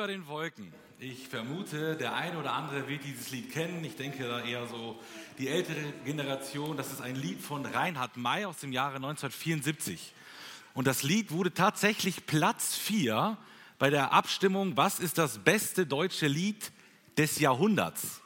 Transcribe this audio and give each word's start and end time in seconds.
Über 0.00 0.06
den 0.06 0.28
Wolken. 0.28 0.72
Ich 0.98 1.28
vermute, 1.28 1.94
der 1.94 2.14
eine 2.14 2.38
oder 2.38 2.54
andere 2.54 2.88
wird 2.88 3.04
dieses 3.04 3.30
Lied 3.32 3.52
kennen. 3.52 3.84
Ich 3.84 3.96
denke 3.96 4.26
da 4.26 4.40
eher 4.40 4.66
so 4.66 4.98
die 5.36 5.46
ältere 5.46 5.92
Generation. 6.06 6.78
Das 6.78 6.90
ist 6.90 7.02
ein 7.02 7.16
Lied 7.16 7.38
von 7.42 7.66
Reinhard 7.66 8.16
May 8.16 8.46
aus 8.46 8.56
dem 8.56 8.72
Jahre 8.72 8.96
1974. 8.96 10.14
Und 10.72 10.86
das 10.86 11.02
Lied 11.02 11.32
wurde 11.32 11.52
tatsächlich 11.52 12.24
Platz 12.24 12.76
4 12.76 13.36
bei 13.78 13.90
der 13.90 14.14
Abstimmung, 14.14 14.74
was 14.78 15.00
ist 15.00 15.18
das 15.18 15.36
beste 15.36 15.84
deutsche 15.84 16.28
Lied 16.28 16.72
des 17.18 17.38
Jahrhunderts. 17.38 18.22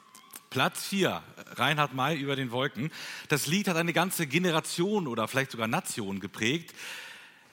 Platz 0.49 0.85
4, 0.85 1.21
Reinhard 1.55 1.93
May 1.93 2.15
über 2.15 2.37
den 2.37 2.51
Wolken. 2.51 2.89
Das 3.27 3.47
Lied 3.47 3.67
hat 3.67 3.75
eine 3.75 3.91
ganze 3.91 4.27
Generation 4.27 5.07
oder 5.07 5.27
vielleicht 5.27 5.51
sogar 5.51 5.67
Nation 5.67 6.21
geprägt. 6.21 6.73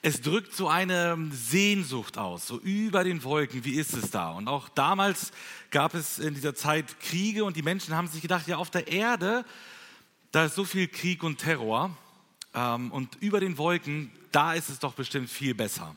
Es 0.04 0.20
drückt 0.20 0.52
so 0.52 0.68
eine 0.68 1.16
Sehnsucht 1.30 2.18
aus, 2.18 2.48
so 2.48 2.58
über 2.58 3.04
den 3.04 3.22
Wolken, 3.22 3.64
wie 3.64 3.74
ist 3.74 3.94
es 3.94 4.10
da? 4.10 4.32
Und 4.32 4.48
auch 4.48 4.68
damals 4.68 5.30
gab 5.70 5.94
es 5.94 6.18
in 6.18 6.34
dieser 6.34 6.56
Zeit 6.56 6.98
Kriege 6.98 7.44
und 7.44 7.56
die 7.56 7.62
Menschen 7.62 7.94
haben 7.94 8.08
sich 8.08 8.20
gedacht, 8.20 8.48
ja, 8.48 8.56
auf 8.56 8.68
der 8.68 8.88
Erde, 8.88 9.44
da 10.32 10.46
ist 10.46 10.56
so 10.56 10.64
viel 10.64 10.88
Krieg 10.88 11.22
und 11.22 11.38
Terror 11.38 11.96
ähm, 12.52 12.90
und 12.90 13.14
über 13.20 13.38
den 13.38 13.58
Wolken, 13.58 14.10
da 14.32 14.54
ist 14.54 14.70
es 14.70 14.80
doch 14.80 14.94
bestimmt 14.94 15.30
viel 15.30 15.54
besser. 15.54 15.94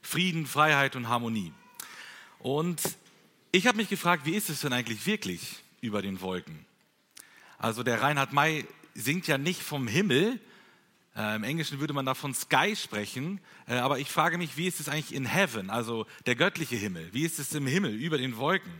Frieden, 0.00 0.46
Freiheit 0.46 0.94
und 0.94 1.08
Harmonie. 1.08 1.52
Und 2.38 2.80
ich 3.50 3.66
habe 3.66 3.78
mich 3.78 3.88
gefragt, 3.88 4.26
wie 4.26 4.36
ist 4.36 4.48
es 4.48 4.60
denn 4.60 4.72
eigentlich 4.72 5.06
wirklich 5.06 5.56
über 5.80 6.02
den 6.02 6.20
Wolken? 6.20 6.64
Also 7.58 7.82
der 7.82 8.00
Reinhard 8.00 8.32
May 8.32 8.64
singt 8.94 9.26
ja 9.26 9.38
nicht 9.38 9.60
vom 9.60 9.88
Himmel, 9.88 10.38
äh, 11.18 11.34
Im 11.34 11.42
Englischen 11.42 11.80
würde 11.80 11.92
man 11.92 12.06
davon 12.06 12.32
Sky 12.32 12.76
sprechen, 12.76 13.40
äh, 13.66 13.74
aber 13.74 13.98
ich 13.98 14.08
frage 14.08 14.38
mich, 14.38 14.56
wie 14.56 14.68
ist 14.68 14.78
es 14.78 14.88
eigentlich 14.88 15.12
in 15.12 15.26
Heaven, 15.26 15.68
also 15.68 16.06
der 16.26 16.36
göttliche 16.36 16.76
Himmel? 16.76 17.08
Wie 17.12 17.24
ist 17.24 17.40
es 17.40 17.52
im 17.54 17.66
Himmel, 17.66 17.92
über 17.92 18.18
den 18.18 18.36
Wolken? 18.36 18.72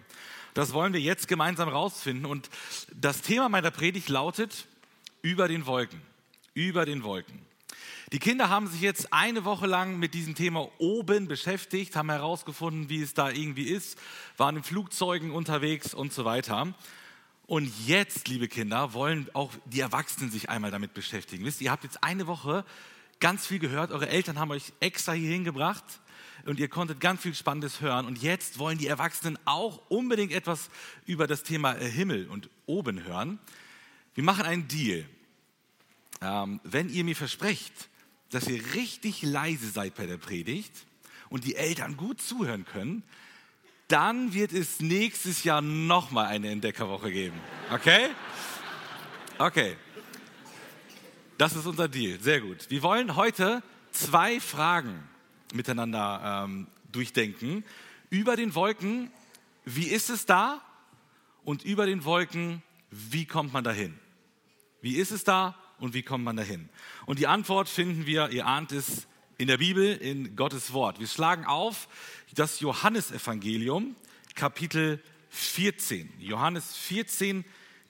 Das 0.54 0.72
wollen 0.72 0.92
wir 0.92 1.00
jetzt 1.00 1.26
gemeinsam 1.26 1.68
rausfinden 1.68 2.26
und 2.26 2.48
das 2.94 3.22
Thema 3.22 3.48
meiner 3.48 3.72
Predigt 3.72 4.08
lautet 4.08 4.66
über 5.20 5.48
den 5.48 5.66
Wolken, 5.66 6.00
über 6.54 6.86
den 6.86 7.02
Wolken. 7.02 7.40
Die 8.12 8.20
Kinder 8.20 8.48
haben 8.48 8.68
sich 8.68 8.80
jetzt 8.82 9.12
eine 9.12 9.44
Woche 9.44 9.66
lang 9.66 9.98
mit 9.98 10.14
diesem 10.14 10.36
Thema 10.36 10.68
oben 10.78 11.26
beschäftigt, 11.26 11.96
haben 11.96 12.08
herausgefunden, 12.08 12.88
wie 12.88 13.02
es 13.02 13.14
da 13.14 13.30
irgendwie 13.30 13.68
ist, 13.68 13.98
waren 14.36 14.56
in 14.56 14.62
Flugzeugen 14.62 15.32
unterwegs 15.32 15.92
und 15.92 16.12
so 16.12 16.24
weiter. 16.24 16.72
Und 17.48 17.72
jetzt, 17.86 18.28
liebe 18.28 18.46
Kinder, 18.46 18.92
wollen 18.92 19.26
auch 19.32 19.50
die 19.64 19.80
Erwachsenen 19.80 20.30
sich 20.30 20.50
einmal 20.50 20.70
damit 20.70 20.92
beschäftigen. 20.92 21.46
Wisst 21.46 21.62
ihr, 21.62 21.64
ihr 21.64 21.70
habt 21.70 21.82
jetzt 21.82 22.04
eine 22.04 22.26
Woche 22.26 22.62
ganz 23.20 23.46
viel 23.46 23.58
gehört, 23.58 23.90
eure 23.90 24.10
Eltern 24.10 24.38
haben 24.38 24.50
euch 24.50 24.74
extra 24.80 25.12
hier 25.12 25.30
hingebracht 25.30 25.82
und 26.44 26.60
ihr 26.60 26.68
konntet 26.68 27.00
ganz 27.00 27.22
viel 27.22 27.34
Spannendes 27.34 27.80
hören. 27.80 28.04
Und 28.04 28.20
jetzt 28.20 28.58
wollen 28.58 28.76
die 28.76 28.86
Erwachsenen 28.86 29.38
auch 29.46 29.80
unbedingt 29.88 30.30
etwas 30.30 30.68
über 31.06 31.26
das 31.26 31.42
Thema 31.42 31.74
äh, 31.78 31.88
Himmel 31.90 32.28
und 32.28 32.50
oben 32.66 33.04
hören. 33.04 33.38
Wir 34.14 34.24
machen 34.24 34.44
einen 34.44 34.68
Deal. 34.68 35.06
Ähm, 36.20 36.60
wenn 36.64 36.90
ihr 36.90 37.02
mir 37.02 37.16
versprecht, 37.16 37.88
dass 38.28 38.46
ihr 38.46 38.62
richtig 38.74 39.22
leise 39.22 39.70
seid 39.70 39.94
bei 39.94 40.04
der 40.04 40.18
Predigt 40.18 40.84
und 41.30 41.44
die 41.44 41.56
Eltern 41.56 41.96
gut 41.96 42.20
zuhören 42.20 42.66
können, 42.66 43.04
dann 43.88 44.34
wird 44.34 44.52
es 44.52 44.80
nächstes 44.80 45.44
Jahr 45.44 45.62
nochmal 45.62 46.26
eine 46.26 46.50
Entdeckerwoche 46.50 47.10
geben. 47.10 47.38
Okay? 47.72 48.08
Okay. 49.38 49.76
Das 51.38 51.56
ist 51.56 51.66
unser 51.66 51.88
Deal. 51.88 52.20
Sehr 52.20 52.40
gut. 52.40 52.68
Wir 52.68 52.82
wollen 52.82 53.16
heute 53.16 53.62
zwei 53.92 54.40
Fragen 54.40 55.02
miteinander 55.54 56.44
ähm, 56.44 56.66
durchdenken. 56.92 57.64
Über 58.10 58.36
den 58.36 58.54
Wolken, 58.54 59.10
wie 59.64 59.86
ist 59.86 60.10
es 60.10 60.26
da? 60.26 60.60
Und 61.44 61.64
über 61.64 61.86
den 61.86 62.04
Wolken, 62.04 62.62
wie 62.90 63.24
kommt 63.24 63.52
man 63.52 63.64
dahin? 63.64 63.98
Wie 64.82 64.96
ist 64.96 65.10
es 65.10 65.24
da 65.24 65.54
und 65.78 65.94
wie 65.94 66.02
kommt 66.02 66.24
man 66.24 66.36
dahin? 66.36 66.68
Und 67.06 67.18
die 67.18 67.26
Antwort 67.26 67.68
finden 67.68 68.04
wir, 68.04 68.28
ihr 68.30 68.46
ahnt 68.46 68.72
es, 68.72 69.06
in 69.38 69.46
der 69.46 69.58
Bibel, 69.58 69.96
in 69.96 70.34
Gottes 70.34 70.72
Wort. 70.72 70.98
Wir 70.98 71.06
schlagen 71.06 71.46
auf 71.46 71.88
das 72.34 72.58
Johannesevangelium, 72.58 73.94
Kapitel 74.34 75.00
14. 75.30 76.12
Johannes 76.18 76.76
14, 76.76 77.44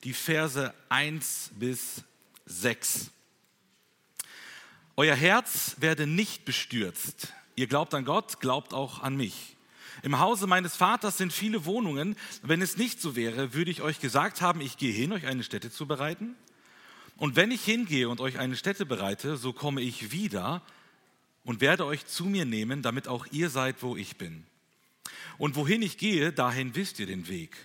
die 0.05 0.13
Verse 0.13 0.75
1 0.91 1.53
bis 1.55 2.05
6. 2.45 3.11
Euer 4.97 5.15
Herz 5.15 5.77
werde 5.79 6.07
nicht 6.07 6.45
bestürzt. 6.45 7.33
Ihr 7.57 7.67
glaubt 7.67 7.95
an 7.95 8.05
Gott, 8.05 8.41
glaubt 8.41 8.75
auch 8.75 9.03
an 9.03 9.17
mich. 9.17 9.57
Im 10.03 10.19
Hause 10.19 10.47
meines 10.47 10.77
Vaters 10.77 11.17
sind 11.17 11.33
viele 11.33 11.65
Wohnungen. 11.65 12.15
Wenn 12.43 12.61
es 12.61 12.77
nicht 12.77 13.01
so 13.01 13.17
wäre, 13.17 13.55
würde 13.55 13.71
ich 13.71 13.81
euch 13.81 14.01
gesagt 14.01 14.43
haben, 14.43 14.61
ich 14.61 14.77
gehe 14.77 14.93
hin, 14.93 15.13
euch 15.13 15.27
eine 15.27 15.43
Stätte 15.43 15.73
zu 15.73 15.87
bereiten. 15.87 16.37
Und 17.17 17.37
wenn 17.37 17.51
ich 17.51 17.65
hingehe 17.65 18.11
und 18.11 18.21
euch 18.21 18.39
eine 18.39 18.55
Stätte 18.55 18.85
bereite, 18.85 19.39
so 19.39 19.55
komme 19.55 19.81
ich 19.81 20.13
wieder 20.13 20.63
und 21.49 21.63
werde 21.63 21.87
euch 21.87 22.05
zu 22.05 22.27
mir 22.27 22.45
nehmen, 22.45 22.83
damit 22.83 23.09
auch 23.09 23.25
ihr 23.31 23.49
seid, 23.49 23.83
wo 23.83 23.97
ich 23.97 24.19
bin. 24.19 24.45
Und 25.39 25.57
wohin 25.57 25.81
ich 25.81 25.97
gehe, 25.97 26.31
dahin 26.31 26.75
wisst 26.75 26.99
ihr 26.99 27.07
den 27.07 27.27
Weg. 27.27 27.57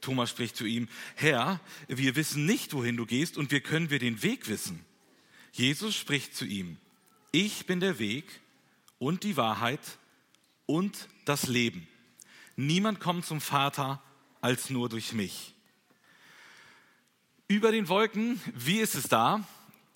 Thomas 0.00 0.30
spricht 0.30 0.56
zu 0.56 0.64
ihm, 0.64 0.88
Herr, 1.14 1.60
wir 1.88 2.16
wissen 2.16 2.46
nicht, 2.46 2.72
wohin 2.72 2.96
du 2.96 3.04
gehst 3.04 3.36
und 3.36 3.50
wie 3.50 3.60
können 3.60 3.90
wir 3.90 3.98
den 3.98 4.22
Weg 4.22 4.48
wissen? 4.48 4.82
Jesus 5.52 5.94
spricht 5.94 6.34
zu 6.34 6.46
ihm, 6.46 6.78
ich 7.30 7.66
bin 7.66 7.80
der 7.80 7.98
Weg 7.98 8.24
und 8.98 9.24
die 9.24 9.36
Wahrheit 9.36 9.82
und 10.64 10.96
das 11.26 11.48
Leben. 11.48 11.86
Niemand 12.56 12.98
kommt 12.98 13.26
zum 13.26 13.42
Vater 13.42 14.02
als 14.40 14.70
nur 14.70 14.88
durch 14.88 15.12
mich. 15.12 15.52
Über 17.46 17.72
den 17.72 17.88
Wolken, 17.88 18.40
wie 18.54 18.78
ist 18.78 18.94
es 18.94 19.06
da? 19.06 19.46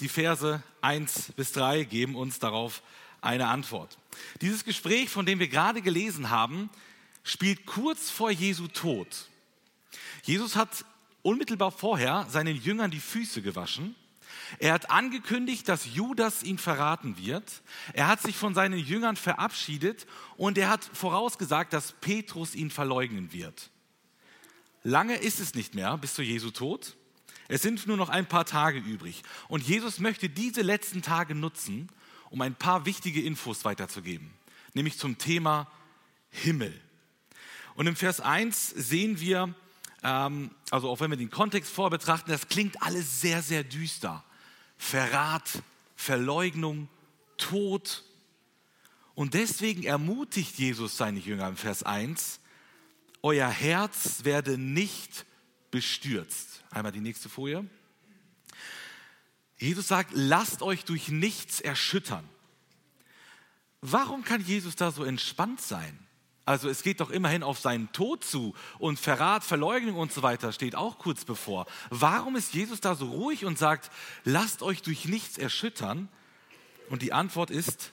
Die 0.00 0.08
Verse 0.08 0.62
1 0.82 1.32
bis 1.34 1.52
3 1.52 1.84
geben 1.84 2.14
uns 2.14 2.38
darauf 2.38 2.82
eine 3.22 3.48
Antwort. 3.48 3.96
Dieses 4.42 4.64
Gespräch, 4.64 5.08
von 5.08 5.24
dem 5.24 5.38
wir 5.38 5.48
gerade 5.48 5.80
gelesen 5.80 6.28
haben, 6.28 6.68
spielt 7.24 7.64
kurz 7.64 8.10
vor 8.10 8.30
Jesu 8.30 8.66
Tod. 8.68 9.28
Jesus 10.24 10.56
hat 10.56 10.84
unmittelbar 11.22 11.70
vorher 11.70 12.26
seinen 12.28 12.56
Jüngern 12.56 12.90
die 12.90 13.00
Füße 13.00 13.40
gewaschen. 13.42 13.94
Er 14.58 14.74
hat 14.74 14.90
angekündigt, 14.90 15.68
dass 15.68 15.94
Judas 15.94 16.42
ihn 16.42 16.58
verraten 16.58 17.16
wird. 17.16 17.62
Er 17.94 18.08
hat 18.08 18.20
sich 18.20 18.36
von 18.36 18.54
seinen 18.54 18.78
Jüngern 18.78 19.16
verabschiedet 19.16 20.06
und 20.36 20.58
er 20.58 20.68
hat 20.68 20.84
vorausgesagt, 20.92 21.72
dass 21.72 21.92
Petrus 21.92 22.54
ihn 22.54 22.70
verleugnen 22.70 23.32
wird. 23.32 23.70
Lange 24.82 25.16
ist 25.16 25.38
es 25.38 25.54
nicht 25.54 25.74
mehr 25.74 25.96
bis 25.96 26.14
zu 26.14 26.22
Jesu 26.22 26.50
Tod. 26.50 26.96
Es 27.48 27.62
sind 27.62 27.86
nur 27.86 27.96
noch 27.96 28.08
ein 28.08 28.26
paar 28.26 28.44
Tage 28.44 28.78
übrig. 28.78 29.22
Und 29.48 29.62
Jesus 29.62 30.00
möchte 30.00 30.28
diese 30.28 30.62
letzten 30.62 31.02
Tage 31.02 31.34
nutzen, 31.34 31.88
um 32.32 32.40
ein 32.40 32.54
paar 32.54 32.86
wichtige 32.86 33.20
Infos 33.20 33.64
weiterzugeben, 33.66 34.32
nämlich 34.72 34.98
zum 34.98 35.18
Thema 35.18 35.70
Himmel. 36.30 36.72
Und 37.74 37.86
im 37.86 37.94
Vers 37.94 38.20
1 38.20 38.70
sehen 38.70 39.20
wir, 39.20 39.54
ähm, 40.02 40.50
also 40.70 40.88
auch 40.88 41.00
wenn 41.00 41.10
wir 41.10 41.18
den 41.18 41.30
Kontext 41.30 41.70
vorbetrachten, 41.70 42.32
das 42.32 42.48
klingt 42.48 42.82
alles 42.82 43.20
sehr, 43.20 43.42
sehr 43.42 43.64
düster. 43.64 44.24
Verrat, 44.78 45.62
Verleugnung, 45.94 46.88
Tod. 47.36 48.02
Und 49.14 49.34
deswegen 49.34 49.82
ermutigt 49.82 50.58
Jesus 50.58 50.96
seine 50.96 51.20
Jünger 51.20 51.48
im 51.48 51.56
Vers 51.56 51.82
1, 51.82 52.40
euer 53.20 53.48
Herz 53.48 54.24
werde 54.24 54.56
nicht 54.56 55.26
bestürzt. 55.70 56.64
Einmal 56.70 56.92
die 56.92 57.00
nächste 57.00 57.28
Folie. 57.28 57.68
Jesus 59.62 59.86
sagt, 59.86 60.10
lasst 60.12 60.60
euch 60.62 60.84
durch 60.84 61.08
nichts 61.08 61.60
erschüttern. 61.60 62.28
Warum 63.80 64.24
kann 64.24 64.44
Jesus 64.44 64.74
da 64.74 64.90
so 64.90 65.04
entspannt 65.04 65.60
sein? 65.60 65.98
Also 66.44 66.68
es 66.68 66.82
geht 66.82 67.00
doch 67.00 67.10
immerhin 67.10 67.44
auf 67.44 67.60
seinen 67.60 67.92
Tod 67.92 68.24
zu 68.24 68.54
und 68.80 68.98
Verrat, 68.98 69.44
Verleugnung 69.44 69.96
und 69.96 70.12
so 70.12 70.22
weiter 70.22 70.52
steht 70.52 70.74
auch 70.74 70.98
kurz 70.98 71.24
bevor. 71.24 71.66
Warum 71.90 72.34
ist 72.34 72.54
Jesus 72.54 72.80
da 72.80 72.96
so 72.96 73.06
ruhig 73.06 73.44
und 73.44 73.56
sagt, 73.56 73.92
lasst 74.24 74.62
euch 74.62 74.82
durch 74.82 75.04
nichts 75.04 75.38
erschüttern? 75.38 76.08
Und 76.90 77.02
die 77.02 77.12
Antwort 77.12 77.50
ist, 77.50 77.92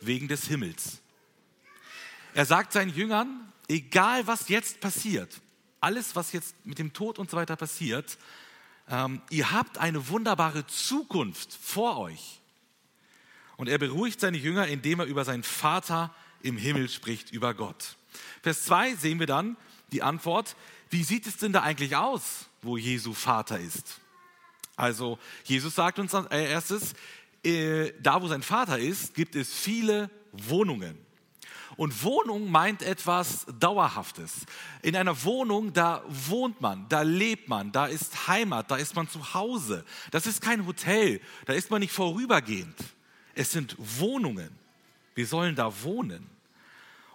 wegen 0.00 0.28
des 0.28 0.46
Himmels. 0.46 1.00
Er 2.34 2.46
sagt 2.46 2.72
seinen 2.72 2.94
Jüngern, 2.94 3.52
egal 3.68 4.28
was 4.28 4.48
jetzt 4.48 4.80
passiert, 4.80 5.40
alles, 5.80 6.14
was 6.14 6.30
jetzt 6.30 6.54
mit 6.64 6.78
dem 6.78 6.92
Tod 6.92 7.18
und 7.18 7.28
so 7.28 7.36
weiter 7.36 7.56
passiert, 7.56 8.16
ähm, 8.90 9.22
ihr 9.30 9.52
habt 9.52 9.78
eine 9.78 10.08
wunderbare 10.08 10.66
Zukunft 10.66 11.52
vor 11.54 11.98
euch. 11.98 12.40
Und 13.56 13.68
er 13.68 13.78
beruhigt 13.78 14.20
seine 14.20 14.36
Jünger, 14.36 14.66
indem 14.66 15.00
er 15.00 15.06
über 15.06 15.24
seinen 15.24 15.44
Vater 15.44 16.14
im 16.42 16.56
Himmel 16.56 16.88
spricht, 16.88 17.30
über 17.30 17.54
Gott. 17.54 17.96
Vers 18.42 18.64
2 18.64 18.96
sehen 18.96 19.20
wir 19.20 19.26
dann 19.26 19.56
die 19.92 20.02
Antwort, 20.02 20.56
wie 20.88 21.04
sieht 21.04 21.26
es 21.26 21.36
denn 21.36 21.52
da 21.52 21.62
eigentlich 21.62 21.94
aus, 21.94 22.46
wo 22.62 22.76
Jesu 22.76 23.12
Vater 23.12 23.60
ist? 23.60 24.00
Also 24.76 25.18
Jesus 25.44 25.74
sagt 25.74 25.98
uns 25.98 26.14
als 26.14 26.30
erstes, 26.30 26.94
äh, 27.44 27.92
da 28.00 28.20
wo 28.22 28.28
sein 28.28 28.42
Vater 28.42 28.78
ist, 28.78 29.14
gibt 29.14 29.36
es 29.36 29.52
viele 29.52 30.10
Wohnungen. 30.32 30.98
Und 31.76 32.02
Wohnung 32.02 32.50
meint 32.50 32.82
etwas 32.82 33.46
Dauerhaftes. 33.58 34.46
In 34.82 34.96
einer 34.96 35.22
Wohnung, 35.24 35.72
da 35.72 36.02
wohnt 36.08 36.60
man, 36.60 36.88
da 36.88 37.02
lebt 37.02 37.48
man, 37.48 37.72
da 37.72 37.86
ist 37.86 38.28
Heimat, 38.28 38.70
da 38.70 38.76
ist 38.76 38.96
man 38.96 39.08
zu 39.08 39.34
Hause. 39.34 39.84
Das 40.10 40.26
ist 40.26 40.40
kein 40.40 40.66
Hotel, 40.66 41.20
da 41.46 41.52
ist 41.52 41.70
man 41.70 41.80
nicht 41.80 41.92
vorübergehend. 41.92 42.76
Es 43.34 43.52
sind 43.52 43.76
Wohnungen. 43.78 44.50
Wir 45.14 45.26
sollen 45.26 45.54
da 45.54 45.82
wohnen. 45.82 46.28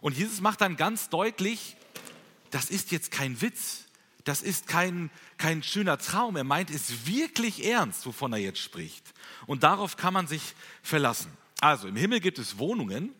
Und 0.02 0.18
Jesus 0.18 0.42
macht 0.42 0.62
dann 0.62 0.78
ganz 0.78 1.10
deutlich, 1.10 1.75
das 2.52 2.69
ist 2.69 2.92
jetzt 2.92 3.12
kein 3.12 3.42
Witz, 3.42 3.86
das 4.24 4.42
ist 4.42 4.68
kein, 4.68 5.12
kein 5.38 5.63
schöner 5.63 5.98
Traum. 5.98 6.36
Er 6.36 6.44
meint 6.44 6.69
es 6.69 7.06
wirklich 7.06 7.66
ernst, 7.66 8.06
wovon 8.06 8.34
er 8.34 8.40
jetzt 8.40 8.60
spricht. 8.60 9.13
Und 9.46 9.63
darauf 9.63 9.98
kann 9.98 10.13
man 10.13 10.28
sich 10.28 10.56
verlassen. 10.81 11.31
Also 11.62 11.88
im 11.88 11.96
Himmel 11.96 12.19
gibt 12.19 12.40
es 12.40 12.57
Wohnungen. 12.57 13.13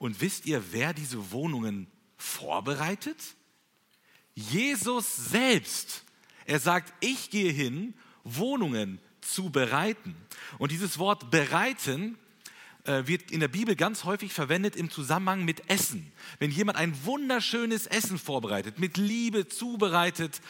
Und 0.00 0.22
wisst 0.22 0.46
ihr, 0.46 0.72
wer 0.72 0.94
diese 0.94 1.30
Wohnungen 1.30 1.86
vorbereitet? 2.16 3.18
Jesus 4.34 5.14
selbst. 5.14 6.04
Er 6.46 6.58
sagt, 6.58 6.94
ich 7.00 7.28
gehe 7.28 7.52
hin, 7.52 7.92
Wohnungen 8.24 8.98
zu 9.20 9.50
bereiten. 9.50 10.16
Und 10.56 10.72
dieses 10.72 10.98
Wort 10.98 11.30
bereiten 11.30 12.16
äh, 12.84 13.02
wird 13.06 13.30
in 13.30 13.40
der 13.40 13.48
Bibel 13.48 13.76
ganz 13.76 14.04
häufig 14.04 14.32
verwendet 14.32 14.74
im 14.74 14.90
Zusammenhang 14.90 15.44
mit 15.44 15.68
Essen. 15.68 16.10
Wenn 16.38 16.50
jemand 16.50 16.78
ein 16.78 16.96
wunderschönes 17.04 17.86
Essen 17.86 18.18
vorbereitet, 18.18 18.78
mit 18.78 18.96
Liebe 18.96 19.48
zubereitet, 19.48 20.40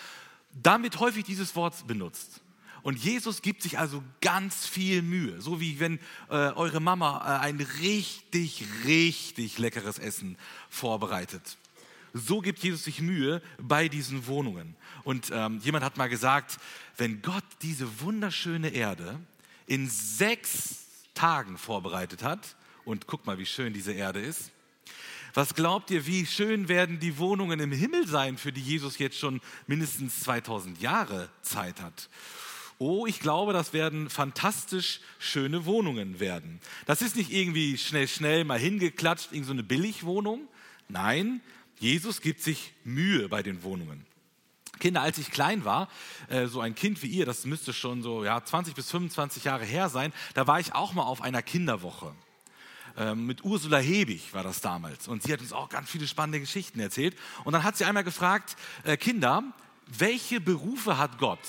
damit 0.62 1.00
häufig 1.00 1.24
dieses 1.24 1.56
Wort 1.56 1.88
benutzt. 1.88 2.40
Und 2.82 2.98
Jesus 2.98 3.42
gibt 3.42 3.62
sich 3.62 3.78
also 3.78 4.02
ganz 4.20 4.66
viel 4.66 5.02
Mühe, 5.02 5.40
so 5.40 5.60
wie 5.60 5.80
wenn 5.80 5.98
äh, 6.28 6.52
eure 6.52 6.80
Mama 6.80 7.18
äh, 7.18 7.40
ein 7.40 7.60
richtig, 7.80 8.64
richtig 8.84 9.58
leckeres 9.58 9.98
Essen 9.98 10.36
vorbereitet. 10.68 11.58
So 12.12 12.40
gibt 12.40 12.58
Jesus 12.60 12.84
sich 12.84 13.00
Mühe 13.00 13.40
bei 13.58 13.88
diesen 13.88 14.26
Wohnungen. 14.26 14.74
Und 15.04 15.30
ähm, 15.32 15.60
jemand 15.62 15.84
hat 15.84 15.96
mal 15.96 16.08
gesagt, 16.08 16.58
wenn 16.96 17.22
Gott 17.22 17.44
diese 17.62 18.00
wunderschöne 18.00 18.70
Erde 18.70 19.20
in 19.66 19.88
sechs 19.88 20.86
Tagen 21.14 21.58
vorbereitet 21.58 22.22
hat. 22.22 22.56
Und 22.84 23.06
guck 23.06 23.26
mal, 23.26 23.38
wie 23.38 23.46
schön 23.46 23.72
diese 23.72 23.92
Erde 23.92 24.20
ist. 24.20 24.50
Was 25.34 25.54
glaubt 25.54 25.90
ihr, 25.90 26.06
wie 26.06 26.26
schön 26.26 26.66
werden 26.68 26.98
die 26.98 27.18
Wohnungen 27.18 27.60
im 27.60 27.70
Himmel 27.70 28.08
sein, 28.08 28.36
für 28.36 28.52
die 28.52 28.62
Jesus 28.62 28.98
jetzt 28.98 29.18
schon 29.18 29.40
mindestens 29.68 30.20
2000 30.20 30.80
Jahre 30.80 31.28
Zeit 31.42 31.80
hat? 31.80 32.08
Oh, 32.82 33.04
ich 33.04 33.20
glaube, 33.20 33.52
das 33.52 33.74
werden 33.74 34.08
fantastisch 34.08 35.00
schöne 35.18 35.66
Wohnungen 35.66 36.18
werden. 36.18 36.60
Das 36.86 37.02
ist 37.02 37.14
nicht 37.14 37.30
irgendwie 37.30 37.76
schnell, 37.76 38.08
schnell 38.08 38.44
mal 38.44 38.58
hingeklatscht, 38.58 39.32
irgendeine 39.32 39.46
so 39.46 39.52
eine 39.52 39.62
Billigwohnung. 39.64 40.48
Nein, 40.88 41.42
Jesus 41.78 42.22
gibt 42.22 42.40
sich 42.40 42.72
Mühe 42.82 43.28
bei 43.28 43.42
den 43.42 43.62
Wohnungen. 43.64 44.06
Kinder, 44.78 45.02
als 45.02 45.18
ich 45.18 45.30
klein 45.30 45.66
war, 45.66 45.90
äh, 46.30 46.46
so 46.46 46.62
ein 46.62 46.74
Kind 46.74 47.02
wie 47.02 47.08
ihr, 47.08 47.26
das 47.26 47.44
müsste 47.44 47.74
schon 47.74 48.02
so 48.02 48.24
ja, 48.24 48.42
20 48.42 48.74
bis 48.74 48.90
25 48.90 49.44
Jahre 49.44 49.66
her 49.66 49.90
sein, 49.90 50.10
da 50.32 50.46
war 50.46 50.58
ich 50.58 50.74
auch 50.74 50.94
mal 50.94 51.02
auf 51.02 51.20
einer 51.20 51.42
Kinderwoche. 51.42 52.14
Ähm, 52.96 53.26
mit 53.26 53.44
Ursula 53.44 53.76
Hebig 53.76 54.32
war 54.32 54.42
das 54.42 54.62
damals. 54.62 55.06
Und 55.06 55.22
sie 55.22 55.34
hat 55.34 55.40
uns 55.40 55.52
auch 55.52 55.68
ganz 55.68 55.90
viele 55.90 56.06
spannende 56.06 56.40
Geschichten 56.40 56.80
erzählt. 56.80 57.14
Und 57.44 57.52
dann 57.52 57.62
hat 57.62 57.76
sie 57.76 57.84
einmal 57.84 58.04
gefragt, 58.04 58.56
äh, 58.84 58.96
Kinder, 58.96 59.44
welche 59.86 60.40
Berufe 60.40 60.96
hat 60.96 61.18
Gott? 61.18 61.40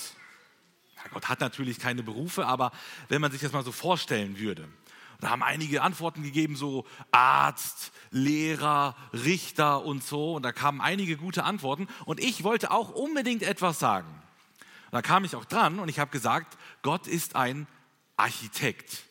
Gott 1.10 1.28
hat 1.28 1.40
natürlich 1.40 1.78
keine 1.78 2.02
Berufe, 2.02 2.46
aber 2.46 2.72
wenn 3.08 3.20
man 3.20 3.32
sich 3.32 3.40
das 3.40 3.52
mal 3.52 3.64
so 3.64 3.72
vorstellen 3.72 4.38
würde. 4.38 4.68
Da 5.22 5.30
haben 5.30 5.44
einige 5.44 5.82
Antworten 5.82 6.24
gegeben, 6.24 6.56
so 6.56 6.84
Arzt, 7.12 7.92
Lehrer, 8.10 8.96
Richter 9.12 9.84
und 9.84 10.02
so. 10.02 10.34
Und 10.34 10.42
da 10.42 10.50
kamen 10.50 10.80
einige 10.80 11.16
gute 11.16 11.44
Antworten. 11.44 11.86
Und 12.06 12.18
ich 12.18 12.42
wollte 12.42 12.72
auch 12.72 12.90
unbedingt 12.90 13.44
etwas 13.44 13.78
sagen. 13.78 14.08
Und 14.08 14.92
da 14.92 15.00
kam 15.00 15.24
ich 15.24 15.36
auch 15.36 15.44
dran 15.44 15.78
und 15.78 15.88
ich 15.88 16.00
habe 16.00 16.10
gesagt, 16.10 16.58
Gott 16.82 17.06
ist 17.06 17.36
ein 17.36 17.68
Architekt. 18.16 19.04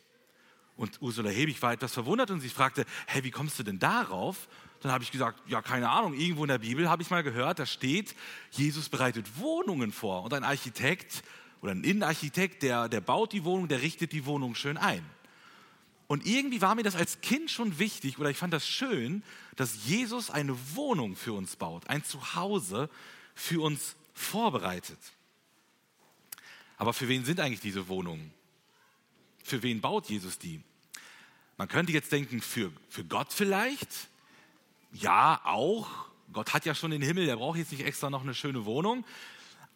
Und 0.75 1.01
Ursula 1.01 1.29
Hebig 1.29 1.61
war 1.61 1.71
etwas 1.71 1.93
verwundert 1.93 2.29
und 2.29 2.41
sie 2.41 2.49
fragte, 2.49 2.85
hey, 3.07 3.23
wie 3.23 3.31
kommst 3.31 3.57
du 3.57 3.63
denn 3.63 3.79
darauf? 3.79 4.49
Dann 4.81 4.91
habe 4.91 5.03
ich 5.03 5.11
gesagt, 5.11 5.39
ja, 5.47 5.61
keine 5.61 5.89
Ahnung, 5.89 6.13
irgendwo 6.13 6.43
in 6.43 6.49
der 6.49 6.57
Bibel 6.57 6.89
habe 6.89 7.03
ich 7.03 7.09
mal 7.09 7.23
gehört, 7.23 7.59
da 7.59 7.65
steht, 7.65 8.15
Jesus 8.49 8.89
bereitet 8.89 9.39
Wohnungen 9.39 9.93
vor. 9.93 10.23
Und 10.23 10.33
ein 10.33 10.43
Architekt 10.43 11.23
oder 11.61 11.71
ein 11.71 11.83
Innenarchitekt, 11.83 12.63
der, 12.63 12.89
der 12.89 13.01
baut 13.01 13.33
die 13.33 13.43
Wohnung, 13.43 13.67
der 13.67 13.81
richtet 13.81 14.11
die 14.11 14.25
Wohnung 14.25 14.55
schön 14.55 14.77
ein. 14.77 15.05
Und 16.07 16.25
irgendwie 16.25 16.61
war 16.61 16.75
mir 16.75 16.83
das 16.83 16.95
als 16.95 17.21
Kind 17.21 17.49
schon 17.49 17.79
wichtig 17.79 18.19
oder 18.19 18.29
ich 18.29 18.37
fand 18.37 18.53
das 18.53 18.67
schön, 18.67 19.23
dass 19.55 19.85
Jesus 19.85 20.29
eine 20.29 20.57
Wohnung 20.75 21.15
für 21.15 21.33
uns 21.33 21.55
baut, 21.55 21.87
ein 21.87 22.03
Zuhause 22.03 22.89
für 23.33 23.63
uns 23.63 23.95
vorbereitet. 24.13 24.99
Aber 26.77 26.93
für 26.93 27.07
wen 27.07 27.23
sind 27.23 27.39
eigentlich 27.39 27.61
diese 27.61 27.87
Wohnungen? 27.87 28.33
Für 29.43 29.63
wen 29.63 29.81
baut 29.81 30.09
Jesus 30.09 30.37
die? 30.37 30.61
Man 31.57 31.67
könnte 31.67 31.93
jetzt 31.93 32.11
denken, 32.11 32.41
für, 32.41 32.71
für 32.89 33.05
Gott 33.05 33.31
vielleicht? 33.31 33.89
Ja, 34.91 35.41
auch. 35.43 35.87
Gott 36.33 36.53
hat 36.53 36.65
ja 36.65 36.73
schon 36.73 36.91
den 36.91 37.01
Himmel, 37.01 37.25
der 37.25 37.35
braucht 37.35 37.57
jetzt 37.57 37.71
nicht 37.71 37.85
extra 37.85 38.09
noch 38.09 38.21
eine 38.23 38.33
schöne 38.33 38.65
Wohnung. 38.65 39.05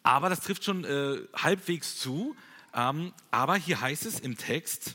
Aber 0.06 0.28
das 0.28 0.38
trifft 0.38 0.62
schon 0.62 0.84
äh, 0.84 1.18
halbwegs 1.34 1.98
zu. 1.98 2.36
Ähm, 2.72 3.12
aber 3.32 3.56
hier 3.56 3.80
heißt 3.80 4.06
es 4.06 4.20
im 4.20 4.38
Text, 4.38 4.94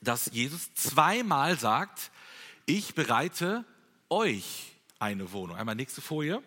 dass 0.00 0.30
Jesus 0.32 0.72
zweimal 0.74 1.58
sagt, 1.58 2.12
ich 2.64 2.94
bereite 2.94 3.64
euch 4.10 4.76
eine 5.00 5.32
Wohnung. 5.32 5.56
Einmal 5.56 5.74
nächste 5.74 6.00
Folie. 6.00 6.40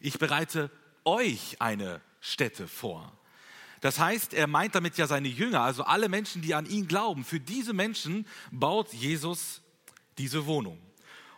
Ich 0.00 0.20
bereite 0.20 0.70
euch 1.04 1.60
eine 1.60 2.00
Stätte 2.20 2.68
vor. 2.68 3.12
Das 3.80 3.98
heißt, 3.98 4.32
er 4.32 4.46
meint 4.46 4.76
damit 4.76 4.96
ja 4.96 5.08
seine 5.08 5.26
Jünger, 5.26 5.62
also 5.62 5.82
alle 5.82 6.08
Menschen, 6.08 6.40
die 6.40 6.54
an 6.54 6.66
ihn 6.66 6.86
glauben. 6.86 7.24
Für 7.24 7.40
diese 7.40 7.72
Menschen 7.72 8.28
baut 8.52 8.92
Jesus 8.92 9.60
diese 10.18 10.46
Wohnung. 10.46 10.78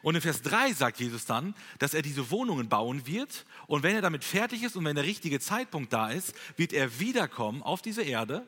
Und 0.02 0.14
in 0.14 0.20
Vers 0.20 0.42
3 0.42 0.72
sagt 0.72 0.98
Jesus 0.98 1.26
dann, 1.26 1.54
dass 1.78 1.94
er 1.94 2.02
diese 2.02 2.30
Wohnungen 2.30 2.68
bauen 2.68 3.06
wird 3.06 3.44
und 3.66 3.82
wenn 3.82 3.94
er 3.94 4.02
damit 4.02 4.24
fertig 4.24 4.62
ist 4.62 4.76
und 4.76 4.84
wenn 4.84 4.96
der 4.96 5.04
richtige 5.04 5.40
Zeitpunkt 5.40 5.92
da 5.92 6.10
ist, 6.10 6.34
wird 6.56 6.72
er 6.72 7.00
wiederkommen 7.00 7.62
auf 7.62 7.82
diese 7.82 8.02
Erde 8.02 8.46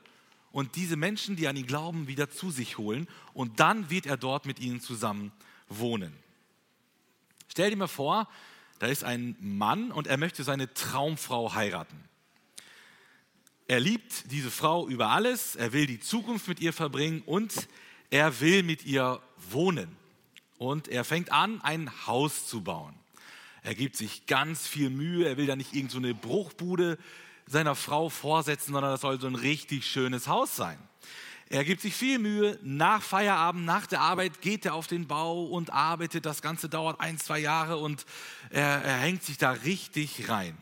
und 0.51 0.77
diese 0.77 0.97
Menschen, 0.97 1.37
die 1.37 1.49
an 1.49 1.57
ihn 1.57 1.67
glauben, 1.67 2.07
wieder 2.07 2.31
zu 2.31 2.51
sich 2.51 2.79
holen 2.79 3.07
und 3.35 3.61
dann 3.61 3.91
wird 3.91 4.07
er 4.07 4.17
dort 4.17 4.47
mit 4.47 4.61
ihnen 4.61 4.81
zusammen 4.81 5.33
wohnen. 5.69 6.13
Stell 7.49 7.71
dir 7.71 7.77
mal 7.77 7.87
vor, 7.87 8.29
da 8.79 8.87
ist 8.87 9.05
ein 9.05 9.37
Mann 9.39 9.93
und 9.93 10.07
er 10.07 10.17
möchte 10.17 10.45
seine 10.45 10.73
Traumfrau 10.73 11.55
heiraten. 11.55 12.03
Er 13.69 13.79
liebt 13.79 14.31
diese 14.33 14.51
Frau 14.51 14.89
über 14.89 15.11
alles, 15.11 15.55
er 15.55 15.73
will 15.73 15.87
die 15.87 16.01
Zukunft 16.01 16.49
mit 16.49 16.61
ihr 16.61 16.73
verbringen 16.73 17.23
und 17.27 17.69
er 18.11 18.41
will 18.41 18.63
mit 18.63 18.85
ihr 18.85 19.21
wohnen. 19.51 20.02
Und 20.63 20.87
er 20.87 21.03
fängt 21.03 21.33
an, 21.33 21.61
ein 21.63 21.91
Haus 22.07 22.47
zu 22.47 22.63
bauen. 22.63 22.95
Er 23.65 23.75
gibt 23.75 23.97
sich 23.97 24.27
ganz 24.27 24.69
viel 24.69 24.91
Mühe, 24.91 25.27
er 25.27 25.37
will 25.37 25.47
da 25.47 25.57
nicht 25.57 25.75
irgendeine 25.75 26.11
so 26.11 26.19
Bruchbude 26.21 26.99
seiner 27.47 27.75
Frau 27.75 28.09
vorsetzen, 28.09 28.73
sondern 28.73 28.93
das 28.93 29.01
soll 29.01 29.21
so 29.21 29.27
ein 29.27 29.35
richtig 29.35 29.85
schönes 29.85 30.29
Haus 30.29 30.55
sein. 30.55 30.79
Er 31.49 31.65
gibt 31.65 31.81
sich 31.81 31.95
viel 31.97 32.21
Mühe. 32.21 32.61
Nach 32.63 33.03
Feierabend, 33.03 33.65
nach 33.65 33.87
der 33.87 34.03
Arbeit 34.03 34.41
geht 34.41 34.65
er 34.65 34.75
auf 34.75 34.87
den 34.87 35.09
Bau 35.09 35.47
und 35.47 35.71
arbeitet. 35.71 36.27
Das 36.27 36.43
Ganze 36.43 36.69
dauert 36.69 37.01
ein, 37.01 37.19
zwei 37.19 37.41
Jahre 37.41 37.79
und 37.79 38.07
er, 38.51 38.85
er 38.85 38.99
hängt 38.99 39.25
sich 39.25 39.39
da 39.39 39.51
richtig 39.51 40.29
rein. 40.29 40.57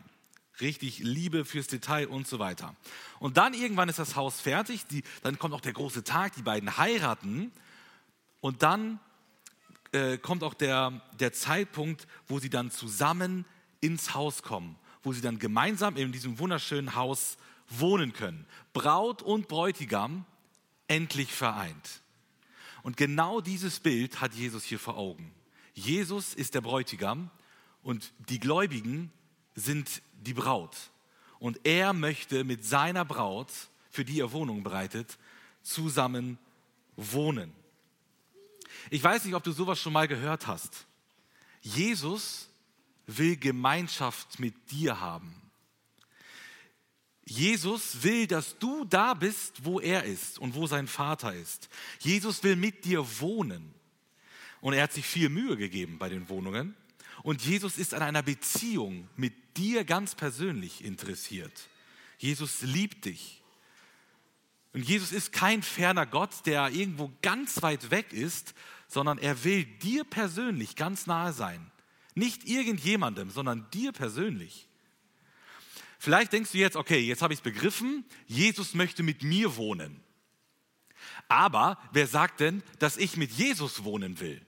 Richtig 0.61 0.97
Liebe 0.97 1.45
fürs 1.45 1.67
Detail 1.67 2.07
und 2.07 2.27
so 2.27 2.39
weiter. 2.39 2.75
Und 3.19 3.37
dann 3.37 3.53
irgendwann 3.53 3.87
ist 3.87 3.99
das 3.99 4.15
Haus 4.15 4.41
fertig. 4.41 4.87
Die, 4.87 5.03
dann 5.21 5.37
kommt 5.37 5.53
auch 5.53 5.61
der 5.61 5.73
große 5.73 6.03
Tag. 6.03 6.33
Die 6.33 6.41
beiden 6.41 6.77
heiraten. 6.77 7.51
Und 8.39 8.63
dann 8.63 8.99
äh, 9.91 10.17
kommt 10.17 10.43
auch 10.43 10.53
der, 10.53 11.01
der 11.19 11.33
Zeitpunkt, 11.33 12.07
wo 12.27 12.39
sie 12.39 12.49
dann 12.49 12.71
zusammen 12.71 13.45
ins 13.79 14.13
Haus 14.13 14.43
kommen 14.43 14.77
wo 15.03 15.13
sie 15.13 15.21
dann 15.21 15.39
gemeinsam 15.39 15.97
in 15.97 16.11
diesem 16.11 16.39
wunderschönen 16.39 16.95
Haus 16.95 17.37
wohnen 17.67 18.13
können. 18.13 18.45
Braut 18.73 19.21
und 19.21 19.47
Bräutigam 19.47 20.25
endlich 20.87 21.33
vereint. 21.33 22.01
Und 22.83 22.97
genau 22.97 23.41
dieses 23.41 23.79
Bild 23.79 24.21
hat 24.21 24.33
Jesus 24.33 24.63
hier 24.63 24.79
vor 24.79 24.97
Augen. 24.97 25.33
Jesus 25.73 26.33
ist 26.33 26.55
der 26.55 26.61
Bräutigam 26.61 27.29
und 27.83 28.13
die 28.29 28.39
Gläubigen 28.39 29.11
sind 29.55 30.01
die 30.13 30.33
Braut. 30.33 30.75
Und 31.39 31.59
er 31.63 31.93
möchte 31.93 32.43
mit 32.43 32.65
seiner 32.65 33.05
Braut, 33.05 33.51
für 33.89 34.05
die 34.05 34.19
er 34.19 34.31
Wohnung 34.31 34.63
bereitet, 34.63 35.17
zusammen 35.61 36.37
wohnen. 36.95 37.53
Ich 38.89 39.03
weiß 39.03 39.25
nicht, 39.25 39.35
ob 39.35 39.43
du 39.43 39.51
sowas 39.51 39.79
schon 39.79 39.93
mal 39.93 40.07
gehört 40.07 40.47
hast. 40.47 40.85
Jesus 41.61 42.47
will 43.05 43.37
Gemeinschaft 43.37 44.39
mit 44.39 44.71
dir 44.71 44.99
haben. 44.99 45.35
Jesus 47.25 48.03
will, 48.03 48.27
dass 48.27 48.57
du 48.57 48.83
da 48.83 49.13
bist, 49.13 49.63
wo 49.63 49.79
er 49.79 50.03
ist 50.03 50.39
und 50.39 50.55
wo 50.55 50.67
sein 50.67 50.87
Vater 50.87 51.33
ist. 51.33 51.69
Jesus 51.99 52.43
will 52.43 52.55
mit 52.55 52.83
dir 52.83 53.05
wohnen. 53.19 53.73
Und 54.59 54.73
er 54.73 54.83
hat 54.83 54.93
sich 54.93 55.05
viel 55.05 55.29
Mühe 55.29 55.55
gegeben 55.57 55.97
bei 55.97 56.09
den 56.09 56.29
Wohnungen. 56.29 56.75
Und 57.23 57.43
Jesus 57.43 57.77
ist 57.77 57.93
an 57.93 58.01
einer 58.01 58.23
Beziehung 58.23 59.07
mit 59.15 59.57
dir 59.57 59.83
ganz 59.83 60.15
persönlich 60.15 60.83
interessiert. 60.83 61.69
Jesus 62.17 62.61
liebt 62.61 63.05
dich. 63.05 63.40
Und 64.73 64.83
Jesus 64.83 65.11
ist 65.11 65.33
kein 65.33 65.63
ferner 65.63 66.05
Gott, 66.05 66.45
der 66.45 66.69
irgendwo 66.69 67.11
ganz 67.21 67.61
weit 67.61 67.91
weg 67.91 68.13
ist, 68.13 68.53
sondern 68.87 69.17
er 69.17 69.43
will 69.43 69.65
dir 69.65 70.03
persönlich 70.03 70.75
ganz 70.75 71.07
nahe 71.07 71.33
sein. 71.33 71.71
Nicht 72.15 72.47
irgendjemandem, 72.47 73.29
sondern 73.29 73.69
dir 73.71 73.91
persönlich. 73.91 74.67
Vielleicht 75.99 76.33
denkst 76.33 76.51
du 76.51 76.57
jetzt, 76.57 76.75
okay, 76.75 76.99
jetzt 76.99 77.21
habe 77.21 77.33
ich 77.33 77.39
es 77.39 77.43
begriffen, 77.43 78.05
Jesus 78.27 78.73
möchte 78.73 79.03
mit 79.03 79.23
mir 79.23 79.55
wohnen. 79.55 80.01
Aber 81.27 81.77
wer 81.91 82.07
sagt 82.07 82.39
denn, 82.39 82.63
dass 82.79 82.97
ich 82.97 83.17
mit 83.17 83.31
Jesus 83.31 83.83
wohnen 83.83 84.19
will? 84.19 84.41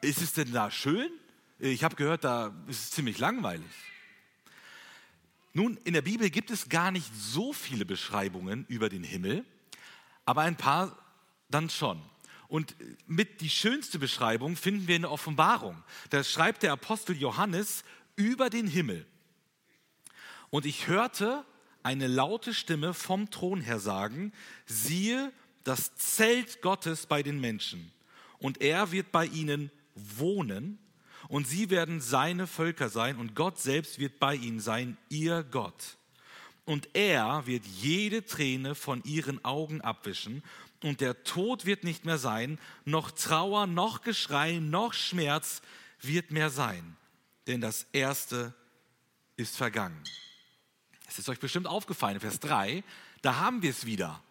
Ist 0.00 0.22
es 0.22 0.32
denn 0.32 0.52
da 0.52 0.70
schön? 0.70 1.10
Ich 1.58 1.82
habe 1.84 1.96
gehört, 1.96 2.24
da 2.24 2.54
ist 2.68 2.84
es 2.84 2.90
ziemlich 2.92 3.18
langweilig. 3.18 3.66
Nun, 5.52 5.78
in 5.84 5.94
der 5.94 6.02
Bibel 6.02 6.30
gibt 6.30 6.50
es 6.50 6.68
gar 6.68 6.90
nicht 6.90 7.10
so 7.14 7.52
viele 7.52 7.84
Beschreibungen 7.84 8.64
über 8.68 8.88
den 8.88 9.02
Himmel, 9.02 9.44
aber 10.24 10.42
ein 10.42 10.56
paar 10.56 10.96
dann 11.48 11.70
schon. 11.70 12.02
Und 12.48 12.74
mit 13.06 13.40
die 13.40 13.50
schönste 13.50 13.98
Beschreibung 13.98 14.56
finden 14.56 14.88
wir 14.88 14.96
in 14.96 15.02
der 15.02 15.10
Offenbarung. 15.10 15.82
Da 16.10 16.24
schreibt 16.24 16.62
der 16.62 16.72
Apostel 16.72 17.16
Johannes 17.16 17.84
über 18.16 18.50
den 18.50 18.66
Himmel. 18.66 19.06
Und 20.50 20.64
ich 20.64 20.88
hörte 20.88 21.44
eine 21.82 22.06
laute 22.06 22.54
Stimme 22.54 22.94
vom 22.94 23.30
Thron 23.30 23.60
her 23.60 23.78
sagen, 23.78 24.32
siehe 24.66 25.32
das 25.64 25.94
Zelt 25.96 26.62
Gottes 26.62 27.06
bei 27.06 27.22
den 27.22 27.40
Menschen. 27.40 27.92
Und 28.38 28.60
er 28.60 28.92
wird 28.92 29.12
bei 29.12 29.26
ihnen 29.26 29.70
wohnen 29.94 30.78
und 31.28 31.46
sie 31.46 31.70
werden 31.70 32.00
seine 32.00 32.46
Völker 32.46 32.88
sein 32.88 33.16
und 33.16 33.34
Gott 33.34 33.58
selbst 33.58 33.98
wird 33.98 34.18
bei 34.18 34.34
ihnen 34.34 34.60
sein, 34.60 34.96
ihr 35.08 35.44
Gott. 35.44 35.96
Und 36.64 36.88
er 36.94 37.46
wird 37.46 37.64
jede 37.64 38.24
Träne 38.24 38.74
von 38.74 39.02
ihren 39.04 39.44
Augen 39.44 39.80
abwischen 39.80 40.42
und 40.82 41.00
der 41.00 41.24
Tod 41.24 41.66
wird 41.66 41.84
nicht 41.84 42.04
mehr 42.04 42.18
sein, 42.18 42.58
noch 42.84 43.10
Trauer, 43.10 43.66
noch 43.66 44.02
Geschrei, 44.02 44.58
noch 44.58 44.92
Schmerz 44.92 45.62
wird 46.00 46.30
mehr 46.30 46.50
sein, 46.50 46.96
denn 47.46 47.60
das 47.60 47.86
Erste 47.92 48.54
ist 49.36 49.56
vergangen. 49.56 50.02
Es 51.08 51.18
ist 51.18 51.28
euch 51.28 51.40
bestimmt 51.40 51.66
aufgefallen, 51.66 52.20
Vers 52.20 52.40
3, 52.40 52.84
da 53.22 53.36
haben 53.36 53.62
wir 53.62 53.70
es 53.70 53.86
wieder, 53.86 54.22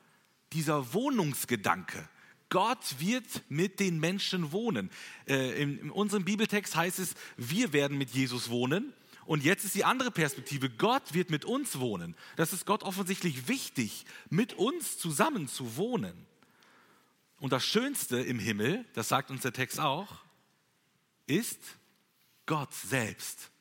dieser 0.53 0.93
Wohnungsgedanke. 0.93 2.07
Gott 2.49 2.99
wird 2.99 3.43
mit 3.49 3.79
den 3.79 3.99
Menschen 3.99 4.51
wohnen. 4.51 4.89
Äh, 5.27 5.61
in, 5.61 5.79
in 5.79 5.91
unserem 5.91 6.25
Bibeltext 6.25 6.75
heißt 6.75 6.99
es, 6.99 7.15
wir 7.35 7.73
werden 7.73 7.97
mit 7.97 8.11
Jesus 8.11 8.49
wohnen. 8.49 8.93
Und 9.25 9.43
jetzt 9.43 9.65
ist 9.65 9.75
die 9.75 9.83
andere 9.83 10.09
Perspektive, 10.09 10.69
Gott 10.69 11.13
wird 11.13 11.29
mit 11.29 11.43
uns 11.43 11.79
wohnen. 11.79 12.15
Das 12.37 12.53
ist 12.53 12.65
Gott 12.65 12.83
offensichtlich 12.83 13.49
wichtig, 13.49 14.05
mit 14.29 14.53
uns 14.53 14.97
zusammen 14.97 15.49
zu 15.49 15.75
wohnen. 15.75 16.25
Und 17.39 17.51
das 17.51 17.65
Schönste 17.65 18.21
im 18.21 18.39
Himmel, 18.39 18.85
das 18.93 19.09
sagt 19.09 19.29
uns 19.29 19.41
der 19.41 19.51
Text 19.51 19.79
auch, 19.81 20.07
ist 21.25 21.59
Gott 22.45 22.73
selbst. 22.73 23.51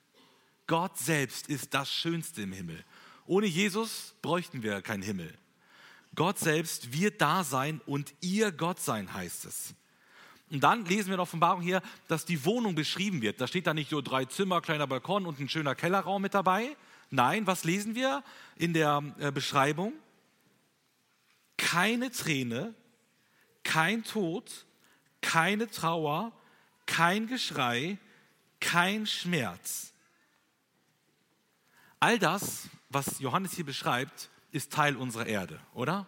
Gott 0.69 0.97
selbst 0.97 1.49
ist 1.49 1.75
das 1.75 1.93
Schönste 1.93 2.43
im 2.43 2.52
Himmel. 2.52 2.85
Ohne 3.26 3.47
Jesus 3.47 4.14
bräuchten 4.23 4.62
wir 4.62 4.83
keinen 4.83 5.02
Himmel. 5.02 5.37
Gott 6.16 6.38
selbst 6.38 6.92
wird 6.92 7.20
da 7.20 7.44
sein 7.44 7.80
und 7.87 8.14
ihr 8.20 8.50
Gott 8.50 8.80
sein, 8.80 9.12
heißt 9.12 9.44
es. 9.44 9.75
Und 10.50 10.61
dann 10.61 10.85
lesen 10.85 11.08
wir 11.08 11.14
in 11.14 11.18
der 11.18 11.23
Offenbarung 11.23 11.61
hier, 11.61 11.82
dass 12.08 12.25
die 12.25 12.44
Wohnung 12.44 12.75
beschrieben 12.75 13.20
wird. 13.20 13.40
Da 13.40 13.46
steht 13.46 13.66
da 13.66 13.75
nicht 13.75 13.90
nur 13.90 14.02
drei 14.02 14.25
Zimmer, 14.25 14.61
kleiner 14.61 14.87
Balkon 14.87 15.26
und 15.26 15.38
ein 15.40 15.49
schöner 15.49 15.75
Kellerraum 15.75 16.23
mit 16.23 16.35
dabei. 16.35 16.76
Nein, 17.11 17.46
was 17.46 17.64
lesen 17.64 17.94
wir 17.94 18.23
in 18.56 18.73
der 18.73 19.02
äh, 19.18 19.30
Beschreibung? 19.30 19.92
Keine 21.56 22.11
Träne, 22.11 22.75
kein 23.62 24.04
Tod, 24.04 24.66
keine 25.20 25.68
Trauer, 25.68 26.32
kein 26.87 27.26
Geschrei, 27.26 27.99
kein 28.61 29.06
Schmerz. 29.06 29.92
All 31.99 32.18
das, 32.18 32.68
was 32.88 33.18
Johannes 33.18 33.54
hier 33.54 33.64
beschreibt, 33.64 34.30
ist 34.56 34.72
Teil 34.72 34.96
unserer 34.96 35.26
Erde, 35.26 35.60
oder? 35.75 36.06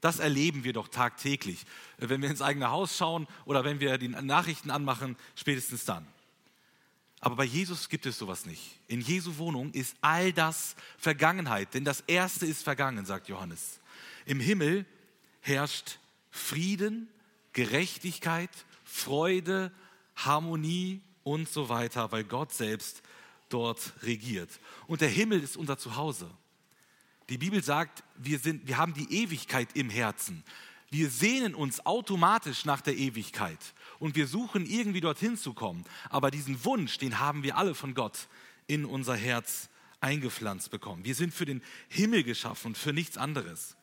Das 0.00 0.18
erleben 0.18 0.64
wir 0.64 0.72
doch 0.72 0.88
tagtäglich, 0.88 1.64
wenn 1.96 2.20
wir 2.20 2.28
ins 2.28 2.42
eigene 2.42 2.70
Haus 2.70 2.96
schauen 2.96 3.26
oder 3.44 3.64
wenn 3.64 3.80
wir 3.80 3.96
die 3.98 4.08
Nachrichten 4.08 4.70
anmachen, 4.70 5.16
spätestens 5.34 5.84
dann. 5.84 6.06
Aber 7.20 7.36
bei 7.36 7.44
Jesus 7.44 7.88
gibt 7.88 8.06
es 8.06 8.18
sowas 8.18 8.44
nicht. 8.44 8.78
In 8.88 9.00
Jesu 9.00 9.38
Wohnung 9.38 9.72
ist 9.72 9.96
all 10.02 10.32
das 10.32 10.76
Vergangenheit, 10.98 11.72
denn 11.74 11.84
das 11.84 12.02
Erste 12.06 12.46
ist 12.46 12.62
vergangen, 12.62 13.06
sagt 13.06 13.28
Johannes. 13.28 13.80
Im 14.26 14.38
Himmel 14.38 14.84
herrscht 15.40 15.98
Frieden, 16.30 17.08
Gerechtigkeit, 17.52 18.50
Freude, 18.84 19.72
Harmonie 20.14 21.00
und 21.24 21.48
so 21.48 21.68
weiter, 21.68 22.12
weil 22.12 22.24
Gott 22.24 22.52
selbst 22.52 23.02
dort 23.48 23.92
regiert. 24.02 24.50
Und 24.86 25.00
der 25.00 25.08
Himmel 25.08 25.42
ist 25.42 25.56
unser 25.56 25.78
Zuhause. 25.78 26.30
Die 27.28 27.38
Bibel 27.38 27.62
sagt, 27.62 28.04
wir, 28.16 28.38
sind, 28.38 28.66
wir 28.68 28.76
haben 28.76 28.94
die 28.94 29.22
Ewigkeit 29.22 29.68
im 29.74 29.90
Herzen. 29.90 30.44
Wir 30.90 31.10
sehnen 31.10 31.54
uns 31.54 31.84
automatisch 31.84 32.64
nach 32.64 32.80
der 32.80 32.96
Ewigkeit 32.96 33.58
und 33.98 34.14
wir 34.14 34.28
suchen 34.28 34.66
irgendwie 34.66 35.00
dorthin 35.00 35.36
zu 35.36 35.52
kommen. 35.52 35.84
Aber 36.10 36.30
diesen 36.30 36.64
Wunsch, 36.64 36.98
den 36.98 37.18
haben 37.18 37.42
wir 37.42 37.56
alle 37.56 37.74
von 37.74 37.94
Gott 37.94 38.28
in 38.68 38.84
unser 38.84 39.16
Herz 39.16 39.68
eingepflanzt 40.00 40.70
bekommen. 40.70 41.04
Wir 41.04 41.16
sind 41.16 41.34
für 41.34 41.44
den 41.44 41.62
Himmel 41.88 42.22
geschaffen 42.22 42.68
und 42.68 42.78
für 42.78 42.92
nichts 42.92 43.18
anderes. 43.18 43.76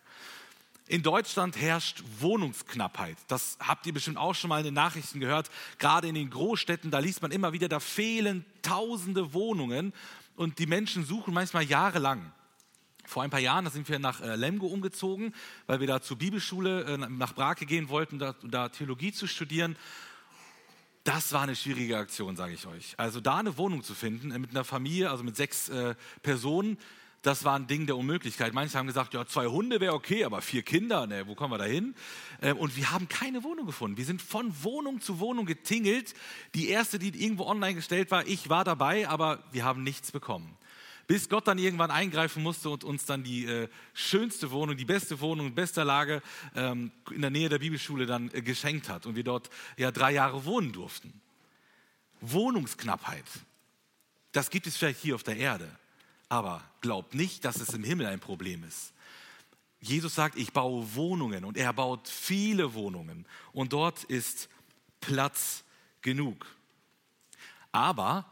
In 0.88 1.02
Deutschland 1.02 1.58
herrscht 1.58 2.04
Wohnungsknappheit. 2.20 3.18
Das 3.28 3.58
habt 3.60 3.86
ihr 3.86 3.94
bestimmt 3.94 4.18
auch 4.18 4.36
schon 4.36 4.50
mal 4.50 4.60
in 4.60 4.66
den 4.66 4.74
Nachrichten 4.74 5.20
gehört. 5.20 5.50
Gerade 5.80 6.08
in 6.08 6.16
den 6.16 6.30
Großstädten, 6.30 6.92
da 6.92 7.00
liest 7.00 7.22
man 7.22 7.32
immer 7.32 7.54
wieder, 7.54 7.68
da 7.68 7.80
fehlen 7.80 8.46
tausende 8.62 9.34
Wohnungen 9.34 9.94
und 10.36 10.60
die 10.60 10.68
Menschen 10.68 11.06
suchen 11.06 11.34
manchmal 11.34 11.64
jahrelang. 11.64 12.32
Vor 13.06 13.24
ein 13.24 13.30
paar 13.30 13.40
Jahren, 13.40 13.66
da 13.66 13.72
sind 13.72 13.90
wir 13.90 14.00
nach 14.00 14.22
äh, 14.22 14.36
Lemgo 14.36 14.68
umgezogen, 14.68 15.34
weil 15.68 15.80
wir 15.80 15.88
da 15.88 16.02
zur 16.02 16.18
Bibelschule 16.18 16.84
äh, 16.84 16.98
nach 16.98 17.34
Brake 17.34 17.66
gehen 17.66 17.90
wollten, 17.90 18.20
da, 18.20 18.36
da 18.44 18.70
Theologie 18.70 19.12
zu 19.12 19.28
studieren. 19.28 19.76
Das 21.04 21.34
war 21.34 21.42
eine 21.42 21.56
schwierige 21.56 21.98
Aktion, 21.98 22.38
sage 22.38 22.54
ich 22.54 22.66
euch. 22.66 22.94
Also 22.98 23.20
da 23.20 23.38
eine 23.38 23.58
Wohnung 23.58 23.84
zu 23.84 23.94
finden 23.94 24.32
äh, 24.32 24.40
mit 24.40 24.52
einer 24.52 24.64
Familie, 24.64 25.10
also 25.10 25.24
mit 25.24 25.36
sechs 25.36 25.70
äh, 25.70 25.96
Personen, 26.22 26.78
das 27.24 27.46
war 27.46 27.56
ein 27.58 27.68
Ding 27.68 27.88
der 27.88 27.96
Unmöglichkeit. 27.96 28.54
Manche 28.54 28.78
haben 28.78 28.86
gesagt, 28.86 29.14
ja, 29.14 29.26
zwei 29.26 29.48
Hunde 29.48 29.80
wäre 29.80 29.94
okay, 29.94 30.26
aber 30.26 30.42
vier 30.42 30.62
Kinder, 30.62 31.08
ne, 31.08 31.26
wo 31.26 31.36
kommen 31.36 31.54
wir 31.54 31.58
da 31.58 31.64
hin? 31.64 31.96
Ähm, 32.42 32.58
und 32.58 32.76
wir 32.76 32.92
haben 32.92 33.08
keine 33.08 33.44
Wohnung 33.44 33.66
gefunden. 33.66 33.98
Wir 33.98 34.04
sind 34.06 34.22
von 34.22 34.54
Wohnung 34.62 35.00
zu 35.00 35.20
Wohnung 35.20 35.46
getingelt. 35.46 36.14
Die 36.54 36.68
erste, 36.68 37.00
die 37.00 37.24
irgendwo 37.24 37.46
online 37.46 37.76
gestellt 37.76 38.12
war, 38.12 38.28
ich 38.28 38.50
war 38.50 38.66
dabei, 38.66 39.08
aber 39.08 39.42
wir 39.54 39.64
haben 39.64 39.84
nichts 39.84 40.12
bekommen. 40.12 40.58
Bis 41.06 41.28
Gott 41.28 41.48
dann 41.48 41.58
irgendwann 41.58 41.92
eingreifen 41.92 42.42
musste 42.42 42.70
und 42.70 42.84
uns 42.84 43.06
dann 43.06 43.24
die 43.24 43.46
äh, 43.46 43.68
schönste 43.94 44.52
Wohnung, 44.52 44.78
die 44.78 44.86
beste 44.86 45.20
Wohnung 45.20 45.48
in 45.48 45.56
bester 45.56 45.84
Lage 45.84 46.22
ähm, 46.56 46.92
in 47.12 47.22
der 47.22 47.30
Nähe 47.30 47.50
der 47.50 47.60
Bibelschule 47.60 48.06
dann 48.06 48.32
äh, 48.34 48.42
geschenkt 48.42 48.88
hat 48.88 49.06
und 49.06 49.16
wir 49.16 49.24
dort 49.24 49.50
ja 49.78 49.92
drei 49.92 50.14
Jahre 50.14 50.46
wohnen 50.46 50.72
durften. 50.72 51.22
Wohnungsknappheit, 52.22 53.26
das 54.32 54.50
gibt 54.50 54.66
es 54.66 54.78
vielleicht 54.78 55.02
hier 55.02 55.16
auf 55.16 55.24
der 55.24 55.36
Erde, 55.36 55.70
aber 56.30 56.64
glaubt 56.80 57.14
nicht, 57.14 57.44
dass 57.44 57.58
es 57.58 57.74
im 57.74 57.84
Himmel 57.84 58.08
ein 58.08 58.22
Problem 58.22 58.64
ist. 58.64 58.94
Jesus 59.82 60.16
sagt, 60.16 60.38
ich 60.38 60.54
baue 60.54 60.96
Wohnungen 60.96 61.44
und 61.44 61.58
er 61.58 61.74
baut 61.74 62.08
viele 62.08 62.74
Wohnungen 62.74 63.26
und 63.52 63.74
dort 63.74 64.06
ist 64.06 64.48
Platz 65.02 65.66
genug. 66.02 66.46
Aber 67.74 68.26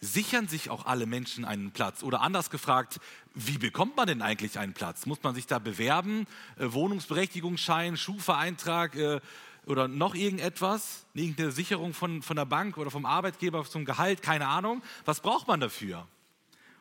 sichern 0.00 0.48
sich 0.48 0.70
auch 0.70 0.86
alle 0.86 1.06
Menschen 1.06 1.44
einen 1.44 1.72
Platz? 1.72 2.02
Oder 2.02 2.22
anders 2.22 2.50
gefragt, 2.50 3.00
wie 3.34 3.58
bekommt 3.58 3.96
man 3.96 4.06
denn 4.06 4.22
eigentlich 4.22 4.58
einen 4.58 4.72
Platz? 4.72 5.06
Muss 5.06 5.22
man 5.22 5.34
sich 5.34 5.46
da 5.46 5.58
bewerben? 5.58 6.26
Äh, 6.56 6.72
Wohnungsberechtigungsschein, 6.72 7.96
Schufa-Eintrag 7.96 8.96
äh, 8.96 9.20
oder 9.66 9.88
noch 9.88 10.14
irgendetwas? 10.14 11.06
Irgendeine 11.14 11.52
Sicherung 11.52 11.94
von, 11.94 12.22
von 12.22 12.36
der 12.36 12.46
Bank 12.46 12.78
oder 12.78 12.90
vom 12.90 13.06
Arbeitgeber 13.06 13.64
zum 13.64 13.84
Gehalt? 13.84 14.22
Keine 14.22 14.46
Ahnung. 14.46 14.82
Was 15.04 15.20
braucht 15.20 15.46
man 15.46 15.60
dafür? 15.60 16.08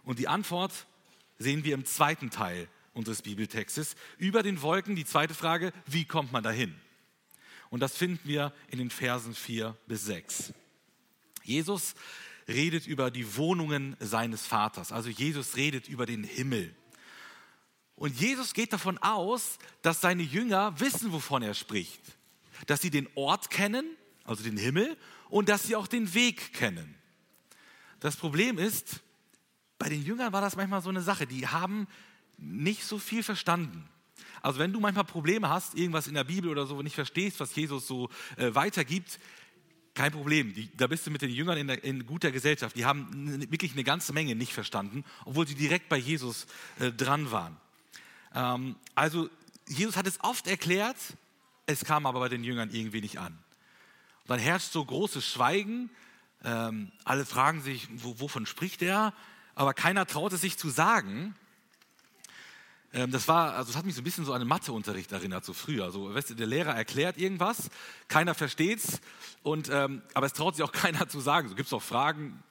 Und 0.03 0.19
die 0.19 0.27
Antwort 0.27 0.87
sehen 1.37 1.63
wir 1.63 1.73
im 1.73 1.85
zweiten 1.85 2.29
Teil 2.29 2.67
unseres 2.93 3.21
Bibeltextes. 3.21 3.95
Über 4.17 4.43
den 4.43 4.61
Wolken 4.61 4.95
die 4.95 5.05
zweite 5.05 5.33
Frage, 5.33 5.73
wie 5.85 6.05
kommt 6.05 6.31
man 6.31 6.43
dahin? 6.43 6.75
Und 7.69 7.81
das 7.81 7.95
finden 7.95 8.27
wir 8.27 8.51
in 8.69 8.79
den 8.79 8.89
Versen 8.89 9.35
4 9.35 9.75
bis 9.87 10.05
6. 10.05 10.53
Jesus 11.43 11.95
redet 12.49 12.87
über 12.87 13.11
die 13.11 13.37
Wohnungen 13.37 13.95
seines 13.99 14.45
Vaters. 14.45 14.91
Also 14.91 15.09
Jesus 15.09 15.55
redet 15.55 15.87
über 15.87 16.05
den 16.05 16.23
Himmel. 16.23 16.75
Und 17.95 18.19
Jesus 18.19 18.53
geht 18.53 18.73
davon 18.73 18.97
aus, 18.97 19.59
dass 19.81 20.01
seine 20.01 20.23
Jünger 20.23 20.77
wissen, 20.79 21.11
wovon 21.11 21.43
er 21.43 21.53
spricht. 21.53 22.01
Dass 22.65 22.81
sie 22.81 22.89
den 22.89 23.07
Ort 23.15 23.49
kennen, 23.49 23.85
also 24.23 24.43
den 24.43 24.57
Himmel, 24.57 24.97
und 25.29 25.49
dass 25.49 25.63
sie 25.63 25.75
auch 25.75 25.87
den 25.87 26.13
Weg 26.13 26.53
kennen. 26.53 26.95
Das 27.99 28.15
Problem 28.15 28.57
ist, 28.57 29.01
bei 29.77 29.89
den 29.89 30.03
Jüngern 30.03 30.33
war 30.33 30.41
das 30.41 30.55
manchmal 30.55 30.81
so 30.81 30.89
eine 30.89 31.01
Sache, 31.01 31.27
die 31.27 31.47
haben 31.47 31.87
nicht 32.37 32.83
so 32.83 32.97
viel 32.97 33.23
verstanden. 33.23 33.87
Also 34.41 34.59
wenn 34.59 34.71
du 34.71 34.79
manchmal 34.79 35.03
Probleme 35.03 35.49
hast, 35.49 35.75
irgendwas 35.75 36.07
in 36.07 36.13
der 36.13 36.23
Bibel 36.23 36.49
oder 36.49 36.65
so 36.65 36.81
nicht 36.81 36.95
verstehst, 36.95 37.39
was 37.39 37.55
Jesus 37.55 37.87
so 37.87 38.09
äh, 38.37 38.55
weitergibt, 38.55 39.19
kein 39.99 40.13
Problem. 40.13 40.53
Die, 40.53 40.69
da 40.77 40.87
bist 40.87 41.05
du 41.05 41.11
mit 41.11 41.21
den 41.21 41.29
Jüngern 41.29 41.57
in, 41.57 41.67
der, 41.67 41.83
in, 41.83 42.05
guter 42.05 42.31
Gesellschaft. 42.31 42.73
Die 42.77 42.85
haben 42.85 43.41
wirklich 43.51 43.73
eine 43.73 43.83
ganze 43.83 44.13
Menge 44.13 44.33
nicht 44.33 44.53
verstanden, 44.53 45.03
obwohl 45.25 45.45
sie 45.45 45.55
direkt 45.55 45.89
bei 45.89 45.97
Jesus 45.97 46.47
äh, 46.79 46.89
dran 46.89 47.31
waren. 47.31 47.57
Ähm, 48.33 48.77
also 48.95 49.29
Jesus 49.67 49.97
hat 49.97 50.07
es 50.07 50.23
oft 50.23 50.47
erklärt, 50.47 50.95
es 51.65 51.83
kam 51.83 52.05
aber 52.05 52.21
bei 52.21 52.29
den 52.29 52.45
Jüngern 52.45 52.69
irgendwie 52.71 53.01
nicht 53.01 53.19
an. 53.19 53.33
Und 53.33 54.29
dann 54.29 54.39
herrscht 54.39 54.71
so 54.71 54.85
großes 54.85 55.27
Schweigen. 55.27 55.89
Ähm, 56.45 56.93
alle 57.03 57.25
fragen 57.25 57.61
sich, 57.61 57.89
wo, 57.91 58.21
wovon 58.21 58.45
spricht 58.45 58.81
er? 58.81 59.13
Aber 59.53 59.73
keiner 59.73 60.05
traut 60.05 60.31
es 60.31 60.39
sich 60.39 60.57
zu 60.57 60.69
sagen. 60.69 61.35
Ähm, 62.93 63.11
das 63.11 63.27
war, 63.27 63.53
also 63.53 63.71
das 63.71 63.77
hat 63.77 63.85
mich 63.85 63.95
so 63.95 64.01
ein 64.01 64.03
bisschen 64.03 64.25
so 64.25 64.33
an 64.33 64.39
den 64.39 64.47
Matheunterricht 64.47 65.11
erinnert, 65.11 65.45
so 65.45 65.53
früher. 65.53 65.85
Also, 65.85 66.13
weißt 66.13 66.31
du, 66.31 66.35
der 66.35 66.47
Lehrer 66.47 66.75
erklärt 66.75 67.17
irgendwas, 67.17 67.69
keiner 68.07 68.33
versteht's, 68.33 68.99
und, 69.43 69.69
ähm, 69.69 70.01
aber 70.13 70.25
es 70.25 70.33
traut 70.33 70.55
sich 70.55 70.63
auch 70.63 70.71
keiner 70.73 71.07
zu 71.07 71.19
sagen. 71.19 71.49
So 71.49 71.55
gibt 71.55 71.67
es 71.67 71.73
auch 71.73 71.81
Fragen, 71.81 72.43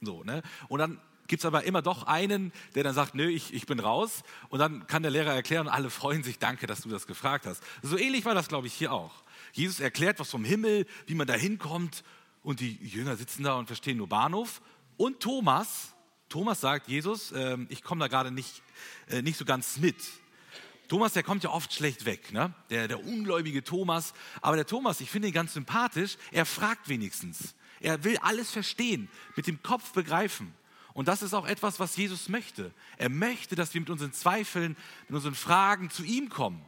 so, 0.00 0.24
ne? 0.24 0.42
Und 0.68 0.78
dann 0.78 1.00
gibt 1.26 1.42
es 1.42 1.46
aber 1.46 1.62
immer 1.62 1.80
doch 1.80 2.08
einen, 2.08 2.52
der 2.74 2.82
dann 2.82 2.94
sagt, 2.94 3.14
nö, 3.14 3.28
ich, 3.28 3.54
ich 3.54 3.66
bin 3.66 3.78
raus. 3.78 4.24
Und 4.48 4.58
dann 4.58 4.86
kann 4.88 5.02
der 5.02 5.12
Lehrer 5.12 5.32
erklären 5.32 5.68
und 5.68 5.72
alle 5.72 5.88
freuen 5.88 6.24
sich, 6.24 6.40
danke, 6.40 6.66
dass 6.66 6.80
du 6.80 6.88
das 6.88 7.06
gefragt 7.06 7.46
hast. 7.46 7.62
So 7.82 7.96
ähnlich 7.96 8.24
war 8.24 8.34
das, 8.34 8.48
glaube 8.48 8.66
ich, 8.66 8.74
hier 8.74 8.92
auch. 8.92 9.22
Jesus 9.52 9.78
erklärt 9.78 10.18
was 10.18 10.30
vom 10.30 10.44
Himmel, 10.44 10.86
wie 11.06 11.14
man 11.14 11.28
da 11.28 11.34
hinkommt 11.34 12.02
und 12.42 12.58
die 12.58 12.74
Jünger 12.82 13.16
sitzen 13.16 13.44
da 13.44 13.54
und 13.54 13.66
verstehen 13.66 13.98
nur 13.98 14.08
Bahnhof. 14.08 14.60
Und 14.96 15.20
Thomas, 15.20 15.94
Thomas 16.30 16.60
sagt, 16.60 16.88
Jesus, 16.88 17.32
äh, 17.32 17.58
ich 17.68 17.82
komme 17.82 18.00
da 18.00 18.08
gerade 18.08 18.30
nicht, 18.30 18.62
äh, 19.08 19.20
nicht 19.20 19.36
so 19.36 19.44
ganz 19.44 19.76
mit. 19.78 19.96
Thomas, 20.88 21.12
der 21.12 21.24
kommt 21.24 21.44
ja 21.44 21.50
oft 21.50 21.72
schlecht 21.72 22.04
weg, 22.04 22.32
ne? 22.32 22.54
der, 22.70 22.88
der 22.88 23.04
ungläubige 23.04 23.62
Thomas. 23.62 24.14
Aber 24.40 24.56
der 24.56 24.66
Thomas, 24.66 25.00
ich 25.00 25.10
finde 25.10 25.28
ihn 25.28 25.34
ganz 25.34 25.54
sympathisch, 25.54 26.16
er 26.30 26.46
fragt 26.46 26.88
wenigstens. 26.88 27.54
Er 27.80 28.04
will 28.04 28.16
alles 28.18 28.50
verstehen, 28.50 29.08
mit 29.36 29.48
dem 29.48 29.62
Kopf 29.62 29.92
begreifen. 29.92 30.54
Und 30.94 31.08
das 31.08 31.22
ist 31.22 31.34
auch 31.34 31.46
etwas, 31.46 31.80
was 31.80 31.96
Jesus 31.96 32.28
möchte. 32.28 32.72
Er 32.96 33.08
möchte, 33.08 33.56
dass 33.56 33.74
wir 33.74 33.80
mit 33.80 33.90
unseren 33.90 34.12
Zweifeln, 34.12 34.76
mit 35.08 35.16
unseren 35.16 35.34
Fragen 35.34 35.90
zu 35.90 36.04
ihm 36.04 36.28
kommen. 36.28 36.64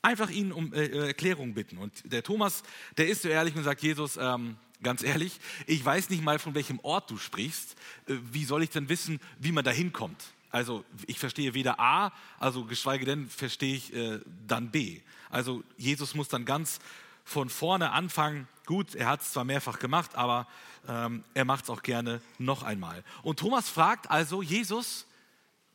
Einfach 0.00 0.30
ihn 0.30 0.52
um 0.52 0.72
äh, 0.72 0.84
äh 0.84 1.06
Erklärung 1.08 1.54
bitten. 1.54 1.78
Und 1.78 2.12
der 2.12 2.22
Thomas, 2.22 2.62
der 2.96 3.08
ist 3.08 3.22
so 3.22 3.28
ehrlich 3.28 3.56
und 3.56 3.64
sagt, 3.64 3.82
Jesus, 3.82 4.16
ähm, 4.16 4.56
ganz 4.82 5.02
ehrlich, 5.02 5.40
ich 5.66 5.84
weiß 5.84 6.10
nicht 6.10 6.22
mal, 6.22 6.38
von 6.38 6.54
welchem 6.54 6.80
Ort 6.80 7.10
du 7.10 7.18
sprichst. 7.18 7.76
Äh, 8.06 8.14
wie 8.32 8.44
soll 8.44 8.62
ich 8.62 8.70
denn 8.70 8.88
wissen, 8.88 9.20
wie 9.38 9.52
man 9.52 9.64
da 9.64 9.70
hinkommt? 9.70 10.22
Also 10.50 10.84
ich 11.06 11.18
verstehe 11.18 11.54
weder 11.54 11.80
A, 11.80 12.12
also 12.38 12.66
geschweige 12.66 13.06
denn 13.06 13.28
verstehe 13.28 13.74
ich 13.74 13.94
äh, 13.94 14.20
dann 14.46 14.70
B. 14.70 15.00
Also 15.30 15.64
Jesus 15.78 16.14
muss 16.14 16.28
dann 16.28 16.44
ganz 16.44 16.78
von 17.24 17.48
vorne 17.48 17.92
anfangen. 17.92 18.46
Gut, 18.66 18.94
er 18.94 19.06
hat 19.06 19.22
es 19.22 19.32
zwar 19.32 19.44
mehrfach 19.44 19.78
gemacht, 19.78 20.14
aber 20.14 20.46
ähm, 20.86 21.24
er 21.34 21.46
macht 21.46 21.64
es 21.64 21.70
auch 21.70 21.82
gerne 21.82 22.20
noch 22.38 22.62
einmal. 22.62 23.02
Und 23.22 23.38
Thomas 23.38 23.68
fragt 23.68 24.10
also 24.10 24.42
Jesus, 24.42 25.06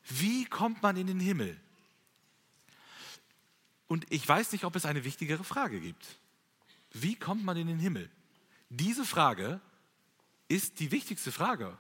wie 0.10 0.46
kommt 0.46 0.84
man 0.84 0.96
in 0.96 1.08
den 1.08 1.20
Himmel? 1.20 1.58
Und 3.88 4.06
ich 4.10 4.28
weiß 4.28 4.52
nicht, 4.52 4.63
ob 4.63 4.76
es 4.76 4.86
eine 4.86 5.04
wichtigere 5.04 5.43
Frage 5.43 5.80
gibt. 5.80 6.06
Wie 6.91 7.15
kommt 7.15 7.43
man 7.43 7.58
in 7.58 7.67
den 7.67 7.80
Himmel? 7.80 8.10
Diese 8.69 9.06
Frage 9.06 9.62
ist 10.47 10.80
die 10.80 10.91
wichtigste 10.91 11.32
Frage. 11.32 11.77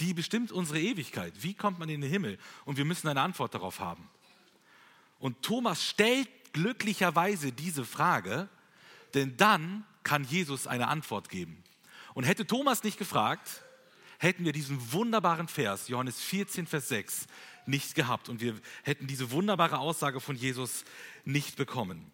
Die 0.00 0.14
bestimmt 0.14 0.52
unsere 0.52 0.80
Ewigkeit. 0.80 1.32
Wie 1.42 1.54
kommt 1.54 1.78
man 1.78 1.88
in 1.88 2.00
den 2.00 2.10
Himmel? 2.10 2.38
Und 2.64 2.76
wir 2.76 2.84
müssen 2.84 3.08
eine 3.08 3.20
Antwort 3.20 3.54
darauf 3.54 3.80
haben. 3.80 4.08
Und 5.18 5.42
Thomas 5.42 5.84
stellt 5.84 6.28
glücklicherweise 6.52 7.52
diese 7.52 7.84
Frage, 7.84 8.48
denn 9.14 9.36
dann 9.36 9.84
kann 10.02 10.24
Jesus 10.24 10.66
eine 10.66 10.88
Antwort 10.88 11.28
geben. 11.28 11.62
Und 12.14 12.24
hätte 12.24 12.46
Thomas 12.46 12.82
nicht 12.82 12.98
gefragt, 12.98 13.62
hätten 14.18 14.44
wir 14.44 14.52
diesen 14.52 14.92
wunderbaren 14.92 15.48
Vers, 15.48 15.88
Johannes 15.88 16.20
14, 16.20 16.66
Vers 16.66 16.88
6, 16.88 17.26
nicht 17.66 17.94
gehabt 17.94 18.28
und 18.28 18.40
wir 18.40 18.60
hätten 18.82 19.06
diese 19.06 19.30
wunderbare 19.30 19.78
Aussage 19.78 20.20
von 20.20 20.36
Jesus 20.36 20.84
nicht 21.24 21.56
bekommen. 21.56 22.10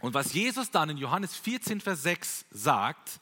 Und 0.00 0.14
was 0.14 0.32
Jesus 0.32 0.70
dann 0.70 0.90
in 0.90 0.96
Johannes 0.96 1.36
14, 1.36 1.80
Vers 1.80 2.02
6 2.02 2.46
sagt, 2.50 3.20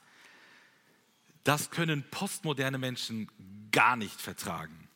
das 1.43 1.71
können 1.71 2.03
postmoderne 2.09 2.77
Menschen 2.77 3.29
gar 3.71 3.95
nicht 3.95 4.19
vertragen. 4.19 4.87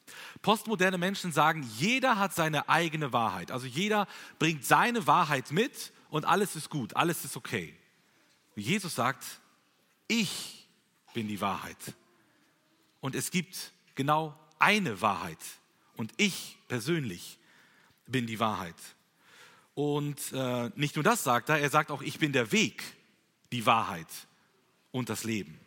Postmoderne 0.41 0.97
Menschen 0.97 1.31
sagen, 1.31 1.63
jeder 1.77 2.19
hat 2.19 2.33
seine 2.33 2.69
eigene 2.69 3.13
Wahrheit. 3.13 3.51
Also 3.51 3.65
jeder 3.65 4.07
bringt 4.39 4.65
seine 4.65 5.07
Wahrheit 5.07 5.51
mit 5.51 5.91
und 6.09 6.25
alles 6.25 6.55
ist 6.55 6.69
gut, 6.69 6.95
alles 6.95 7.25
ist 7.25 7.37
okay. 7.37 7.75
Jesus 8.55 8.95
sagt, 8.95 9.25
ich 10.07 10.67
bin 11.13 11.27
die 11.27 11.41
Wahrheit. 11.41 11.77
Und 12.99 13.15
es 13.15 13.31
gibt 13.31 13.71
genau 13.95 14.37
eine 14.59 15.01
Wahrheit. 15.01 15.39
Und 15.95 16.11
ich 16.17 16.57
persönlich 16.67 17.39
bin 18.07 18.27
die 18.27 18.39
Wahrheit. 18.39 18.75
Und 19.75 20.31
äh, 20.33 20.69
nicht 20.75 20.95
nur 20.95 21.03
das 21.03 21.23
sagt 21.23 21.49
er, 21.49 21.59
er 21.59 21.69
sagt 21.69 21.91
auch, 21.91 22.01
ich 22.01 22.19
bin 22.19 22.31
der 22.31 22.51
Weg, 22.51 22.83
die 23.51 23.65
Wahrheit 23.65 24.07
und 24.91 25.09
das 25.09 25.23
Leben. 25.23 25.59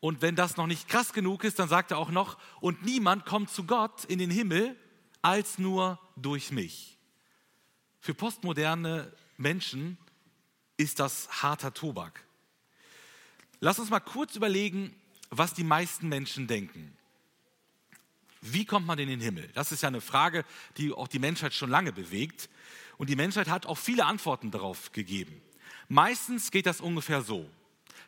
Und 0.00 0.22
wenn 0.22 0.36
das 0.36 0.56
noch 0.56 0.66
nicht 0.66 0.88
krass 0.88 1.12
genug 1.12 1.42
ist, 1.42 1.58
dann 1.58 1.68
sagt 1.68 1.90
er 1.90 1.98
auch 1.98 2.10
noch, 2.10 2.38
und 2.60 2.84
niemand 2.84 3.26
kommt 3.26 3.50
zu 3.50 3.64
Gott 3.64 4.04
in 4.04 4.18
den 4.18 4.30
Himmel 4.30 4.76
als 5.22 5.58
nur 5.58 5.98
durch 6.14 6.52
mich. 6.52 6.96
Für 7.98 8.14
postmoderne 8.14 9.12
Menschen 9.36 9.98
ist 10.76 11.00
das 11.00 11.42
harter 11.42 11.74
Tobak. 11.74 12.24
Lass 13.58 13.78
uns 13.78 13.90
mal 13.90 14.00
kurz 14.00 14.36
überlegen, 14.36 14.94
was 15.30 15.54
die 15.54 15.64
meisten 15.64 16.08
Menschen 16.08 16.46
denken. 16.46 16.96
Wie 18.42 18.64
kommt 18.64 18.86
man 18.86 18.98
in 18.98 19.08
den 19.08 19.20
Himmel? 19.20 19.48
Das 19.54 19.72
ist 19.72 19.82
ja 19.82 19.88
eine 19.88 20.00
Frage, 20.00 20.44
die 20.76 20.92
auch 20.92 21.08
die 21.08 21.18
Menschheit 21.18 21.54
schon 21.54 21.70
lange 21.70 21.92
bewegt. 21.92 22.48
Und 22.98 23.10
die 23.10 23.16
Menschheit 23.16 23.48
hat 23.48 23.66
auch 23.66 23.78
viele 23.78 24.06
Antworten 24.06 24.50
darauf 24.50 24.92
gegeben. 24.92 25.40
Meistens 25.88 26.50
geht 26.50 26.66
das 26.66 26.80
ungefähr 26.80 27.22
so. 27.22 27.48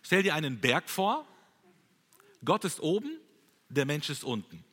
Stell 0.03 0.22
dir 0.22 0.35
einen 0.35 0.61
Berg 0.61 0.88
vor, 0.88 1.27
Gott 2.44 2.64
ist 2.64 2.81
oben, 2.81 3.11
der 3.68 3.85
Mensch 3.85 4.09
ist 4.11 4.24
unten. 4.24 4.64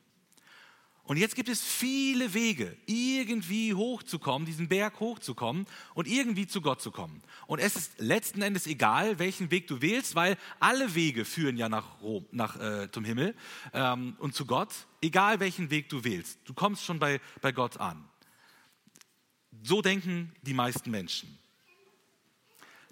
Und 1.06 1.18
jetzt 1.18 1.36
gibt 1.36 1.48
es 1.48 1.62
viele 1.62 2.34
Wege, 2.34 2.76
irgendwie 2.86 3.74
hochzukommen, 3.74 4.44
diesen 4.44 4.66
Berg 4.66 4.98
hochzukommen 4.98 5.66
und 5.94 6.08
irgendwie 6.08 6.48
zu 6.48 6.60
Gott 6.60 6.82
zu 6.82 6.90
kommen. 6.90 7.22
Und 7.46 7.60
es 7.60 7.76
ist 7.76 8.00
letzten 8.00 8.42
Endes 8.42 8.66
egal, 8.66 9.20
welchen 9.20 9.52
Weg 9.52 9.68
du 9.68 9.80
wählst, 9.80 10.16
weil 10.16 10.36
alle 10.58 10.96
Wege 10.96 11.24
führen 11.24 11.56
ja 11.56 11.68
nach 11.68 12.00
Rom, 12.02 12.26
nach, 12.32 12.58
äh, 12.58 12.90
zum 12.90 13.04
Himmel 13.04 13.36
ähm, 13.72 14.16
und 14.18 14.34
zu 14.34 14.46
Gott, 14.46 14.74
egal 15.00 15.38
welchen 15.38 15.70
Weg 15.70 15.88
du 15.90 16.02
wählst. 16.02 16.40
Du 16.44 16.54
kommst 16.54 16.82
schon 16.82 16.98
bei, 16.98 17.20
bei 17.40 17.52
Gott 17.52 17.76
an. 17.76 18.04
So 19.66 19.82
denken 19.82 20.32
die 20.42 20.54
meisten 20.54 20.92
Menschen. 20.92 21.40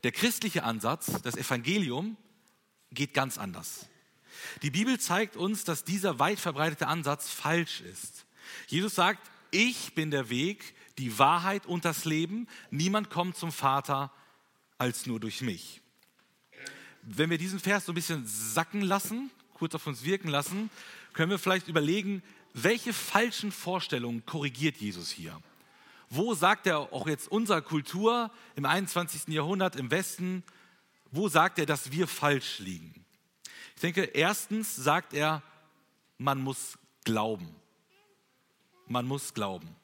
Der 0.02 0.10
christliche 0.10 0.64
Ansatz, 0.64 1.22
das 1.22 1.36
Evangelium, 1.36 2.16
geht 2.90 3.14
ganz 3.14 3.38
anders. 3.38 3.86
Die 4.62 4.72
Bibel 4.72 4.98
zeigt 4.98 5.36
uns, 5.36 5.62
dass 5.62 5.84
dieser 5.84 6.18
weit 6.18 6.40
verbreitete 6.40 6.88
Ansatz 6.88 7.30
falsch 7.30 7.80
ist. 7.80 8.26
Jesus 8.66 8.96
sagt, 8.96 9.30
ich 9.52 9.94
bin 9.94 10.10
der 10.10 10.30
Weg, 10.30 10.74
die 10.98 11.16
Wahrheit 11.16 11.64
und 11.64 11.84
das 11.84 12.06
Leben. 12.06 12.48
Niemand 12.72 13.08
kommt 13.08 13.36
zum 13.36 13.52
Vater 13.52 14.12
als 14.76 15.06
nur 15.06 15.20
durch 15.20 15.42
mich. 15.42 15.80
Wenn 17.02 17.30
wir 17.30 17.38
diesen 17.38 17.60
Vers 17.60 17.86
so 17.86 17.92
ein 17.92 17.94
bisschen 17.94 18.26
sacken 18.26 18.80
lassen, 18.80 19.30
kurz 19.54 19.76
auf 19.76 19.86
uns 19.86 20.02
wirken 20.02 20.28
lassen, 20.28 20.70
können 21.12 21.30
wir 21.30 21.38
vielleicht 21.38 21.68
überlegen, 21.68 22.20
welche 22.52 22.92
falschen 22.92 23.52
Vorstellungen 23.52 24.26
korrigiert 24.26 24.78
Jesus 24.78 25.12
hier? 25.12 25.40
Wo 26.16 26.32
sagt 26.34 26.68
er 26.68 26.92
auch 26.92 27.08
jetzt 27.08 27.26
unserer 27.26 27.60
Kultur 27.60 28.30
im 28.54 28.66
21. 28.66 29.34
Jahrhundert 29.34 29.74
im 29.74 29.90
Westen, 29.90 30.44
wo 31.10 31.28
sagt 31.28 31.58
er, 31.58 31.66
dass 31.66 31.90
wir 31.90 32.06
falsch 32.06 32.60
liegen? 32.60 33.04
Ich 33.74 33.80
denke, 33.80 34.04
erstens 34.04 34.76
sagt 34.76 35.12
er, 35.12 35.42
man 36.16 36.40
muss 36.40 36.78
glauben. 37.02 37.56
man 38.86 39.06
muss 39.06 39.34
glauben. 39.34 39.74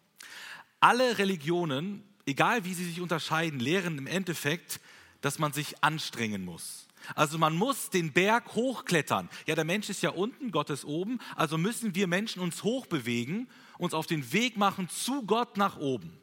Alle 0.79 1.19
Religionen, 1.19 2.05
egal 2.27 2.65
wie 2.65 2.75
sie 2.75 2.85
sich 2.85 3.01
unterscheiden, 3.01 3.59
lehren 3.59 3.99
im 3.99 4.07
Endeffekt, 4.07 4.81
dass 5.23 5.41
man 5.41 5.53
sich 5.53 5.83
anstrengen 5.83 6.45
muss. 6.45 6.87
Also 7.17 7.39
man 7.39 7.57
muss 7.57 7.91
den 7.91 8.13
Berg 8.13 8.55
hochklettern. 8.55 9.29
Ja, 9.47 9.57
der 9.57 9.65
Mensch 9.65 9.89
ist 9.89 10.03
ja 10.03 10.11
unten, 10.11 10.53
Gott 10.53 10.71
ist 10.71 10.85
oben. 10.85 11.19
Also 11.35 11.59
müssen 11.59 11.97
wir 11.97 12.07
Menschen 12.07 12.41
uns 12.41 12.63
hochbewegen, 12.63 13.49
uns 13.79 13.95
auf 13.95 14.07
den 14.07 14.33
Weg 14.33 14.57
machen 14.57 14.89
zu 14.89 15.25
Gott 15.25 15.57
nach 15.57 15.77
oben. 15.79 16.20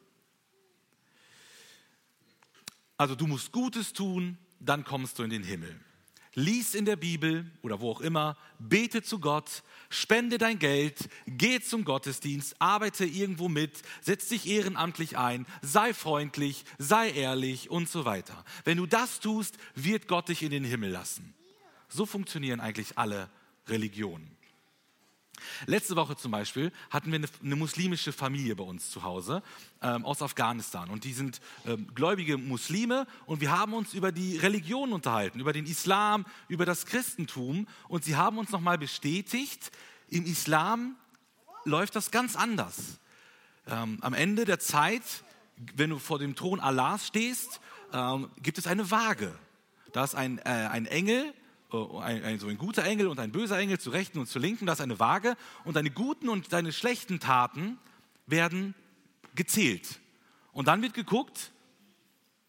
Also 2.98 3.14
du 3.14 3.26
musst 3.26 3.50
Gutes 3.52 3.94
tun, 3.94 4.36
dann 4.60 4.84
kommst 4.84 5.18
du 5.18 5.22
in 5.22 5.30
den 5.30 5.42
Himmel 5.44 5.80
lies 6.38 6.76
in 6.76 6.84
der 6.84 6.96
Bibel 6.96 7.50
oder 7.62 7.80
wo 7.80 7.90
auch 7.90 8.00
immer, 8.00 8.36
bete 8.60 9.02
zu 9.02 9.18
Gott, 9.18 9.64
spende 9.90 10.38
dein 10.38 10.60
Geld, 10.60 11.08
geh 11.26 11.60
zum 11.60 11.84
Gottesdienst, 11.84 12.54
arbeite 12.60 13.04
irgendwo 13.04 13.48
mit, 13.48 13.82
setz 14.00 14.28
dich 14.28 14.46
ehrenamtlich 14.46 15.18
ein, 15.18 15.46
sei 15.62 15.92
freundlich, 15.92 16.64
sei 16.78 17.10
ehrlich 17.10 17.70
und 17.70 17.88
so 17.88 18.04
weiter. 18.04 18.44
Wenn 18.64 18.78
du 18.78 18.86
das 18.86 19.18
tust, 19.18 19.58
wird 19.74 20.06
Gott 20.06 20.28
dich 20.28 20.44
in 20.44 20.50
den 20.50 20.64
Himmel 20.64 20.90
lassen. 20.90 21.34
So 21.88 22.06
funktionieren 22.06 22.60
eigentlich 22.60 22.96
alle 22.96 23.28
Religionen. 23.66 24.37
Letzte 25.66 25.96
Woche 25.96 26.16
zum 26.16 26.30
Beispiel 26.30 26.72
hatten 26.90 27.10
wir 27.10 27.16
eine, 27.16 27.28
eine 27.42 27.56
muslimische 27.56 28.12
Familie 28.12 28.56
bei 28.56 28.64
uns 28.64 28.90
zu 28.90 29.02
Hause 29.02 29.42
ähm, 29.82 30.04
aus 30.04 30.22
Afghanistan. 30.22 30.90
Und 30.90 31.04
die 31.04 31.12
sind 31.12 31.40
ähm, 31.66 31.86
gläubige 31.94 32.38
Muslime 32.38 33.06
und 33.26 33.40
wir 33.40 33.50
haben 33.50 33.74
uns 33.74 33.94
über 33.94 34.12
die 34.12 34.36
Religion 34.36 34.92
unterhalten, 34.92 35.40
über 35.40 35.52
den 35.52 35.66
Islam, 35.66 36.26
über 36.48 36.64
das 36.64 36.86
Christentum. 36.86 37.66
Und 37.88 38.04
sie 38.04 38.16
haben 38.16 38.38
uns 38.38 38.50
nochmal 38.50 38.78
bestätigt, 38.78 39.70
im 40.08 40.24
Islam 40.24 40.96
läuft 41.64 41.96
das 41.96 42.10
ganz 42.10 42.36
anders. 42.36 42.98
Ähm, 43.66 43.98
am 44.00 44.14
Ende 44.14 44.44
der 44.44 44.58
Zeit, 44.58 45.02
wenn 45.74 45.90
du 45.90 45.98
vor 45.98 46.18
dem 46.18 46.34
Thron 46.34 46.60
Allahs 46.60 47.06
stehst, 47.06 47.60
ähm, 47.92 48.30
gibt 48.42 48.58
es 48.58 48.66
eine 48.66 48.90
Waage. 48.90 49.36
Da 49.92 50.04
ist 50.04 50.14
ein, 50.14 50.38
äh, 50.38 50.42
ein 50.44 50.86
Engel, 50.86 51.34
ein, 51.70 52.24
ein, 52.24 52.38
so 52.38 52.48
ein 52.48 52.56
guter 52.56 52.84
Engel 52.84 53.08
und 53.08 53.20
ein 53.20 53.32
böser 53.32 53.58
Engel 53.58 53.78
zu 53.78 53.90
rechten 53.90 54.18
und 54.18 54.26
zu 54.26 54.38
linken, 54.38 54.66
da 54.66 54.72
ist 54.72 54.80
eine 54.80 54.98
Waage 54.98 55.36
und 55.64 55.76
deine 55.76 55.90
guten 55.90 56.28
und 56.28 56.52
deine 56.52 56.72
schlechten 56.72 57.20
Taten 57.20 57.78
werden 58.26 58.74
gezählt. 59.34 60.00
Und 60.52 60.68
dann 60.68 60.82
wird 60.82 60.94
geguckt, 60.94 61.52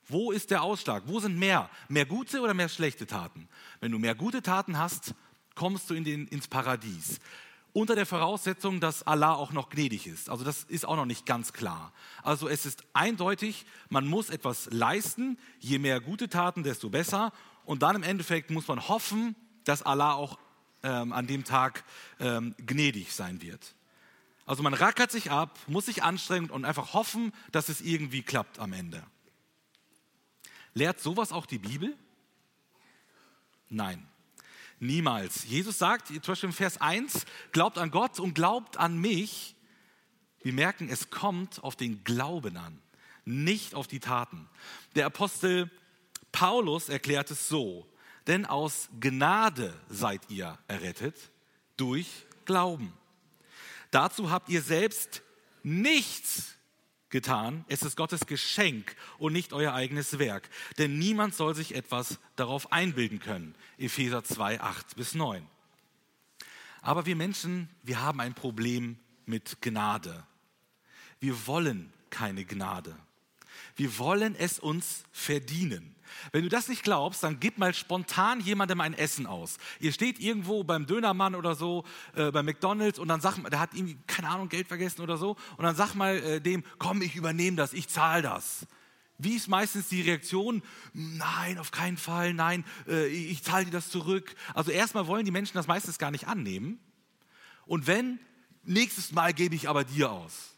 wo 0.07 0.31
ist 0.31 0.49
der 0.49 0.63
Ausschlag? 0.63 1.03
Wo 1.05 1.19
sind 1.19 1.37
mehr? 1.37 1.69
Mehr 1.87 2.05
gute 2.05 2.41
oder 2.41 2.53
mehr 2.53 2.69
schlechte 2.69 3.05
Taten? 3.05 3.47
Wenn 3.79 3.91
du 3.91 3.99
mehr 3.99 4.15
gute 4.15 4.41
Taten 4.41 4.77
hast, 4.77 5.13
kommst 5.53 5.89
du 5.89 5.93
in 5.93 6.03
den, 6.03 6.27
ins 6.27 6.47
Paradies. 6.47 7.19
Unter 7.79 7.95
der 7.95 8.05
Voraussetzung, 8.05 8.81
dass 8.81 9.07
Allah 9.07 9.35
auch 9.35 9.53
noch 9.53 9.69
gnädig 9.69 10.05
ist. 10.05 10.29
Also 10.29 10.43
das 10.43 10.65
ist 10.65 10.85
auch 10.85 10.97
noch 10.97 11.05
nicht 11.05 11.25
ganz 11.25 11.53
klar. 11.53 11.93
Also 12.23 12.49
es 12.49 12.65
ist 12.65 12.83
eindeutig, 12.91 13.65
man 13.87 14.05
muss 14.05 14.29
etwas 14.29 14.67
leisten. 14.69 15.39
Je 15.59 15.79
mehr 15.79 16.01
gute 16.01 16.27
Taten, 16.27 16.63
desto 16.63 16.89
besser. 16.89 17.31
Und 17.63 17.81
dann 17.81 17.95
im 17.95 18.03
Endeffekt 18.03 18.51
muss 18.51 18.67
man 18.67 18.89
hoffen, 18.89 19.33
dass 19.63 19.81
Allah 19.81 20.11
auch 20.11 20.37
ähm, 20.83 21.13
an 21.13 21.25
dem 21.25 21.45
Tag 21.45 21.85
ähm, 22.19 22.53
gnädig 22.57 23.13
sein 23.13 23.41
wird. 23.41 23.75
Also 24.45 24.61
man 24.61 24.73
rackert 24.73 25.09
sich 25.09 25.31
ab, 25.31 25.57
muss 25.67 25.85
sich 25.85 26.03
anstrengen 26.03 26.49
und 26.49 26.65
einfach 26.65 26.93
hoffen, 26.93 27.31
dass 27.53 27.69
es 27.69 27.79
irgendwie 27.79 28.23
klappt 28.23 28.59
am 28.59 28.73
Ende. 28.73 29.01
Lehrt 30.73 30.99
sowas 30.99 31.31
auch 31.31 31.45
die 31.45 31.59
Bibel? 31.59 31.95
Nein, 33.69 34.05
niemals. 34.79 35.45
Jesus 35.45 35.77
sagt, 35.77 36.07
zum 36.07 36.21
Beispiel 36.21 36.49
im 36.49 36.55
Vers 36.55 36.79
1, 36.79 37.25
glaubt 37.51 37.77
an 37.77 37.91
Gott 37.91 38.19
und 38.19 38.33
glaubt 38.33 38.77
an 38.77 38.97
mich. 38.97 39.55
Wir 40.41 40.53
merken, 40.53 40.89
es 40.89 41.09
kommt 41.09 41.63
auf 41.63 41.75
den 41.75 42.03
Glauben 42.03 42.57
an, 42.57 42.81
nicht 43.25 43.75
auf 43.75 43.87
die 43.87 43.99
Taten. 43.99 44.47
Der 44.95 45.05
Apostel 45.05 45.69
Paulus 46.31 46.89
erklärt 46.89 47.31
es 47.31 47.47
so, 47.47 47.87
denn 48.27 48.45
aus 48.45 48.89
Gnade 48.99 49.73
seid 49.89 50.21
ihr 50.29 50.57
errettet 50.67 51.15
durch 51.77 52.07
Glauben. 52.45 52.93
Dazu 53.91 54.29
habt 54.29 54.49
ihr 54.49 54.61
selbst 54.61 55.23
nichts 55.63 56.55
getan. 57.09 57.65
Es 57.67 57.83
ist 57.83 57.95
Gottes 57.95 58.25
Geschenk 58.25 58.95
und 59.17 59.33
nicht 59.33 59.53
euer 59.53 59.73
eigenes 59.73 60.19
Werk. 60.19 60.49
Denn 60.77 60.97
niemand 60.97 61.35
soll 61.35 61.55
sich 61.55 61.75
etwas 61.75 62.19
darauf 62.35 62.71
einbilden 62.71 63.19
können. 63.19 63.55
Epheser 63.77 64.23
2, 64.23 64.61
8 64.61 64.95
bis 64.95 65.15
9. 65.15 65.45
Aber 66.81 67.05
wir 67.05 67.15
Menschen, 67.15 67.69
wir 67.83 68.01
haben 68.01 68.19
ein 68.19 68.33
Problem 68.33 68.97
mit 69.25 69.61
Gnade. 69.61 70.25
Wir 71.19 71.47
wollen 71.47 71.91
keine 72.09 72.45
Gnade. 72.45 72.95
Wir 73.79 73.97
wollen 73.97 74.35
es 74.35 74.59
uns 74.59 75.05
verdienen. 75.13 75.95
Wenn 76.33 76.43
du 76.43 76.49
das 76.49 76.67
nicht 76.67 76.83
glaubst, 76.83 77.23
dann 77.23 77.39
gib 77.39 77.57
mal 77.57 77.73
spontan 77.73 78.41
jemandem 78.41 78.81
ein 78.81 78.93
Essen 78.93 79.25
aus. 79.25 79.57
Ihr 79.79 79.93
steht 79.93 80.19
irgendwo 80.19 80.65
beim 80.65 80.85
Dönermann 80.85 81.33
oder 81.33 81.55
so, 81.55 81.85
äh, 82.13 82.29
bei 82.29 82.43
McDonalds 82.43 82.99
und 82.99 83.07
dann 83.07 83.21
sag 83.21 83.37
mal, 83.37 83.49
der 83.49 83.61
hat 83.61 83.73
irgendwie, 83.73 83.97
keine 84.05 84.27
Ahnung, 84.27 84.49
Geld 84.49 84.67
vergessen 84.67 84.99
oder 84.99 85.15
so. 85.15 85.37
Und 85.55 85.63
dann 85.63 85.77
sag 85.77 85.95
mal 85.95 86.17
äh, 86.17 86.41
dem, 86.41 86.65
komm, 86.77 87.01
ich 87.01 87.15
übernehme 87.15 87.55
das, 87.55 87.71
ich 87.71 87.87
zahle 87.87 88.21
das. 88.21 88.67
Wie 89.17 89.35
ist 89.37 89.47
meistens 89.47 89.87
die 89.87 90.01
Reaktion? 90.01 90.61
Nein, 90.91 91.57
auf 91.57 91.71
keinen 91.71 91.95
Fall, 91.95 92.33
nein, 92.33 92.65
äh, 92.85 93.07
ich 93.07 93.43
zahle 93.43 93.63
dir 93.63 93.71
das 93.71 93.89
zurück. 93.89 94.35
Also 94.53 94.71
erstmal 94.71 95.07
wollen 95.07 95.23
die 95.23 95.31
Menschen 95.31 95.53
das 95.53 95.67
meistens 95.67 95.97
gar 95.99 96.11
nicht 96.11 96.27
annehmen. 96.27 96.81
Und 97.65 97.87
wenn, 97.87 98.19
nächstes 98.63 99.13
Mal 99.13 99.33
gebe 99.33 99.55
ich 99.55 99.69
aber 99.69 99.85
dir 99.85 100.11
aus. 100.11 100.49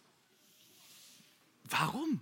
Warum? 1.69 2.19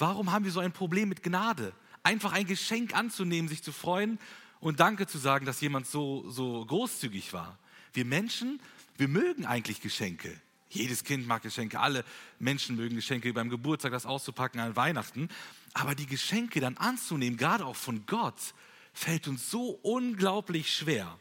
Warum 0.00 0.32
haben 0.32 0.44
wir 0.44 0.52
so 0.52 0.60
ein 0.60 0.72
Problem 0.72 1.08
mit 1.08 1.22
Gnade? 1.22 1.72
einfach 2.02 2.32
ein 2.32 2.46
Geschenk 2.46 2.94
anzunehmen, 2.94 3.48
sich 3.48 3.62
zu 3.62 3.72
freuen 3.72 4.18
und 4.60 4.80
Danke 4.80 5.06
zu 5.06 5.18
sagen, 5.18 5.46
dass 5.46 5.60
jemand 5.60 5.86
so, 5.86 6.28
so 6.30 6.64
großzügig 6.64 7.32
war. 7.32 7.58
Wir 7.92 8.04
Menschen, 8.04 8.60
wir 8.96 9.08
mögen 9.08 9.46
eigentlich 9.46 9.80
Geschenke. 9.80 10.34
Jedes 10.68 11.02
Kind 11.02 11.26
mag 11.26 11.42
Geschenke, 11.42 11.80
alle 11.80 12.04
Menschen 12.38 12.76
mögen 12.76 12.94
Geschenke, 12.94 13.32
beim 13.32 13.50
Geburtstag 13.50 13.92
das 13.92 14.06
auszupacken 14.06 14.60
an 14.60 14.76
Weihnachten. 14.76 15.28
Aber 15.72 15.94
die 15.94 16.06
Geschenke 16.06 16.60
dann 16.60 16.76
anzunehmen, 16.76 17.36
gerade 17.36 17.64
auch 17.64 17.76
von 17.76 18.06
Gott, 18.06 18.54
fällt 18.92 19.26
uns 19.26 19.50
so 19.50 19.78
unglaublich 19.82 20.74
schwer. 20.74 21.18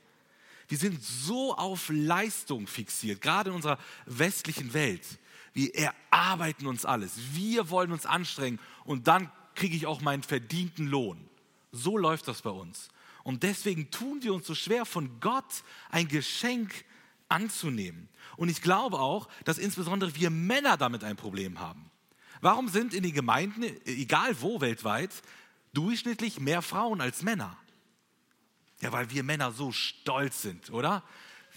Wir 0.67 0.77
sind 0.77 1.03
so 1.03 1.55
auf 1.55 1.89
Leistung 1.89 2.67
fixiert, 2.67 3.21
gerade 3.21 3.49
in 3.49 3.55
unserer 3.55 3.79
westlichen 4.05 4.73
Welt. 4.73 5.03
Wir 5.53 5.73
erarbeiten 5.75 6.67
uns 6.67 6.85
alles. 6.85 7.13
Wir 7.33 7.69
wollen 7.69 7.91
uns 7.91 8.05
anstrengen 8.05 8.59
und 8.83 9.07
dann 9.07 9.31
kriege 9.55 9.75
ich 9.75 9.85
auch 9.85 10.01
meinen 10.01 10.23
verdienten 10.23 10.87
Lohn. 10.87 11.29
So 11.71 11.97
läuft 11.97 12.27
das 12.27 12.41
bei 12.41 12.49
uns. 12.49 12.89
Und 13.23 13.43
deswegen 13.43 13.91
tun 13.91 14.23
wir 14.23 14.33
uns 14.33 14.47
so 14.47 14.55
schwer, 14.55 14.85
von 14.85 15.19
Gott 15.19 15.63
ein 15.89 16.07
Geschenk 16.07 16.85
anzunehmen. 17.27 18.09
Und 18.37 18.49
ich 18.49 18.61
glaube 18.61 18.99
auch, 18.99 19.27
dass 19.43 19.57
insbesondere 19.57 20.15
wir 20.15 20.29
Männer 20.29 20.77
damit 20.77 21.03
ein 21.03 21.15
Problem 21.15 21.59
haben. 21.59 21.91
Warum 22.41 22.69
sind 22.69 22.93
in 22.93 23.03
den 23.03 23.13
Gemeinden, 23.13 23.63
egal 23.85 24.41
wo 24.41 24.61
weltweit, 24.61 25.11
durchschnittlich 25.73 26.39
mehr 26.39 26.61
Frauen 26.61 27.01
als 27.01 27.21
Männer? 27.21 27.57
Ja, 28.81 28.91
weil 28.93 29.11
wir 29.11 29.23
Männer 29.23 29.51
so 29.51 29.71
stolz 29.71 30.41
sind, 30.41 30.71
oder? 30.71 31.03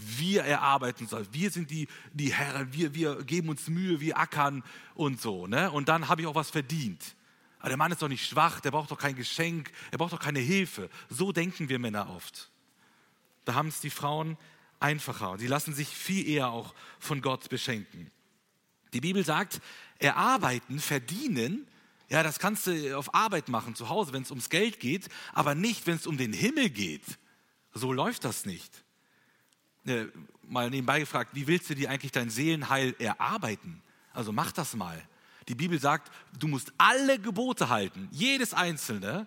Wir 0.05 0.43
erarbeiten 0.45 1.07
uns, 1.07 1.29
wir 1.33 1.51
sind 1.51 1.71
die, 1.71 1.88
die 2.12 2.33
Herren, 2.33 2.73
wir, 2.73 2.95
wir 2.95 3.23
geben 3.25 3.49
uns 3.49 3.69
Mühe, 3.69 4.01
wir 4.01 4.19
ackern 4.19 4.62
und 4.95 5.21
so. 5.21 5.47
Ne? 5.47 5.71
Und 5.71 5.88
dann 5.88 6.09
habe 6.09 6.23
ich 6.23 6.27
auch 6.27 6.35
was 6.35 6.51
verdient. 6.51 7.17
Aber 7.59 7.69
der 7.69 7.79
Mann 7.79 7.93
ist 7.93 8.03
doch 8.03 8.09
nicht 8.09 8.27
schwach, 8.27 8.61
der 8.61 8.73
braucht 8.73 8.91
doch 8.91 8.99
kein 8.99 9.15
Geschenk, 9.15 9.71
er 9.91 9.99
braucht 9.99 10.12
doch 10.12 10.19
keine 10.19 10.41
Hilfe. 10.41 10.91
So 11.09 11.31
denken 11.31 11.69
wir 11.69 11.79
Männer 11.79 12.11
oft. 12.11 12.51
Da 13.45 13.55
haben 13.55 13.69
es 13.69 13.81
die 13.81 13.91
Frauen 13.91 14.37
einfacher. 14.81 15.38
Sie 15.38 15.47
lassen 15.47 15.73
sich 15.75 15.88
viel 15.88 16.29
eher 16.29 16.49
auch 16.49 16.75
von 16.99 17.23
Gott 17.23 17.49
beschenken. 17.49 18.11
Die 18.93 19.01
Bibel 19.01 19.25
sagt, 19.25 19.61
erarbeiten, 19.99 20.81
verdienen, 20.81 21.67
ja, 22.09 22.23
das 22.23 22.38
kannst 22.38 22.67
du 22.67 22.99
auf 22.99 23.15
Arbeit 23.15 23.49
machen, 23.49 23.75
zu 23.75 23.88
Hause, 23.88 24.12
wenn 24.12 24.23
es 24.23 24.31
ums 24.31 24.51
Geld 24.51 24.81
geht, 24.81 25.09
aber 25.33 25.55
nicht, 25.55 25.87
wenn 25.87 25.97
es 25.97 26.07
um 26.07 26.19
den 26.19 26.33
Himmel 26.33 26.69
geht. 26.69 27.05
So 27.73 27.93
läuft 27.93 28.25
das 28.25 28.45
nicht. 28.45 28.82
Äh, 29.87 30.07
mal 30.42 30.71
nebenbei 30.71 31.01
gefragt, 31.01 31.31
wie 31.35 31.47
willst 31.47 31.71
du 31.71 31.75
dir 31.75 31.90
eigentlich 31.90 32.12
dein 32.12 32.31
Seelenheil 32.31 32.95
erarbeiten? 32.99 33.83
Also 34.12 34.33
mach 34.33 34.53
das 34.53 34.75
mal. 34.75 35.01
Die 35.49 35.55
Bibel 35.55 35.81
sagt, 35.81 36.12
du 36.38 36.47
musst 36.47 36.73
alle 36.79 37.18
Gebote 37.18 37.68
halten, 37.68 38.09
jedes 38.12 38.55
einzelne, 38.55 39.27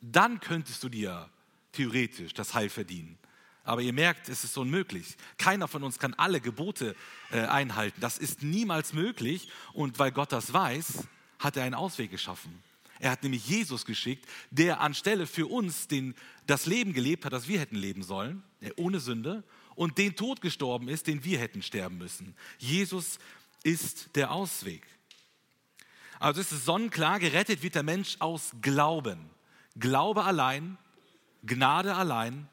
dann 0.00 0.38
könntest 0.40 0.82
du 0.84 0.88
dir 0.88 1.28
theoretisch 1.72 2.34
das 2.34 2.54
Heil 2.54 2.68
verdienen. 2.68 3.18
Aber 3.64 3.82
ihr 3.82 3.92
merkt, 3.92 4.28
es 4.28 4.44
ist 4.44 4.56
unmöglich. 4.56 5.16
Keiner 5.38 5.66
von 5.66 5.82
uns 5.82 5.98
kann 5.98 6.14
alle 6.14 6.40
Gebote 6.40 6.94
äh, 7.32 7.40
einhalten. 7.40 8.00
Das 8.00 8.16
ist 8.16 8.44
niemals 8.44 8.92
möglich. 8.92 9.50
Und 9.72 9.98
weil 9.98 10.12
Gott 10.12 10.30
das 10.30 10.52
weiß, 10.52 11.04
hat 11.40 11.56
er 11.56 11.64
einen 11.64 11.74
Ausweg 11.74 12.12
geschaffen. 12.12 12.62
Er 13.00 13.10
hat 13.10 13.24
nämlich 13.24 13.46
Jesus 13.48 13.84
geschickt, 13.84 14.24
der 14.50 14.80
anstelle 14.80 15.26
für 15.26 15.46
uns 15.46 15.88
den, 15.88 16.14
das 16.46 16.66
Leben 16.66 16.92
gelebt 16.92 17.24
hat, 17.24 17.32
das 17.32 17.48
wir 17.48 17.58
hätten 17.58 17.76
leben 17.76 18.04
sollen, 18.04 18.42
ohne 18.76 19.00
Sünde, 19.00 19.42
und 19.76 19.98
den 19.98 20.16
Tod 20.16 20.40
gestorben 20.40 20.88
ist, 20.88 21.06
den 21.06 21.22
wir 21.22 21.38
hätten 21.38 21.62
sterben 21.62 21.98
müssen. 21.98 22.34
Jesus 22.58 23.18
ist 23.62 24.16
der 24.16 24.32
Ausweg. 24.32 24.86
Also 26.18 26.40
es 26.40 26.50
ist 26.50 26.64
sonnenklar, 26.64 27.20
gerettet 27.20 27.62
wird 27.62 27.74
der 27.74 27.82
Mensch 27.82 28.16
aus 28.18 28.52
Glauben. 28.60 29.30
Glaube 29.78 30.24
allein, 30.24 30.78
Gnade 31.44 31.94
allein, 31.94 32.48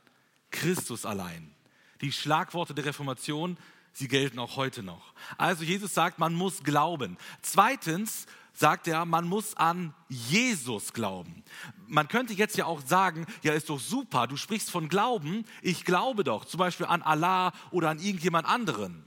Christus 0.51 1.05
allein. 1.05 1.53
Die 2.01 2.11
Schlagworte 2.11 2.73
der 2.73 2.85
Reformation, 2.85 3.57
sie 3.93 4.07
gelten 4.07 4.39
auch 4.39 4.57
heute 4.57 4.83
noch. 4.83 5.13
Also 5.37 5.63
Jesus 5.63 5.93
sagt, 5.93 6.19
man 6.19 6.33
muss 6.33 6.63
glauben. 6.63 7.17
Zweitens 7.41 8.25
sagt 8.53 8.87
er, 8.87 9.05
man 9.05 9.25
muss 9.25 9.55
an 9.55 9.93
Jesus 10.09 10.93
glauben. 10.93 11.43
Man 11.87 12.07
könnte 12.07 12.33
jetzt 12.33 12.57
ja 12.57 12.65
auch 12.65 12.81
sagen, 12.85 13.25
ja 13.41 13.53
ist 13.53 13.69
doch 13.69 13.79
super, 13.79 14.27
du 14.27 14.37
sprichst 14.37 14.69
von 14.69 14.89
Glauben, 14.89 15.45
ich 15.61 15.85
glaube 15.85 16.23
doch, 16.23 16.45
zum 16.45 16.59
Beispiel 16.59 16.85
an 16.85 17.01
Allah 17.01 17.51
oder 17.71 17.89
an 17.89 17.99
irgendjemand 17.99 18.47
anderen. 18.47 19.03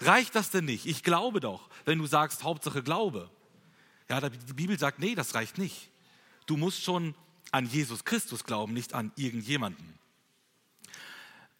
Reicht 0.00 0.34
das 0.34 0.50
denn 0.50 0.64
nicht? 0.64 0.86
Ich 0.86 1.02
glaube 1.02 1.40
doch, 1.40 1.68
wenn 1.84 1.98
du 1.98 2.06
sagst, 2.06 2.42
Hauptsache 2.42 2.82
Glaube. 2.82 3.30
Ja, 4.08 4.20
die 4.20 4.52
Bibel 4.52 4.78
sagt, 4.78 4.98
nee, 4.98 5.14
das 5.14 5.34
reicht 5.34 5.56
nicht. 5.56 5.90
Du 6.46 6.56
musst 6.56 6.82
schon 6.82 7.14
an 7.52 7.66
Jesus 7.66 8.04
Christus 8.04 8.44
glauben, 8.44 8.74
nicht 8.74 8.92
an 8.92 9.12
irgendjemanden. 9.16 9.93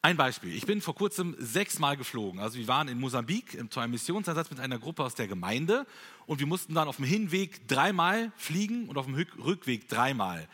Ein 0.04 0.18
Beispiel. 0.18 0.54
Ich 0.54 0.66
bin 0.66 0.82
vor 0.82 0.94
kurzem 0.94 1.34
sechsmal 1.38 1.96
geflogen. 1.96 2.38
Also 2.38 2.58
wir 2.58 2.68
waren 2.68 2.88
in 2.88 3.00
Mosambik 3.00 3.58
zu 3.70 3.80
einem 3.80 3.92
Missionseinsatz 3.92 4.50
mit 4.50 4.60
einer 4.60 4.78
Gruppe 4.78 5.02
aus 5.02 5.14
der 5.14 5.26
Gemeinde 5.26 5.86
und 6.26 6.40
wir 6.40 6.46
mussten 6.46 6.74
dann 6.74 6.88
auf 6.88 6.96
dem 6.96 7.06
Hinweg 7.06 7.66
dreimal 7.68 8.30
fliegen 8.36 8.86
und 8.90 8.98
auf 8.98 9.06
dem 9.06 9.14
Rückweg 9.14 9.88
dreimal. 9.88 10.46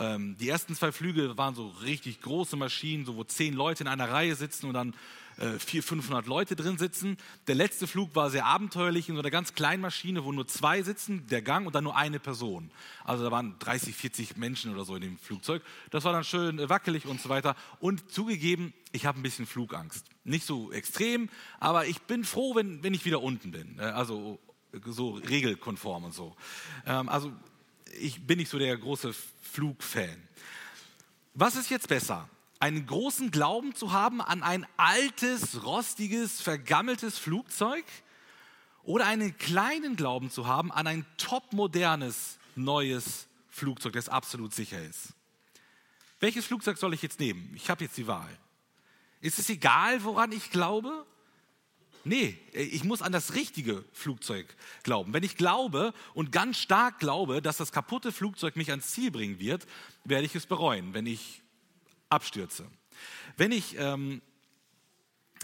Ähm, 0.00 0.38
die 0.40 0.48
ersten 0.48 0.74
zwei 0.74 0.90
Flüge 0.90 1.36
waren 1.36 1.54
so 1.54 1.68
richtig 1.82 2.22
große 2.22 2.56
Maschinen, 2.56 3.04
so 3.04 3.14
wo 3.16 3.24
zehn 3.24 3.52
Leute 3.52 3.84
in 3.84 3.88
einer 3.88 4.08
Reihe 4.08 4.34
sitzen 4.36 4.68
und 4.68 4.72
dann 4.72 4.94
400, 5.36 5.72
äh, 5.72 5.82
500 5.82 6.26
Leute 6.26 6.56
drin 6.56 6.78
sitzen. 6.78 7.16
Der 7.46 7.54
letzte 7.54 7.86
Flug 7.86 8.14
war 8.14 8.30
sehr 8.30 8.46
abenteuerlich 8.46 9.08
in 9.08 9.14
so 9.14 9.20
einer 9.20 9.30
ganz 9.30 9.54
kleinen 9.54 9.82
Maschine, 9.82 10.24
wo 10.24 10.32
nur 10.32 10.46
zwei 10.46 10.82
sitzen, 10.82 11.26
der 11.28 11.42
Gang 11.42 11.66
und 11.66 11.74
dann 11.74 11.84
nur 11.84 11.96
eine 11.96 12.20
Person. 12.20 12.70
Also 13.04 13.24
da 13.24 13.30
waren 13.30 13.56
30, 13.58 13.94
40 13.94 14.36
Menschen 14.36 14.72
oder 14.72 14.84
so 14.84 14.94
in 14.94 15.02
dem 15.02 15.18
Flugzeug. 15.18 15.62
Das 15.90 16.04
war 16.04 16.12
dann 16.12 16.24
schön 16.24 16.58
äh, 16.58 16.68
wackelig 16.68 17.06
und 17.06 17.20
so 17.20 17.28
weiter. 17.28 17.56
Und 17.80 18.10
zugegeben, 18.10 18.72
ich 18.92 19.06
habe 19.06 19.18
ein 19.18 19.22
bisschen 19.22 19.46
Flugangst. 19.46 20.06
Nicht 20.24 20.46
so 20.46 20.72
extrem, 20.72 21.28
aber 21.60 21.86
ich 21.86 22.02
bin 22.02 22.24
froh, 22.24 22.54
wenn, 22.54 22.82
wenn 22.82 22.94
ich 22.94 23.04
wieder 23.04 23.22
unten 23.22 23.50
bin. 23.50 23.78
Äh, 23.78 23.82
also 23.82 24.38
so 24.86 25.10
regelkonform 25.14 26.04
und 26.04 26.14
so. 26.14 26.36
Ähm, 26.86 27.08
also 27.08 27.32
ich 28.00 28.26
bin 28.26 28.38
nicht 28.38 28.50
so 28.50 28.58
der 28.58 28.76
große 28.76 29.14
Flugfan. 29.42 30.28
Was 31.34 31.56
ist 31.56 31.70
jetzt 31.70 31.88
besser? 31.88 32.28
Einen 32.64 32.86
großen 32.86 33.30
Glauben 33.30 33.74
zu 33.74 33.92
haben 33.92 34.22
an 34.22 34.42
ein 34.42 34.66
altes, 34.78 35.64
rostiges, 35.66 36.40
vergammeltes 36.40 37.18
Flugzeug 37.18 37.84
oder 38.84 39.04
einen 39.04 39.36
kleinen 39.36 39.96
Glauben 39.96 40.30
zu 40.30 40.46
haben 40.46 40.72
an 40.72 40.86
ein 40.86 41.04
topmodernes, 41.18 42.38
neues 42.56 43.26
Flugzeug, 43.50 43.92
das 43.92 44.08
absolut 44.08 44.54
sicher 44.54 44.82
ist. 44.82 45.12
Welches 46.20 46.46
Flugzeug 46.46 46.78
soll 46.78 46.94
ich 46.94 47.02
jetzt 47.02 47.20
nehmen? 47.20 47.52
Ich 47.54 47.68
habe 47.68 47.84
jetzt 47.84 47.98
die 47.98 48.06
Wahl. 48.06 48.34
Ist 49.20 49.38
es 49.38 49.50
egal, 49.50 50.02
woran 50.02 50.32
ich 50.32 50.50
glaube? 50.50 51.04
Nee, 52.04 52.38
ich 52.54 52.82
muss 52.82 53.02
an 53.02 53.12
das 53.12 53.34
richtige 53.34 53.84
Flugzeug 53.92 54.56
glauben. 54.84 55.12
Wenn 55.12 55.22
ich 55.22 55.36
glaube 55.36 55.92
und 56.14 56.32
ganz 56.32 56.56
stark 56.56 56.98
glaube, 56.98 57.42
dass 57.42 57.58
das 57.58 57.72
kaputte 57.72 58.10
Flugzeug 58.10 58.56
mich 58.56 58.70
ans 58.70 58.92
Ziel 58.92 59.10
bringen 59.10 59.38
wird, 59.38 59.66
werde 60.04 60.24
ich 60.24 60.34
es 60.34 60.46
bereuen, 60.46 60.94
wenn 60.94 61.04
ich 61.04 61.43
abstürze. 62.14 62.66
Wenn 63.36 63.52
ich 63.52 63.76
ähm, 63.78 64.22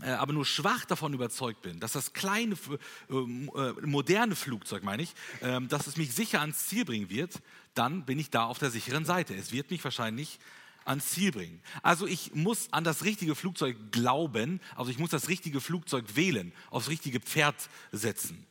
äh, 0.02 0.10
aber 0.10 0.32
nur 0.32 0.46
schwach 0.46 0.84
davon 0.84 1.12
überzeugt 1.12 1.62
bin, 1.62 1.80
dass 1.80 1.92
das 1.92 2.12
kleine, 2.12 2.54
äh, 3.10 3.14
äh, 3.14 3.86
moderne 3.86 4.34
Flugzeug, 4.34 4.82
meine 4.82 5.02
ich, 5.02 5.14
äh, 5.40 5.60
dass 5.62 5.86
es 5.86 5.96
mich 5.96 6.14
sicher 6.14 6.40
ans 6.40 6.68
Ziel 6.68 6.84
bringen 6.84 7.10
wird, 7.10 7.40
dann 7.74 8.06
bin 8.06 8.18
ich 8.18 8.30
da 8.30 8.44
auf 8.44 8.58
der 8.58 8.70
sicheren 8.70 9.04
Seite. 9.04 9.34
Es 9.34 9.52
wird 9.52 9.70
mich 9.70 9.84
wahrscheinlich 9.84 10.38
ans 10.84 11.10
Ziel 11.10 11.32
bringen. 11.32 11.60
Also 11.82 12.06
ich 12.06 12.34
muss 12.34 12.72
an 12.72 12.84
das 12.84 13.04
richtige 13.04 13.34
Flugzeug 13.34 13.76
glauben, 13.92 14.60
also 14.74 14.90
ich 14.90 14.98
muss 14.98 15.10
das 15.10 15.28
richtige 15.28 15.60
Flugzeug 15.60 16.16
wählen, 16.16 16.52
aufs 16.70 16.88
richtige 16.88 17.20
Pferd 17.20 17.68
setzen. 17.92 18.46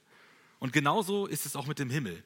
Und 0.60 0.74
genauso 0.74 1.26
ist 1.26 1.46
es 1.46 1.56
auch 1.56 1.66
mit 1.66 1.80
dem 1.80 1.90
Himmel. 1.90 2.24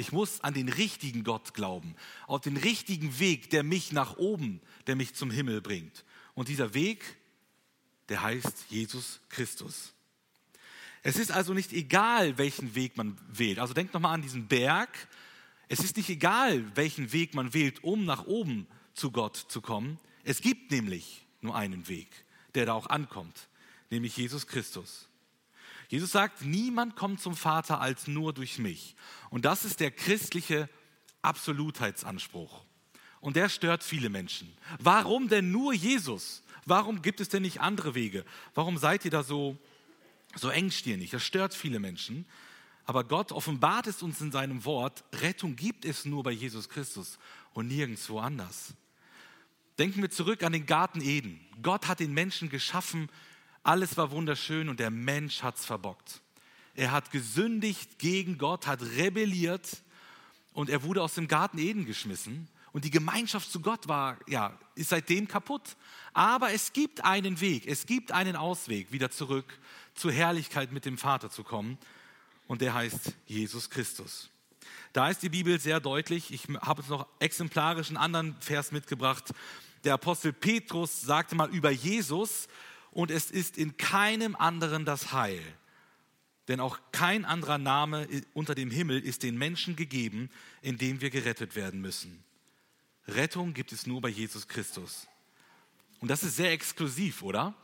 Ich 0.00 0.12
muss 0.12 0.40
an 0.40 0.54
den 0.54 0.70
richtigen 0.70 1.24
Gott 1.24 1.52
glauben, 1.52 1.94
auf 2.26 2.40
den 2.40 2.56
richtigen 2.56 3.18
Weg, 3.18 3.50
der 3.50 3.62
mich 3.62 3.92
nach 3.92 4.16
oben, 4.16 4.62
der 4.86 4.96
mich 4.96 5.14
zum 5.14 5.30
Himmel 5.30 5.60
bringt. 5.60 6.06
Und 6.32 6.48
dieser 6.48 6.72
Weg, 6.72 7.04
der 8.08 8.22
heißt 8.22 8.70
Jesus 8.70 9.20
Christus. 9.28 9.92
Es 11.02 11.16
ist 11.16 11.30
also 11.30 11.52
nicht 11.52 11.74
egal, 11.74 12.38
welchen 12.38 12.74
Weg 12.74 12.96
man 12.96 13.18
wählt. 13.30 13.58
Also 13.58 13.74
denkt 13.74 13.92
nochmal 13.92 14.14
an 14.14 14.22
diesen 14.22 14.48
Berg. 14.48 14.88
Es 15.68 15.80
ist 15.80 15.98
nicht 15.98 16.08
egal, 16.08 16.64
welchen 16.76 17.12
Weg 17.12 17.34
man 17.34 17.52
wählt, 17.52 17.84
um 17.84 18.06
nach 18.06 18.24
oben 18.24 18.66
zu 18.94 19.10
Gott 19.10 19.36
zu 19.36 19.60
kommen. 19.60 19.98
Es 20.24 20.40
gibt 20.40 20.70
nämlich 20.70 21.26
nur 21.42 21.54
einen 21.54 21.88
Weg, 21.88 22.08
der 22.54 22.64
da 22.64 22.72
auch 22.72 22.86
ankommt, 22.86 23.50
nämlich 23.90 24.16
Jesus 24.16 24.46
Christus. 24.46 25.09
Jesus 25.90 26.12
sagt, 26.12 26.42
niemand 26.42 26.94
kommt 26.94 27.20
zum 27.20 27.34
Vater 27.34 27.80
als 27.80 28.06
nur 28.06 28.32
durch 28.32 28.58
mich. 28.58 28.94
Und 29.28 29.44
das 29.44 29.64
ist 29.64 29.80
der 29.80 29.90
christliche 29.90 30.68
Absolutheitsanspruch. 31.20 32.62
Und 33.20 33.34
der 33.34 33.48
stört 33.48 33.82
viele 33.82 34.08
Menschen. 34.08 34.56
Warum 34.78 35.26
denn 35.26 35.50
nur 35.50 35.72
Jesus? 35.72 36.44
Warum 36.64 37.02
gibt 37.02 37.18
es 37.18 37.28
denn 37.28 37.42
nicht 37.42 37.60
andere 37.60 37.96
Wege? 37.96 38.24
Warum 38.54 38.78
seid 38.78 39.04
ihr 39.04 39.10
da 39.10 39.24
so, 39.24 39.58
so 40.36 40.48
engstirnig? 40.48 41.10
Das 41.10 41.24
stört 41.24 41.54
viele 41.54 41.80
Menschen. 41.80 42.24
Aber 42.84 43.02
Gott 43.02 43.32
offenbart 43.32 43.88
es 43.88 44.00
uns 44.00 44.20
in 44.20 44.30
seinem 44.30 44.64
Wort, 44.64 45.02
Rettung 45.14 45.56
gibt 45.56 45.84
es 45.84 46.04
nur 46.04 46.22
bei 46.22 46.30
Jesus 46.30 46.68
Christus 46.68 47.18
und 47.52 47.66
nirgendwo 47.66 48.20
anders. 48.20 48.74
Denken 49.76 50.02
wir 50.02 50.10
zurück 50.10 50.44
an 50.44 50.52
den 50.52 50.66
Garten 50.66 51.00
Eden. 51.00 51.40
Gott 51.62 51.88
hat 51.88 51.98
den 51.98 52.14
Menschen 52.14 52.48
geschaffen 52.48 53.10
alles 53.62 53.96
war 53.96 54.10
wunderschön 54.10 54.68
und 54.68 54.80
der 54.80 54.90
Mensch 54.90 55.42
hat 55.42 55.56
es 55.56 55.64
verbockt. 55.64 56.20
Er 56.74 56.92
hat 56.92 57.10
gesündigt 57.10 57.98
gegen 57.98 58.38
Gott, 58.38 58.66
hat 58.66 58.82
rebelliert 58.82 59.82
und 60.52 60.70
er 60.70 60.82
wurde 60.82 61.02
aus 61.02 61.14
dem 61.14 61.28
Garten 61.28 61.58
Eden 61.58 61.84
geschmissen. 61.84 62.48
Und 62.72 62.84
die 62.84 62.90
Gemeinschaft 62.90 63.50
zu 63.50 63.60
Gott 63.60 63.88
war, 63.88 64.16
ja, 64.28 64.56
ist 64.76 64.90
seitdem 64.90 65.26
kaputt. 65.26 65.76
Aber 66.12 66.52
es 66.52 66.72
gibt 66.72 67.04
einen 67.04 67.40
Weg, 67.40 67.66
es 67.66 67.86
gibt 67.86 68.12
einen 68.12 68.36
Ausweg, 68.36 68.92
wieder 68.92 69.10
zurück 69.10 69.58
zur 69.94 70.12
Herrlichkeit 70.12 70.70
mit 70.70 70.84
dem 70.84 70.96
Vater 70.96 71.30
zu 71.30 71.42
kommen. 71.42 71.78
Und 72.46 72.60
der 72.62 72.74
heißt 72.74 73.14
Jesus 73.26 73.70
Christus. 73.70 74.30
Da 74.92 75.08
ist 75.08 75.22
die 75.22 75.28
Bibel 75.28 75.60
sehr 75.60 75.80
deutlich. 75.80 76.32
Ich 76.32 76.48
habe 76.60 76.82
jetzt 76.82 76.90
noch 76.90 77.06
exemplarisch 77.18 77.88
einen 77.88 77.96
anderen 77.96 78.36
Vers 78.40 78.72
mitgebracht. 78.72 79.32
Der 79.84 79.94
Apostel 79.94 80.32
Petrus 80.32 81.00
sagte 81.00 81.34
mal 81.34 81.48
über 81.50 81.70
Jesus, 81.70 82.48
und 82.92 83.10
es 83.10 83.30
ist 83.30 83.56
in 83.56 83.76
keinem 83.76 84.36
anderen 84.36 84.84
das 84.84 85.12
Heil. 85.12 85.42
Denn 86.48 86.60
auch 86.60 86.78
kein 86.90 87.24
anderer 87.24 87.58
Name 87.58 88.08
unter 88.34 88.54
dem 88.54 88.70
Himmel 88.70 89.00
ist 89.00 89.22
den 89.22 89.38
Menschen 89.38 89.76
gegeben, 89.76 90.30
in 90.62 90.78
dem 90.78 91.00
wir 91.00 91.10
gerettet 91.10 91.54
werden 91.54 91.80
müssen. 91.80 92.24
Rettung 93.06 93.54
gibt 93.54 93.72
es 93.72 93.86
nur 93.86 94.00
bei 94.00 94.08
Jesus 94.08 94.48
Christus. 94.48 95.06
Und 96.00 96.10
das 96.10 96.22
ist 96.22 96.36
sehr 96.36 96.52
exklusiv, 96.52 97.22
oder? 97.22 97.54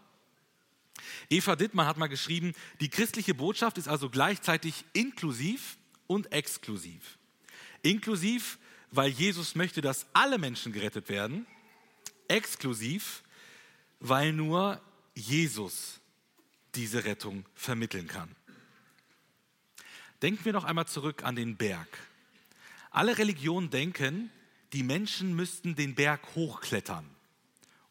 Eva 1.29 1.57
Dittmann 1.57 1.87
hat 1.87 1.97
mal 1.97 2.07
geschrieben, 2.07 2.53
die 2.81 2.89
christliche 2.89 3.35
Botschaft 3.35 3.79
ist 3.79 3.89
also 3.89 4.09
gleichzeitig 4.09 4.85
inklusiv 4.93 5.77
und 6.07 6.33
exklusiv. 6.33 7.19
Inklusiv, 7.83 8.59
weil 8.91 9.11
Jesus 9.11 9.55
möchte, 9.55 9.81
dass 9.81 10.07
alle 10.13 10.39
Menschen 10.39 10.73
gerettet 10.73 11.09
werden. 11.09 11.47
Exklusiv, 12.29 13.23
weil 14.01 14.33
nur 14.33 14.81
Jesus 15.17 16.01
diese 16.75 17.05
Rettung 17.05 17.45
vermitteln 17.55 18.07
kann. 18.07 18.37
Denken 20.23 20.45
wir 20.45 20.53
noch 20.53 20.65
einmal 20.65 20.87
zurück 20.87 21.25
an 21.25 21.35
den 21.35 21.57
Berg. 21.57 21.89
Alle 22.91 23.19
Religionen 23.19 23.71
denken, 23.71 24.31
die 24.73 24.83
Menschen 24.83 25.35
müssten 25.35 25.75
den 25.75 25.95
Berg 25.95 26.21
hochklettern, 26.35 27.09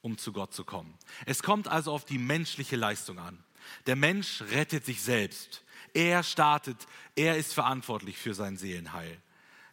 um 0.01 0.17
zu 0.17 0.33
Gott 0.33 0.53
zu 0.53 0.63
kommen. 0.63 0.97
Es 1.25 1.41
kommt 1.41 1.67
also 1.67 1.91
auf 1.91 2.05
die 2.05 2.19
menschliche 2.19 2.75
Leistung 2.75 3.19
an. 3.19 3.43
Der 3.87 3.95
Mensch 3.95 4.43
rettet 4.43 4.85
sich 4.85 5.01
selbst. 5.01 5.63
Er 5.93 6.21
startet, 6.23 6.87
er 7.15 7.37
ist 7.37 7.53
verantwortlich 7.53 8.17
für 8.17 8.35
sein 8.35 8.57
Seelenheil. 8.57 9.19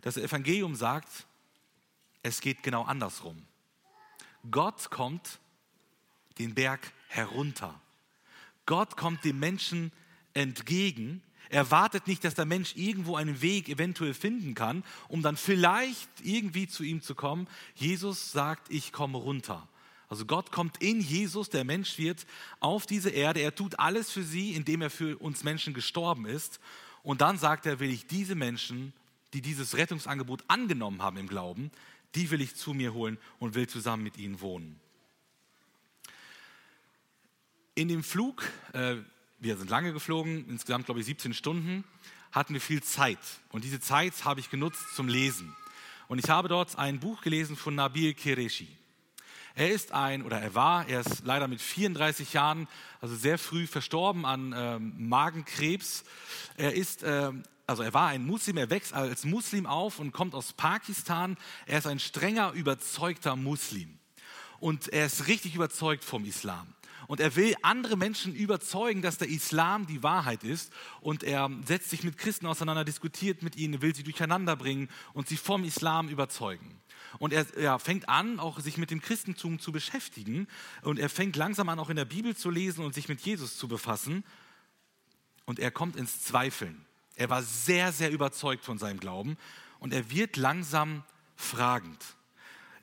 Das 0.00 0.16
Evangelium 0.16 0.74
sagt, 0.74 1.26
es 2.22 2.40
geht 2.40 2.62
genau 2.62 2.84
andersrum. 2.84 3.46
Gott 4.50 4.90
kommt 4.90 5.38
den 6.38 6.54
Berg 6.54 6.80
herunter. 7.12 7.78
Gott 8.64 8.96
kommt 8.96 9.24
dem 9.24 9.38
Menschen 9.38 9.92
entgegen. 10.34 11.22
Er 11.50 11.70
wartet 11.70 12.06
nicht, 12.06 12.24
dass 12.24 12.34
der 12.34 12.46
Mensch 12.46 12.74
irgendwo 12.76 13.16
einen 13.16 13.42
Weg 13.42 13.68
eventuell 13.68 14.14
finden 14.14 14.54
kann, 14.54 14.82
um 15.08 15.20
dann 15.20 15.36
vielleicht 15.36 16.08
irgendwie 16.22 16.66
zu 16.66 16.82
ihm 16.82 17.02
zu 17.02 17.14
kommen. 17.14 17.46
Jesus 17.74 18.32
sagt, 18.32 18.70
ich 18.70 18.92
komme 18.92 19.18
runter. 19.18 19.68
Also 20.08 20.24
Gott 20.24 20.52
kommt 20.52 20.82
in 20.82 21.00
Jesus, 21.00 21.50
der 21.50 21.64
Mensch 21.64 21.98
wird, 21.98 22.26
auf 22.60 22.86
diese 22.86 23.10
Erde. 23.10 23.40
Er 23.40 23.54
tut 23.54 23.78
alles 23.78 24.10
für 24.10 24.22
sie, 24.22 24.54
indem 24.54 24.82
er 24.82 24.90
für 24.90 25.18
uns 25.18 25.44
Menschen 25.44 25.74
gestorben 25.74 26.24
ist. 26.26 26.60
Und 27.02 27.20
dann 27.20 27.36
sagt 27.36 27.66
er, 27.66 27.80
will 27.80 27.90
ich 27.90 28.06
diese 28.06 28.34
Menschen, 28.34 28.92
die 29.34 29.42
dieses 29.42 29.76
Rettungsangebot 29.76 30.44
angenommen 30.48 31.02
haben 31.02 31.16
im 31.16 31.28
Glauben, 31.28 31.70
die 32.14 32.30
will 32.30 32.40
ich 32.40 32.56
zu 32.56 32.74
mir 32.74 32.94
holen 32.94 33.18
und 33.38 33.54
will 33.54 33.66
zusammen 33.66 34.02
mit 34.02 34.16
ihnen 34.18 34.40
wohnen. 34.40 34.80
In 37.74 37.88
dem 37.88 38.04
Flug, 38.04 38.44
äh, 38.74 38.96
wir 39.38 39.56
sind 39.56 39.70
lange 39.70 39.94
geflogen, 39.94 40.46
insgesamt 40.46 40.84
glaube 40.84 41.00
ich 41.00 41.06
17 41.06 41.32
Stunden, 41.32 41.84
hatten 42.30 42.52
wir 42.52 42.60
viel 42.60 42.82
Zeit. 42.82 43.18
Und 43.48 43.64
diese 43.64 43.80
Zeit 43.80 44.26
habe 44.26 44.40
ich 44.40 44.50
genutzt 44.50 44.94
zum 44.94 45.08
Lesen. 45.08 45.56
Und 46.06 46.18
ich 46.18 46.28
habe 46.28 46.48
dort 46.48 46.76
ein 46.76 47.00
Buch 47.00 47.22
gelesen 47.22 47.56
von 47.56 47.74
Nabil 47.74 48.12
Qureshi. 48.12 48.68
Er 49.54 49.70
ist 49.70 49.92
ein, 49.92 50.22
oder 50.22 50.38
er 50.38 50.54
war, 50.54 50.86
er 50.86 51.00
ist 51.00 51.24
leider 51.24 51.48
mit 51.48 51.62
34 51.62 52.34
Jahren, 52.34 52.68
also 53.00 53.16
sehr 53.16 53.38
früh 53.38 53.66
verstorben 53.66 54.26
an 54.26 54.54
ähm, 54.54 55.08
Magenkrebs. 55.08 56.04
Er 56.58 56.74
ist, 56.74 57.02
ähm, 57.04 57.42
also 57.66 57.82
er 57.82 57.94
war 57.94 58.08
ein 58.08 58.26
Muslim, 58.26 58.58
er 58.58 58.68
wächst 58.68 58.92
als 58.92 59.24
Muslim 59.24 59.64
auf 59.64 59.98
und 59.98 60.12
kommt 60.12 60.34
aus 60.34 60.52
Pakistan. 60.52 61.38
Er 61.64 61.78
ist 61.78 61.86
ein 61.86 62.00
strenger, 62.00 62.52
überzeugter 62.52 63.34
Muslim. 63.34 63.98
Und 64.60 64.88
er 64.88 65.06
ist 65.06 65.26
richtig 65.26 65.54
überzeugt 65.54 66.04
vom 66.04 66.26
Islam. 66.26 66.66
Und 67.06 67.20
er 67.20 67.36
will 67.36 67.54
andere 67.62 67.96
Menschen 67.96 68.34
überzeugen, 68.34 69.02
dass 69.02 69.18
der 69.18 69.28
Islam 69.28 69.86
die 69.86 70.02
Wahrheit 70.02 70.44
ist. 70.44 70.72
Und 71.00 71.22
er 71.22 71.50
setzt 71.66 71.90
sich 71.90 72.04
mit 72.04 72.18
Christen 72.18 72.46
auseinander, 72.46 72.84
diskutiert 72.84 73.42
mit 73.42 73.56
ihnen, 73.56 73.82
will 73.82 73.94
sie 73.94 74.02
durcheinander 74.02 74.56
bringen 74.56 74.88
und 75.12 75.28
sie 75.28 75.36
vom 75.36 75.64
Islam 75.64 76.08
überzeugen. 76.08 76.80
Und 77.18 77.32
er, 77.32 77.46
er, 77.56 77.78
fängt 77.78 78.08
an, 78.08 78.40
auch 78.40 78.60
sich 78.60 78.78
mit 78.78 78.90
dem 78.90 79.02
Christentum 79.02 79.58
zu 79.58 79.72
beschäftigen. 79.72 80.48
Und 80.82 80.98
er 80.98 81.08
fängt 81.08 81.36
langsam 81.36 81.68
an, 81.68 81.78
auch 81.78 81.90
in 81.90 81.96
der 81.96 82.04
Bibel 82.04 82.36
zu 82.36 82.50
lesen 82.50 82.84
und 82.84 82.94
sich 82.94 83.08
mit 83.08 83.20
Jesus 83.20 83.56
zu 83.56 83.68
befassen. 83.68 84.24
Und 85.44 85.58
er 85.58 85.70
kommt 85.70 85.96
ins 85.96 86.22
Zweifeln. 86.22 86.86
Er 87.16 87.28
war 87.28 87.42
sehr, 87.42 87.92
sehr 87.92 88.10
überzeugt 88.10 88.64
von 88.64 88.78
seinem 88.78 89.00
Glauben. 89.00 89.36
Und 89.78 89.92
er 89.92 90.10
wird 90.10 90.36
langsam 90.36 91.02
fragend. 91.36 91.98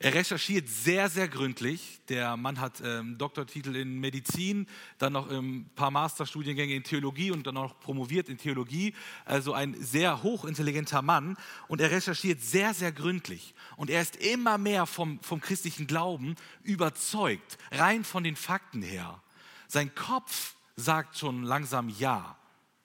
Er 0.02 0.14
recherchiert 0.14 0.66
sehr, 0.66 1.10
sehr 1.10 1.28
gründlich. 1.28 2.00
Der 2.08 2.38
Mann 2.38 2.58
hat 2.58 2.80
ähm, 2.82 3.18
Doktortitel 3.18 3.76
in 3.76 4.00
Medizin, 4.00 4.66
dann 4.96 5.12
noch 5.12 5.30
ein 5.30 5.68
paar 5.74 5.90
Masterstudiengänge 5.90 6.74
in 6.74 6.82
Theologie 6.82 7.30
und 7.30 7.46
dann 7.46 7.56
noch 7.56 7.78
promoviert 7.80 8.30
in 8.30 8.38
Theologie. 8.38 8.94
Also 9.26 9.52
ein 9.52 9.74
sehr 9.78 10.22
hochintelligenter 10.22 11.02
Mann. 11.02 11.36
Und 11.68 11.82
er 11.82 11.90
recherchiert 11.90 12.40
sehr, 12.40 12.72
sehr 12.72 12.92
gründlich. 12.92 13.54
Und 13.76 13.90
er 13.90 14.00
ist 14.00 14.16
immer 14.16 14.56
mehr 14.56 14.86
vom, 14.86 15.20
vom 15.20 15.42
christlichen 15.42 15.86
Glauben 15.86 16.34
überzeugt, 16.62 17.58
rein 17.70 18.02
von 18.02 18.24
den 18.24 18.36
Fakten 18.36 18.80
her. 18.80 19.22
Sein 19.68 19.94
Kopf 19.94 20.54
sagt 20.76 21.18
schon 21.18 21.42
langsam 21.42 21.90
Ja 21.90 22.38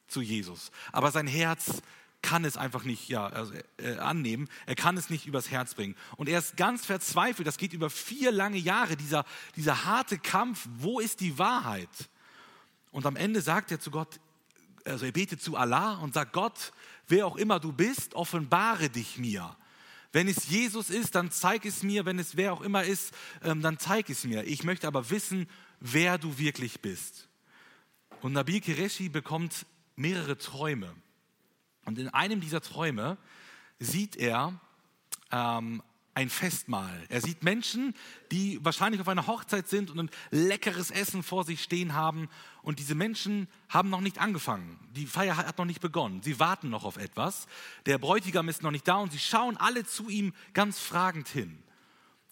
zu 0.09 0.21
Jesus, 0.21 0.69
aber 0.91 1.11
sein 1.11 1.27
Herz 1.27 1.81
kann 2.25 2.43
es 2.43 2.57
einfach 2.57 2.83
nicht 2.83 3.07
ja, 3.07 3.27
also, 3.27 3.53
äh, 3.77 3.97
annehmen. 3.97 4.49
Er 4.65 4.73
kann 4.73 4.97
es 4.97 5.11
nicht 5.11 5.27
übers 5.27 5.51
Herz 5.51 5.75
bringen. 5.75 5.95
Und 6.17 6.27
er 6.27 6.39
ist 6.39 6.57
ganz 6.57 6.83
verzweifelt. 6.83 7.47
Das 7.47 7.57
geht 7.57 7.71
über 7.71 7.91
vier 7.91 8.31
lange 8.31 8.57
Jahre, 8.57 8.97
dieser, 8.97 9.25
dieser 9.55 9.85
harte 9.85 10.17
Kampf. 10.17 10.67
Wo 10.79 10.99
ist 10.99 11.19
die 11.19 11.37
Wahrheit? 11.37 11.87
Und 12.89 13.05
am 13.05 13.15
Ende 13.15 13.41
sagt 13.41 13.71
er 13.71 13.79
zu 13.79 13.91
Gott, 13.91 14.19
also 14.85 15.05
er 15.05 15.11
betet 15.11 15.39
zu 15.39 15.55
Allah 15.55 15.97
und 15.97 16.15
sagt, 16.15 16.33
Gott, 16.33 16.71
wer 17.07 17.27
auch 17.27 17.35
immer 17.35 17.59
du 17.59 17.71
bist, 17.71 18.15
offenbare 18.15 18.89
dich 18.89 19.19
mir. 19.19 19.55
Wenn 20.11 20.27
es 20.27 20.49
Jesus 20.49 20.89
ist, 20.89 21.13
dann 21.13 21.29
zeig 21.29 21.63
es 21.63 21.83
mir. 21.83 22.05
Wenn 22.05 22.17
es 22.17 22.35
wer 22.37 22.53
auch 22.53 22.61
immer 22.61 22.85
ist, 22.85 23.13
ähm, 23.43 23.61
dann 23.61 23.77
zeig 23.77 24.09
es 24.09 24.23
mir. 24.23 24.45
Ich 24.45 24.63
möchte 24.63 24.87
aber 24.87 25.11
wissen, 25.11 25.47
wer 25.79 26.17
du 26.17 26.39
wirklich 26.39 26.81
bist. 26.81 27.29
Und 28.21 28.33
Nabil 28.33 28.61
Qureshi 28.61 29.09
bekommt 29.09 29.67
mehrere 29.95 30.39
Träume. 30.39 30.95
Und 31.85 31.99
in 31.99 32.09
einem 32.09 32.41
dieser 32.41 32.61
Träume 32.61 33.17
sieht 33.79 34.15
er 34.15 34.59
ähm, 35.31 35.81
ein 36.15 36.29
Festmahl. 36.29 37.03
Er 37.09 37.19
sieht 37.19 37.43
Menschen, 37.43 37.93
die 38.31 38.63
wahrscheinlich 38.63 39.01
auf 39.01 39.09
einer 39.09 39.27
Hochzeit 39.27 39.67
sind 39.67 39.91
und 39.91 39.99
ein 39.99 40.09
leckeres 40.31 40.89
Essen 40.89 41.23
vor 41.23 41.43
sich 41.43 41.61
stehen 41.61 41.93
haben. 41.93 42.29
Und 42.61 42.79
diese 42.79 42.95
Menschen 42.95 43.49
haben 43.67 43.89
noch 43.89 43.99
nicht 43.99 44.19
angefangen. 44.19 44.79
Die 44.95 45.07
Feier 45.07 45.35
hat 45.35 45.57
noch 45.57 45.65
nicht 45.65 45.81
begonnen. 45.81 46.23
Sie 46.23 46.39
warten 46.39 46.69
noch 46.69 46.85
auf 46.85 46.95
etwas. 46.95 47.47
Der 47.85 47.97
Bräutigam 47.97 48.47
ist 48.47 48.63
noch 48.63 48.71
nicht 48.71 48.87
da 48.87 48.95
und 48.95 49.11
sie 49.11 49.19
schauen 49.19 49.57
alle 49.57 49.85
zu 49.85 50.09
ihm 50.09 50.33
ganz 50.53 50.79
fragend 50.79 51.27
hin. 51.27 51.61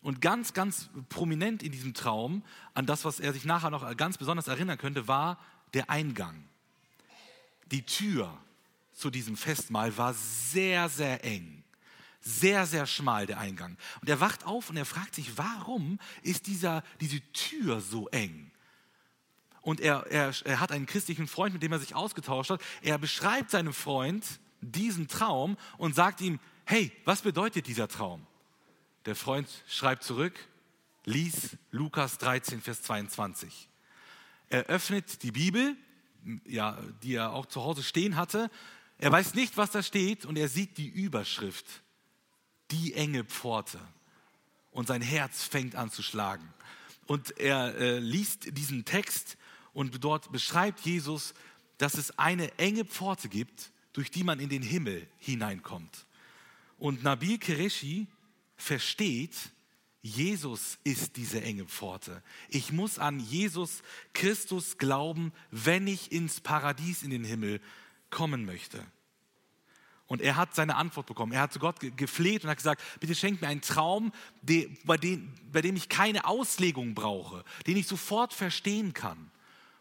Und 0.02 0.22
ganz, 0.22 0.54
ganz 0.54 0.90
prominent 1.10 1.62
in 1.62 1.72
diesem 1.72 1.94
Traum, 1.94 2.44
an 2.74 2.86
das, 2.86 3.06
was 3.06 3.20
er 3.20 3.34
sich 3.34 3.46
nachher 3.46 3.70
noch 3.70 3.96
ganz 3.98 4.18
besonders 4.18 4.48
erinnern 4.48 4.78
könnte, 4.78 5.08
war 5.08 5.40
der 5.74 5.90
Eingang. 5.90 6.46
Die 7.72 7.86
Tür 7.86 8.38
zu 8.94 9.10
diesem 9.10 9.36
Festmahl 9.36 9.98
war 9.98 10.14
sehr, 10.14 10.90
sehr 10.90 11.24
eng. 11.24 11.64
Sehr, 12.22 12.66
sehr 12.66 12.86
schmal 12.86 13.26
der 13.26 13.40
Eingang. 13.40 13.78
Und 14.00 14.10
er 14.10 14.22
wacht 14.22 14.46
auf 14.46 14.70
und 14.70 14.78
er 14.78 14.86
fragt 14.86 15.16
sich, 15.16 15.38
warum 15.38 16.00
ist 16.22 16.48
dieser, 16.48 16.84
diese 17.02 17.20
Tür 17.34 17.82
so 17.82 18.08
eng? 18.10 18.50
Und 19.62 19.82
er, 19.82 20.08
er, 20.10 20.34
er 20.46 20.60
hat 20.60 20.72
einen 20.72 20.86
christlichen 20.86 21.28
Freund, 21.28 21.54
mit 21.54 21.64
dem 21.64 21.72
er 21.72 21.80
sich 21.80 21.96
ausgetauscht 21.96 22.50
hat. 22.50 22.62
Er 22.82 22.98
beschreibt 22.98 23.52
seinem 23.52 23.74
Freund 23.74 24.26
diesen 24.62 25.08
Traum 25.08 25.58
und 25.78 25.96
sagt 25.96 26.22
ihm, 26.22 26.40
hey, 26.66 26.92
was 27.06 27.22
bedeutet 27.22 27.68
dieser 27.68 27.88
Traum? 27.88 28.26
Der 29.06 29.16
Freund 29.16 29.50
schreibt 29.68 30.04
zurück, 30.04 30.34
lies 31.06 31.58
Lukas 31.72 32.18
13, 32.18 32.62
Vers 32.62 32.84
22. 32.84 33.70
Er 34.50 34.66
öffnet 34.66 35.24
die 35.24 35.32
Bibel, 35.32 35.76
ja, 36.46 36.78
die 37.02 37.16
er 37.16 37.34
auch 37.34 37.46
zu 37.46 37.62
Hause 37.64 37.84
stehen 37.84 38.16
hatte, 38.16 38.50
er 39.04 39.12
weiß 39.12 39.34
nicht, 39.34 39.58
was 39.58 39.70
da 39.70 39.84
steht 39.84 40.24
und 40.24 40.38
er 40.38 40.48
sieht 40.48 40.78
die 40.78 40.88
Überschrift, 40.88 41.66
die 42.72 42.94
enge 42.94 43.26
Pforte. 43.26 43.78
Und 44.72 44.88
sein 44.88 45.02
Herz 45.02 45.44
fängt 45.44 45.76
an 45.76 45.92
zu 45.92 46.02
schlagen. 46.02 46.54
Und 47.06 47.38
er 47.38 47.76
äh, 47.76 48.00
liest 48.00 48.58
diesen 48.58 48.86
Text 48.86 49.36
und 49.74 50.06
dort 50.06 50.32
beschreibt 50.32 50.80
Jesus, 50.86 51.34
dass 51.80 51.96
es 51.96 52.18
eine 52.18 52.58
enge 52.58 52.86
Pforte 52.86 53.28
gibt, 53.28 53.74
durch 53.92 54.10
die 54.10 54.24
man 54.24 54.40
in 54.40 54.48
den 54.48 54.64
Himmel 54.64 55.06
hineinkommt. 55.18 56.06
Und 56.78 57.04
Nabil 57.04 57.40
Kereshi 57.40 58.08
versteht, 58.56 59.36
Jesus 60.02 60.78
ist 60.86 61.18
diese 61.18 61.42
enge 61.42 61.66
Pforte. 61.66 62.24
Ich 62.48 62.72
muss 62.72 63.00
an 63.00 63.20
Jesus 63.20 63.84
Christus 64.14 64.78
glauben, 64.78 65.34
wenn 65.52 65.88
ich 65.88 66.14
ins 66.14 66.40
Paradies 66.40 67.04
in 67.04 67.10
den 67.10 67.26
Himmel 67.26 67.60
kommen 68.14 68.46
möchte. 68.46 68.86
Und 70.08 70.22
er 70.22 70.36
hat 70.36 70.54
seine 70.54 70.76
Antwort 70.76 71.08
bekommen. 71.08 71.32
Er 71.32 71.42
hat 71.42 71.54
zu 71.54 71.60
Gott 71.60 71.78
gefleht 71.98 72.44
und 72.44 72.50
hat 72.50 72.58
gesagt, 72.58 72.82
bitte 73.00 73.16
schenk 73.16 73.42
mir 73.42 73.48
einen 73.48 73.62
Traum, 73.62 74.14
bei 74.86 74.98
dem, 74.98 75.76
ich 75.76 75.90
keine 75.90 76.26
Auslegung 76.26 76.94
brauche, 76.94 77.44
den 77.68 77.78
ich 77.78 77.88
sofort 77.88 78.34
verstehen 78.34 78.94
kann. 78.94 79.32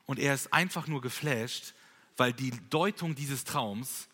Und 0.07 0.19
er 0.19 0.33
ist 0.33 0.53
einfach 0.53 0.87
nur 0.87 1.01
geflasht, 1.01 1.75
weil 2.17 2.33
die 2.33 2.53
Deutung 2.71 3.15
dieses 3.15 3.45
Traums 3.45 4.09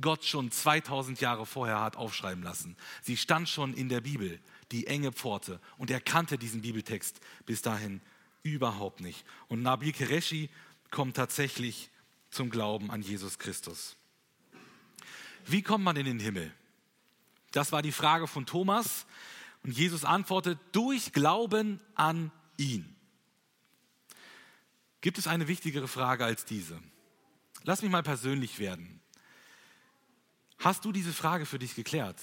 Gott 0.00 0.24
schon 0.24 0.50
2000 0.50 1.20
Jahre 1.20 1.44
vorher 1.44 1.80
hat 1.80 1.96
aufschreiben 1.96 2.42
lassen. 2.42 2.76
Sie 3.02 3.16
stand 3.16 3.48
schon 3.48 3.74
in 3.74 3.88
der 3.88 4.00
Bibel, 4.00 4.40
die 4.70 4.86
enge 4.86 5.12
Pforte. 5.12 5.60
Und 5.76 5.90
er 5.90 6.00
kannte 6.00 6.38
diesen 6.38 6.62
Bibeltext 6.62 7.20
bis 7.46 7.62
dahin 7.62 8.00
überhaupt 8.42 9.00
nicht. 9.00 9.24
Und 9.48 9.62
Nabil 9.62 9.92
Kereshi 9.92 10.50
kommt 10.90 11.16
tatsächlich 11.16 11.90
zum 12.30 12.50
Glauben 12.50 12.90
an 12.90 13.02
Jesus 13.02 13.38
Christus. 13.38 13.96
Wie 15.46 15.62
kommt 15.62 15.84
man 15.84 15.96
in 15.96 16.04
den 16.04 16.20
Himmel? 16.20 16.52
Das 17.52 17.72
war 17.72 17.82
die 17.82 17.92
Frage 17.92 18.26
von 18.26 18.46
Thomas. 18.46 19.06
Und 19.62 19.72
Jesus 19.72 20.04
antwortet, 20.04 20.58
durch 20.72 21.12
Glauben 21.12 21.80
an 21.94 22.30
ihn. 22.56 22.94
Gibt 25.00 25.18
es 25.18 25.26
eine 25.26 25.48
wichtigere 25.48 25.88
Frage 25.88 26.24
als 26.24 26.44
diese? 26.44 26.80
Lass 27.64 27.82
mich 27.82 27.90
mal 27.90 28.02
persönlich 28.02 28.58
werden. 28.58 29.00
Hast 30.58 30.84
du 30.84 30.92
diese 30.92 31.12
Frage 31.12 31.46
für 31.46 31.58
dich 31.58 31.74
geklärt? 31.74 32.20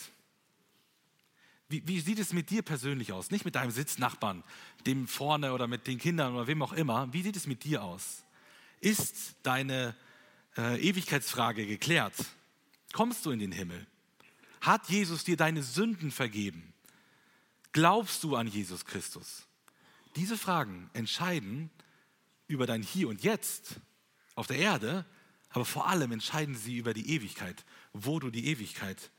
Wie, 1.68 1.88
wie, 1.88 2.00
sieht 2.00 2.20
es 2.20 2.32
mit 2.32 2.50
dir 2.50 2.62
persönlich 2.62 3.12
aus? 3.12 3.32
Nicht 3.32 3.46
mit 3.46 3.56
deinem 3.56 3.72
Sitznachbarn, 3.72 4.44
dem 4.86 5.08
vorne 5.08 5.54
oder 5.54 5.68
mit 5.68 5.88
den 5.88 5.98
Kindern 5.98 6.36
oder 6.36 6.48
wem 6.48 6.62
auch 6.62 6.74
immer. 6.74 7.12
Wie 7.12 7.24
sieht 7.24 7.36
es 7.36 7.48
mit 7.48 7.64
dir 7.64 7.84
aus? 7.84 8.25
Ist 8.82 9.36
deine 9.44 9.96
äh, 10.58 10.80
Ewigkeitsfrage 10.82 11.66
geklärt? 11.66 12.14
Kommst 12.94 13.26
du 13.26 13.32
in 13.32 13.40
den 13.40 13.52
Himmel? 13.52 13.86
Hat 14.62 14.90
Jesus 14.90 15.24
dir 15.24 15.38
deine 15.38 15.64
Sünden 15.64 16.12
vergeben? 16.12 16.74
Glaubst 17.72 18.24
du 18.24 18.36
an 18.36 18.48
Jesus 18.48 18.86
Christus? 18.86 19.48
Diese 20.16 20.38
Fragen 20.38 20.90
entscheiden 20.94 21.70
über 22.48 22.66
dein 22.66 22.82
Hier 22.82 23.10
und 23.10 23.22
Jetzt 23.22 23.82
auf 24.36 24.48
der 24.48 24.58
Erde, 24.58 25.06
aber 25.50 25.66
vor 25.66 25.88
allem 25.88 26.12
entscheiden 26.12 26.56
sie 26.56 26.78
über 26.78 26.94
die 26.94 27.10
Ewigkeit, 27.10 27.66
wo 27.94 28.20
du 28.20 28.30
die 28.30 28.48
Ewigkeit 28.48 29.12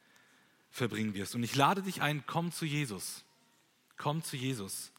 verbringen 0.70 1.14
wirst. 1.14 1.34
Und 1.34 1.42
ich 1.42 1.54
lade 1.54 1.82
dich 1.82 2.02
ein, 2.02 2.24
komm 2.26 2.52
zu 2.52 2.64
Jesus. 2.64 3.24
Komm 3.96 4.22
zu 4.22 4.36
Jesus. 4.36 4.92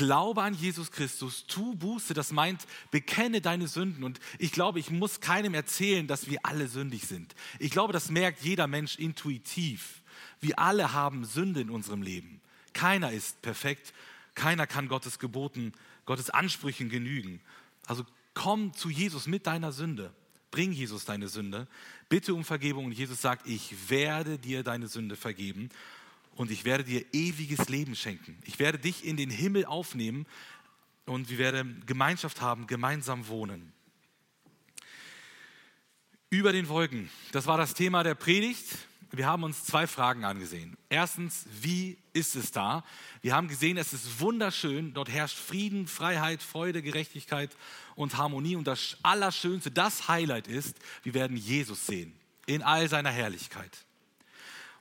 Glaube 0.00 0.40
an 0.40 0.54
Jesus 0.54 0.90
Christus, 0.90 1.44
tu 1.46 1.74
Buße, 1.74 2.14
das 2.14 2.32
meint, 2.32 2.66
bekenne 2.90 3.42
deine 3.42 3.68
Sünden. 3.68 4.02
Und 4.02 4.18
ich 4.38 4.50
glaube, 4.50 4.80
ich 4.80 4.90
muss 4.90 5.20
keinem 5.20 5.52
erzählen, 5.52 6.06
dass 6.06 6.30
wir 6.30 6.38
alle 6.42 6.68
sündig 6.68 7.06
sind. 7.06 7.34
Ich 7.58 7.70
glaube, 7.70 7.92
das 7.92 8.08
merkt 8.08 8.40
jeder 8.40 8.66
Mensch 8.66 8.96
intuitiv. 8.96 10.00
Wir 10.40 10.58
alle 10.58 10.94
haben 10.94 11.26
Sünde 11.26 11.60
in 11.60 11.68
unserem 11.68 12.00
Leben. 12.00 12.40
Keiner 12.72 13.12
ist 13.12 13.42
perfekt, 13.42 13.92
keiner 14.34 14.66
kann 14.66 14.88
Gottes 14.88 15.18
Geboten, 15.18 15.74
Gottes 16.06 16.30
Ansprüchen 16.30 16.88
genügen. 16.88 17.42
Also 17.86 18.06
komm 18.32 18.72
zu 18.72 18.88
Jesus 18.88 19.26
mit 19.26 19.46
deiner 19.46 19.70
Sünde. 19.70 20.14
Bring 20.50 20.72
Jesus 20.72 21.04
deine 21.04 21.28
Sünde. 21.28 21.68
Bitte 22.08 22.32
um 22.32 22.42
Vergebung. 22.42 22.86
Und 22.86 22.92
Jesus 22.92 23.20
sagt, 23.20 23.46
ich 23.46 23.90
werde 23.90 24.38
dir 24.38 24.62
deine 24.62 24.88
Sünde 24.88 25.14
vergeben 25.14 25.68
und 26.40 26.50
ich 26.50 26.64
werde 26.64 26.84
dir 26.84 27.04
ewiges 27.12 27.68
Leben 27.68 27.94
schenken. 27.94 28.38
Ich 28.46 28.58
werde 28.58 28.78
dich 28.78 29.04
in 29.04 29.18
den 29.18 29.28
Himmel 29.28 29.66
aufnehmen 29.66 30.24
und 31.04 31.28
wir 31.28 31.36
werden 31.36 31.82
Gemeinschaft 31.84 32.40
haben, 32.40 32.66
gemeinsam 32.66 33.28
wohnen. 33.28 33.74
Über 36.30 36.52
den 36.52 36.68
Wolken, 36.68 37.10
das 37.32 37.46
war 37.46 37.58
das 37.58 37.74
Thema 37.74 38.04
der 38.04 38.14
Predigt. 38.14 38.64
Wir 39.10 39.26
haben 39.26 39.42
uns 39.42 39.64
zwei 39.64 39.86
Fragen 39.86 40.24
angesehen. 40.24 40.78
Erstens, 40.88 41.44
wie 41.60 41.98
ist 42.14 42.34
es 42.36 42.52
da? 42.52 42.84
Wir 43.20 43.34
haben 43.34 43.48
gesehen, 43.48 43.76
es 43.76 43.92
ist 43.92 44.18
wunderschön. 44.20 44.94
Dort 44.94 45.10
herrscht 45.10 45.36
Frieden, 45.36 45.86
Freiheit, 45.86 46.42
Freude, 46.42 46.80
Gerechtigkeit 46.80 47.54
und 47.96 48.16
Harmonie. 48.16 48.56
Und 48.56 48.66
das 48.66 48.96
Allerschönste, 49.02 49.70
das 49.70 50.08
Highlight 50.08 50.48
ist, 50.48 50.78
wir 51.02 51.12
werden 51.12 51.36
Jesus 51.36 51.84
sehen 51.84 52.18
in 52.46 52.62
all 52.62 52.88
seiner 52.88 53.10
Herrlichkeit. 53.10 53.84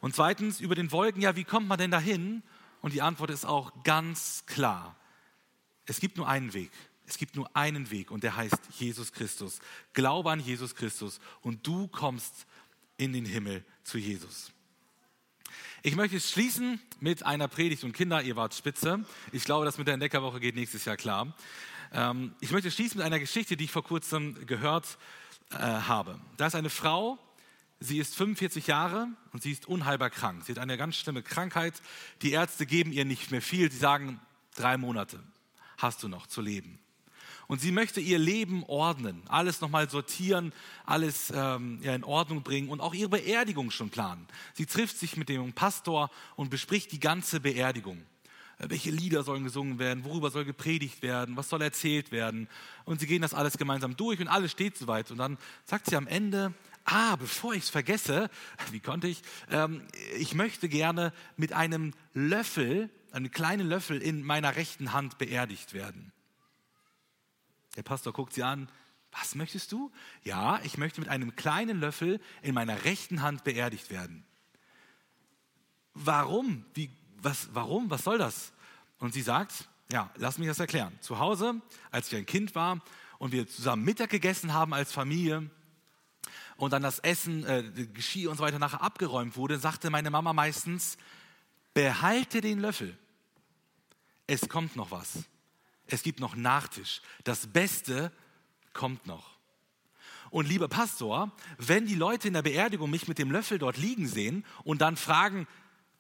Und 0.02 0.16
zweitens, 0.16 0.62
über 0.62 0.76
den 0.76 0.91
Wolken, 0.91 1.22
ja, 1.22 1.36
wie 1.36 1.43
kommt 1.43 1.68
man 1.68 1.78
denn 1.78 1.91
dahin? 1.91 2.43
Und 2.82 2.93
die 2.93 3.02
Antwort 3.02 3.30
ist 3.30 3.45
auch 3.45 3.84
ganz 3.84 4.45
klar. 4.45 4.95
Es 5.86 6.00
gibt 6.00 6.18
nur 6.18 6.28
einen 6.28 6.54
Weg. 6.54 6.72
Es 7.06 7.18
gibt 7.18 7.36
nur 7.36 7.50
einen 7.56 7.89
Weg 7.89 8.12
und 8.12 8.24
der 8.24 8.36
heißt 8.36 8.60
Jesus 8.78 9.12
Christus. 9.12 9.60
Glaube 9.93 10.30
an 10.30 10.39
Jesus 10.39 10.76
Christus 10.76 11.20
und 11.41 11.66
du 11.66 11.88
kommst 11.88 12.45
in 12.97 13.14
den 13.14 13.26
Himmel 13.26 13.66
zu 13.84 13.97
Jesus. 13.97 14.52
Ich 15.82 15.95
möchte 15.95 16.20
schließen 16.20 16.80
mit 17.00 17.26
einer 17.26 17.47
Predigt 17.47 17.84
und 17.84 17.93
Kinder, 17.93 18.22
ihr 18.22 18.36
wart 18.36 18.54
spitze. 18.54 19.04
Ich 19.32 19.45
glaube, 19.45 19.66
das 19.66 19.80
mit 19.80 19.88
der 19.88 19.95
Entdeckerwoche 19.95 20.39
geht 20.39 20.56
nächstes 20.56 20.86
Jahr 20.86 20.97
klar. 20.97 21.34
Ähm, 21.93 22.36
ich 22.41 22.52
möchte 22.52 22.70
schließen 22.70 22.97
mit 22.97 23.06
einer 23.06 23.20
Geschichte, 23.20 23.58
die 23.58 23.64
ich 23.64 23.72
vor 23.72 23.84
kurzem 23.84 24.45
gehört 24.45 25.00
äh, 25.52 25.56
habe. 25.58 26.20
Da 26.38 26.45
ist 26.47 26.56
eine 26.56 26.70
Frau, 26.70 27.18
Sie 27.82 27.97
ist 27.97 28.15
45 28.15 28.67
Jahre 28.67 29.07
und 29.32 29.41
sie 29.41 29.51
ist 29.51 29.67
unheilbar 29.67 30.09
krank. 30.09 30.43
Sie 30.45 30.51
hat 30.51 30.59
eine 30.59 30.77
ganz 30.77 30.97
schlimme 30.97 31.23
Krankheit. 31.23 31.82
Die 32.21 32.32
Ärzte 32.32 32.65
geben 32.65 32.91
ihr 32.91 33.05
nicht 33.05 33.32
mehr 33.32 33.41
viel. 33.41 33.71
Sie 33.71 33.77
sagen, 33.77 34.19
drei 34.55 34.77
Monate 34.77 35.23
hast 35.77 36.03
du 36.03 36.09
noch 36.09 36.27
zu 36.27 36.41
leben. 36.41 36.80
Und 37.47 37.61
sie 37.61 37.71
möchte 37.71 37.99
ihr 37.99 38.19
Leben 38.19 38.63
ordnen, 38.65 39.23
alles 39.27 39.59
nochmal 39.59 39.89
sortieren, 39.89 40.53
alles 40.86 41.34
ähm, 41.36 41.80
ja, 41.82 41.95
in 41.95 42.03
Ordnung 42.03 42.43
bringen 42.43 42.69
und 42.69 42.80
auch 42.80 42.93
ihre 42.93 43.09
Beerdigung 43.09 43.71
schon 43.71 43.89
planen. 43.89 44.27
Sie 44.53 44.67
trifft 44.67 44.99
sich 44.99 45.17
mit 45.17 45.30
dem 45.30 45.53
Pastor 45.53 46.11
und 46.36 46.51
bespricht 46.51 46.91
die 46.91 46.99
ganze 46.99 47.39
Beerdigung. 47.39 48.03
Äh, 48.59 48.69
welche 48.69 48.91
Lieder 48.91 49.23
sollen 49.23 49.45
gesungen 49.45 49.80
werden? 49.80 50.03
Worüber 50.03 50.30
soll 50.30 50.45
gepredigt 50.45 51.01
werden? 51.01 51.38
Was 51.38 51.49
soll 51.49 51.63
erzählt 51.63 52.11
werden? 52.11 52.47
Und 52.86 52.99
sie 52.99 53.07
gehen 53.07 53.23
das 53.23 53.34
alles 53.34 53.57
gemeinsam 53.57 53.97
durch 53.97 54.19
und 54.19 54.27
alles 54.27 54.51
steht 54.51 54.77
soweit. 54.77 55.09
Und 55.09 55.17
dann 55.17 55.39
sagt 55.65 55.88
sie 55.88 55.95
am 55.95 56.05
Ende, 56.05 56.53
ah, 56.91 57.15
bevor 57.15 57.53
ich 57.53 57.63
es 57.63 57.69
vergesse, 57.69 58.29
wie 58.71 58.79
konnte 58.79 59.07
ich, 59.07 59.21
ähm, 59.49 59.87
ich 60.17 60.33
möchte 60.33 60.69
gerne 60.69 61.13
mit 61.37 61.53
einem 61.53 61.93
Löffel, 62.13 62.89
einem 63.11 63.31
kleinen 63.31 63.67
Löffel 63.67 64.01
in 64.01 64.23
meiner 64.23 64.55
rechten 64.55 64.93
Hand 64.93 65.17
beerdigt 65.17 65.73
werden. 65.73 66.11
Der 67.75 67.83
Pastor 67.83 68.13
guckt 68.13 68.33
sie 68.33 68.43
an, 68.43 68.69
was 69.11 69.35
möchtest 69.35 69.71
du? 69.71 69.91
Ja, 70.23 70.59
ich 70.63 70.77
möchte 70.77 71.01
mit 71.01 71.09
einem 71.09 71.35
kleinen 71.35 71.79
Löffel 71.79 72.19
in 72.41 72.53
meiner 72.53 72.83
rechten 72.83 73.21
Hand 73.21 73.43
beerdigt 73.43 73.89
werden. 73.89 74.23
Warum? 75.93 76.65
Wie, 76.73 76.91
was, 77.17 77.49
warum? 77.53 77.89
Was 77.89 78.03
soll 78.03 78.17
das? 78.17 78.53
Und 78.99 79.13
sie 79.13 79.21
sagt, 79.21 79.67
ja, 79.91 80.11
lass 80.15 80.37
mich 80.37 80.47
das 80.47 80.59
erklären. 80.59 80.97
Zu 81.01 81.19
Hause, 81.19 81.61
als 81.89 82.11
ich 82.11 82.17
ein 82.17 82.25
Kind 82.25 82.53
war 82.53 82.81
und 83.17 83.31
wir 83.31 83.47
zusammen 83.47 83.83
Mittag 83.83 84.11
gegessen 84.11 84.53
haben 84.53 84.73
als 84.73 84.91
Familie, 84.91 85.49
und 86.60 86.74
dann 86.74 86.84
das 86.84 86.99
Essen, 86.99 87.45
äh, 87.45 87.64
Geschirr 87.93 88.30
und 88.30 88.38
so 88.38 88.43
weiter 88.43 88.60
nachher 88.60 88.82
abgeräumt 88.82 89.38
wurde, 89.38 89.57
sagte 89.57 89.89
meine 89.89 90.10
Mama 90.10 90.34
meistens, 90.34 90.97
behalte 91.74 92.41
den 92.41 92.60
Löffel. 92.60 92.97
Es 94.28 94.49
kommt 94.49 94.76
noch 94.76 94.91
was. 94.91 95.24
Es 95.88 96.03
gibt 96.03 96.20
noch 96.20 96.36
Nachtisch. 96.36 97.01
Das 97.24 97.47
Beste 97.47 98.12
kommt 98.74 99.07
noch. 99.07 99.38
Und 100.32 100.47
lieber 100.49 100.68
Pastor, 100.68 101.32
wenn 101.57 101.86
die 101.86 101.95
Leute 101.95 102.28
in 102.28 102.34
der 102.34 102.41
Beerdigung 102.41 102.89
mich 102.89 103.07
mit 103.07 103.18
dem 103.20 103.32
Löffel 103.32 103.57
dort 103.57 103.78
liegen 103.78 104.07
sehen 104.07 104.45
und 104.66 104.82
dann 104.82 104.97
fragen, 104.97 105.47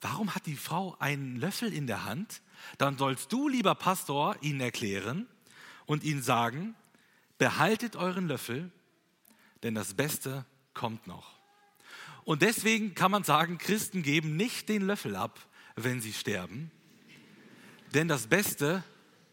warum 0.01 0.35
hat 0.35 0.45
die 0.45 0.57
Frau 0.57 0.95
einen 0.99 1.37
Löffel 1.37 1.73
in 1.73 1.87
der 1.87 2.03
Hand, 2.03 2.41
dann 2.77 2.97
sollst 2.97 3.31
du, 3.31 3.47
lieber 3.47 3.75
Pastor, 3.75 4.35
ihnen 4.41 4.59
erklären 4.59 5.25
und 5.85 6.03
ihnen 6.03 6.21
sagen, 6.21 6.75
behaltet 7.37 7.95
euren 7.95 8.27
Löffel, 8.27 8.71
denn 9.63 9.73
das 9.73 9.93
Beste 9.93 10.45
kommt 10.73 11.07
noch. 11.07 11.39
Und 12.25 12.41
deswegen 12.41 12.93
kann 12.93 13.11
man 13.11 13.23
sagen, 13.23 13.57
Christen 13.57 14.03
geben 14.03 14.35
nicht 14.35 14.69
den 14.69 14.83
Löffel 14.83 15.15
ab, 15.15 15.39
wenn 15.75 16.01
sie 16.01 16.13
sterben, 16.13 16.71
denn 17.93 18.07
das 18.07 18.27
Beste 18.27 18.83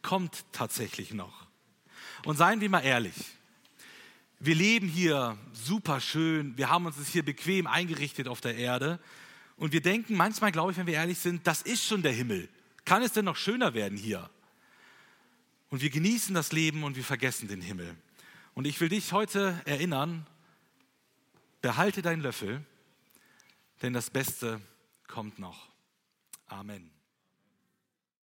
kommt 0.02 0.44
tatsächlich 0.52 1.12
noch. 1.12 1.46
Und 2.24 2.36
seien 2.36 2.60
wir 2.60 2.70
mal 2.70 2.80
ehrlich, 2.80 3.14
wir 4.38 4.54
leben 4.54 4.88
hier 4.88 5.38
super 5.52 6.00
schön, 6.00 6.56
wir 6.56 6.70
haben 6.70 6.86
uns 6.86 7.08
hier 7.08 7.24
bequem 7.24 7.66
eingerichtet 7.66 8.28
auf 8.28 8.40
der 8.40 8.56
Erde 8.56 9.00
und 9.56 9.72
wir 9.72 9.80
denken 9.80 10.14
manchmal, 10.14 10.52
glaube 10.52 10.72
ich, 10.72 10.78
wenn 10.78 10.86
wir 10.86 10.94
ehrlich 10.94 11.18
sind, 11.18 11.46
das 11.46 11.62
ist 11.62 11.84
schon 11.84 12.02
der 12.02 12.12
Himmel. 12.12 12.48
Kann 12.84 13.02
es 13.02 13.12
denn 13.12 13.24
noch 13.24 13.36
schöner 13.36 13.74
werden 13.74 13.98
hier? 13.98 14.30
Und 15.70 15.82
wir 15.82 15.90
genießen 15.90 16.34
das 16.34 16.52
Leben 16.52 16.84
und 16.84 16.96
wir 16.96 17.04
vergessen 17.04 17.48
den 17.48 17.60
Himmel. 17.60 17.96
Und 18.54 18.66
ich 18.66 18.80
will 18.80 18.88
dich 18.88 19.12
heute 19.12 19.60
erinnern, 19.64 20.26
behalte 21.60 22.02
deinen 22.02 22.22
Löffel, 22.22 22.64
denn 23.82 23.92
das 23.92 24.10
Beste 24.10 24.60
kommt 25.06 25.38
noch. 25.38 25.68
Amen. 26.46 26.95